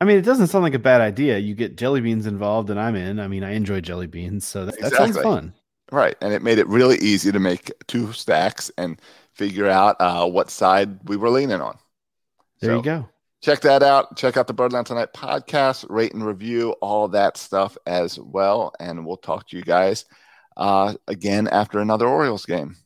I 0.00 0.04
mean, 0.04 0.18
it 0.18 0.22
doesn't 0.22 0.48
sound 0.48 0.62
like 0.62 0.74
a 0.74 0.78
bad 0.78 1.00
idea. 1.00 1.38
You 1.38 1.54
get 1.54 1.76
jelly 1.76 2.00
beans 2.00 2.26
involved, 2.26 2.70
and 2.70 2.78
I'm 2.78 2.94
in. 2.94 3.18
I 3.18 3.28
mean, 3.28 3.42
I 3.42 3.52
enjoy 3.52 3.80
jelly 3.80 4.06
beans, 4.06 4.46
so 4.46 4.66
that, 4.66 4.74
exactly. 4.74 5.06
that 5.06 5.14
sounds 5.14 5.22
fun. 5.22 5.54
Right, 5.90 6.16
and 6.20 6.32
it 6.32 6.42
made 6.42 6.58
it 6.58 6.66
really 6.68 6.98
easy 6.98 7.30
to 7.32 7.38
make 7.38 7.72
two 7.86 8.12
stacks 8.12 8.70
and 8.76 9.00
figure 9.32 9.68
out 9.68 9.96
uh, 10.00 10.26
what 10.26 10.50
side 10.50 11.08
we 11.08 11.16
were 11.16 11.30
leaning 11.30 11.60
on. 11.60 11.78
There 12.60 12.70
so, 12.70 12.76
you 12.76 12.82
go 12.82 13.08
check 13.44 13.60
that 13.60 13.82
out. 13.82 14.16
Check 14.16 14.36
out 14.36 14.46
the 14.46 14.54
Birdland 14.54 14.86
Tonight 14.86 15.12
podcast, 15.12 15.84
rate 15.90 16.14
and 16.14 16.24
review, 16.24 16.70
all 16.80 17.08
that 17.08 17.36
stuff 17.36 17.76
as 17.86 18.18
well. 18.18 18.72
And 18.80 19.04
we'll 19.04 19.18
talk 19.18 19.48
to 19.48 19.56
you 19.56 19.62
guys 19.62 20.06
uh, 20.56 20.94
again 21.06 21.46
after 21.48 21.80
another 21.80 22.08
Orioles 22.08 22.46
game. 22.46 22.76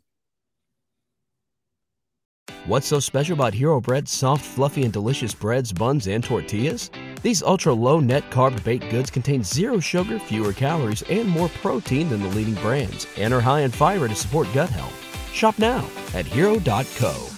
What's 2.67 2.87
so 2.87 3.01
special 3.01 3.35
about 3.35 3.55
Hero 3.55 3.81
Bread's 3.81 4.11
soft, 4.11 4.45
fluffy, 4.45 4.83
and 4.83 4.93
delicious 4.93 5.33
breads, 5.33 5.73
buns, 5.73 6.07
and 6.07 6.23
tortillas? 6.23 6.91
These 7.23 7.43
ultra 7.43 7.73
low 7.73 8.01
net 8.01 8.29
carb 8.31 8.63
baked 8.63 8.91
goods 8.91 9.11
contain 9.11 9.43
zero 9.43 9.81
sugar, 9.81 10.19
fewer 10.19 10.53
calories, 10.53 11.03
and 11.03 11.29
more 11.29 11.49
protein 11.49 12.11
than 12.11 12.23
the 12.23 12.29
leading 12.29 12.57
brands, 12.57 13.07
and 13.17 13.33
are 13.33 13.41
high 13.41 13.61
in 13.61 13.71
fiber 13.71 14.09
to 14.09 14.15
support 14.15 14.49
gut 14.53 14.69
health. 14.69 15.33
Shop 15.33 15.59
now 15.59 15.89
at 16.15 16.27
hero.co. 16.27 17.38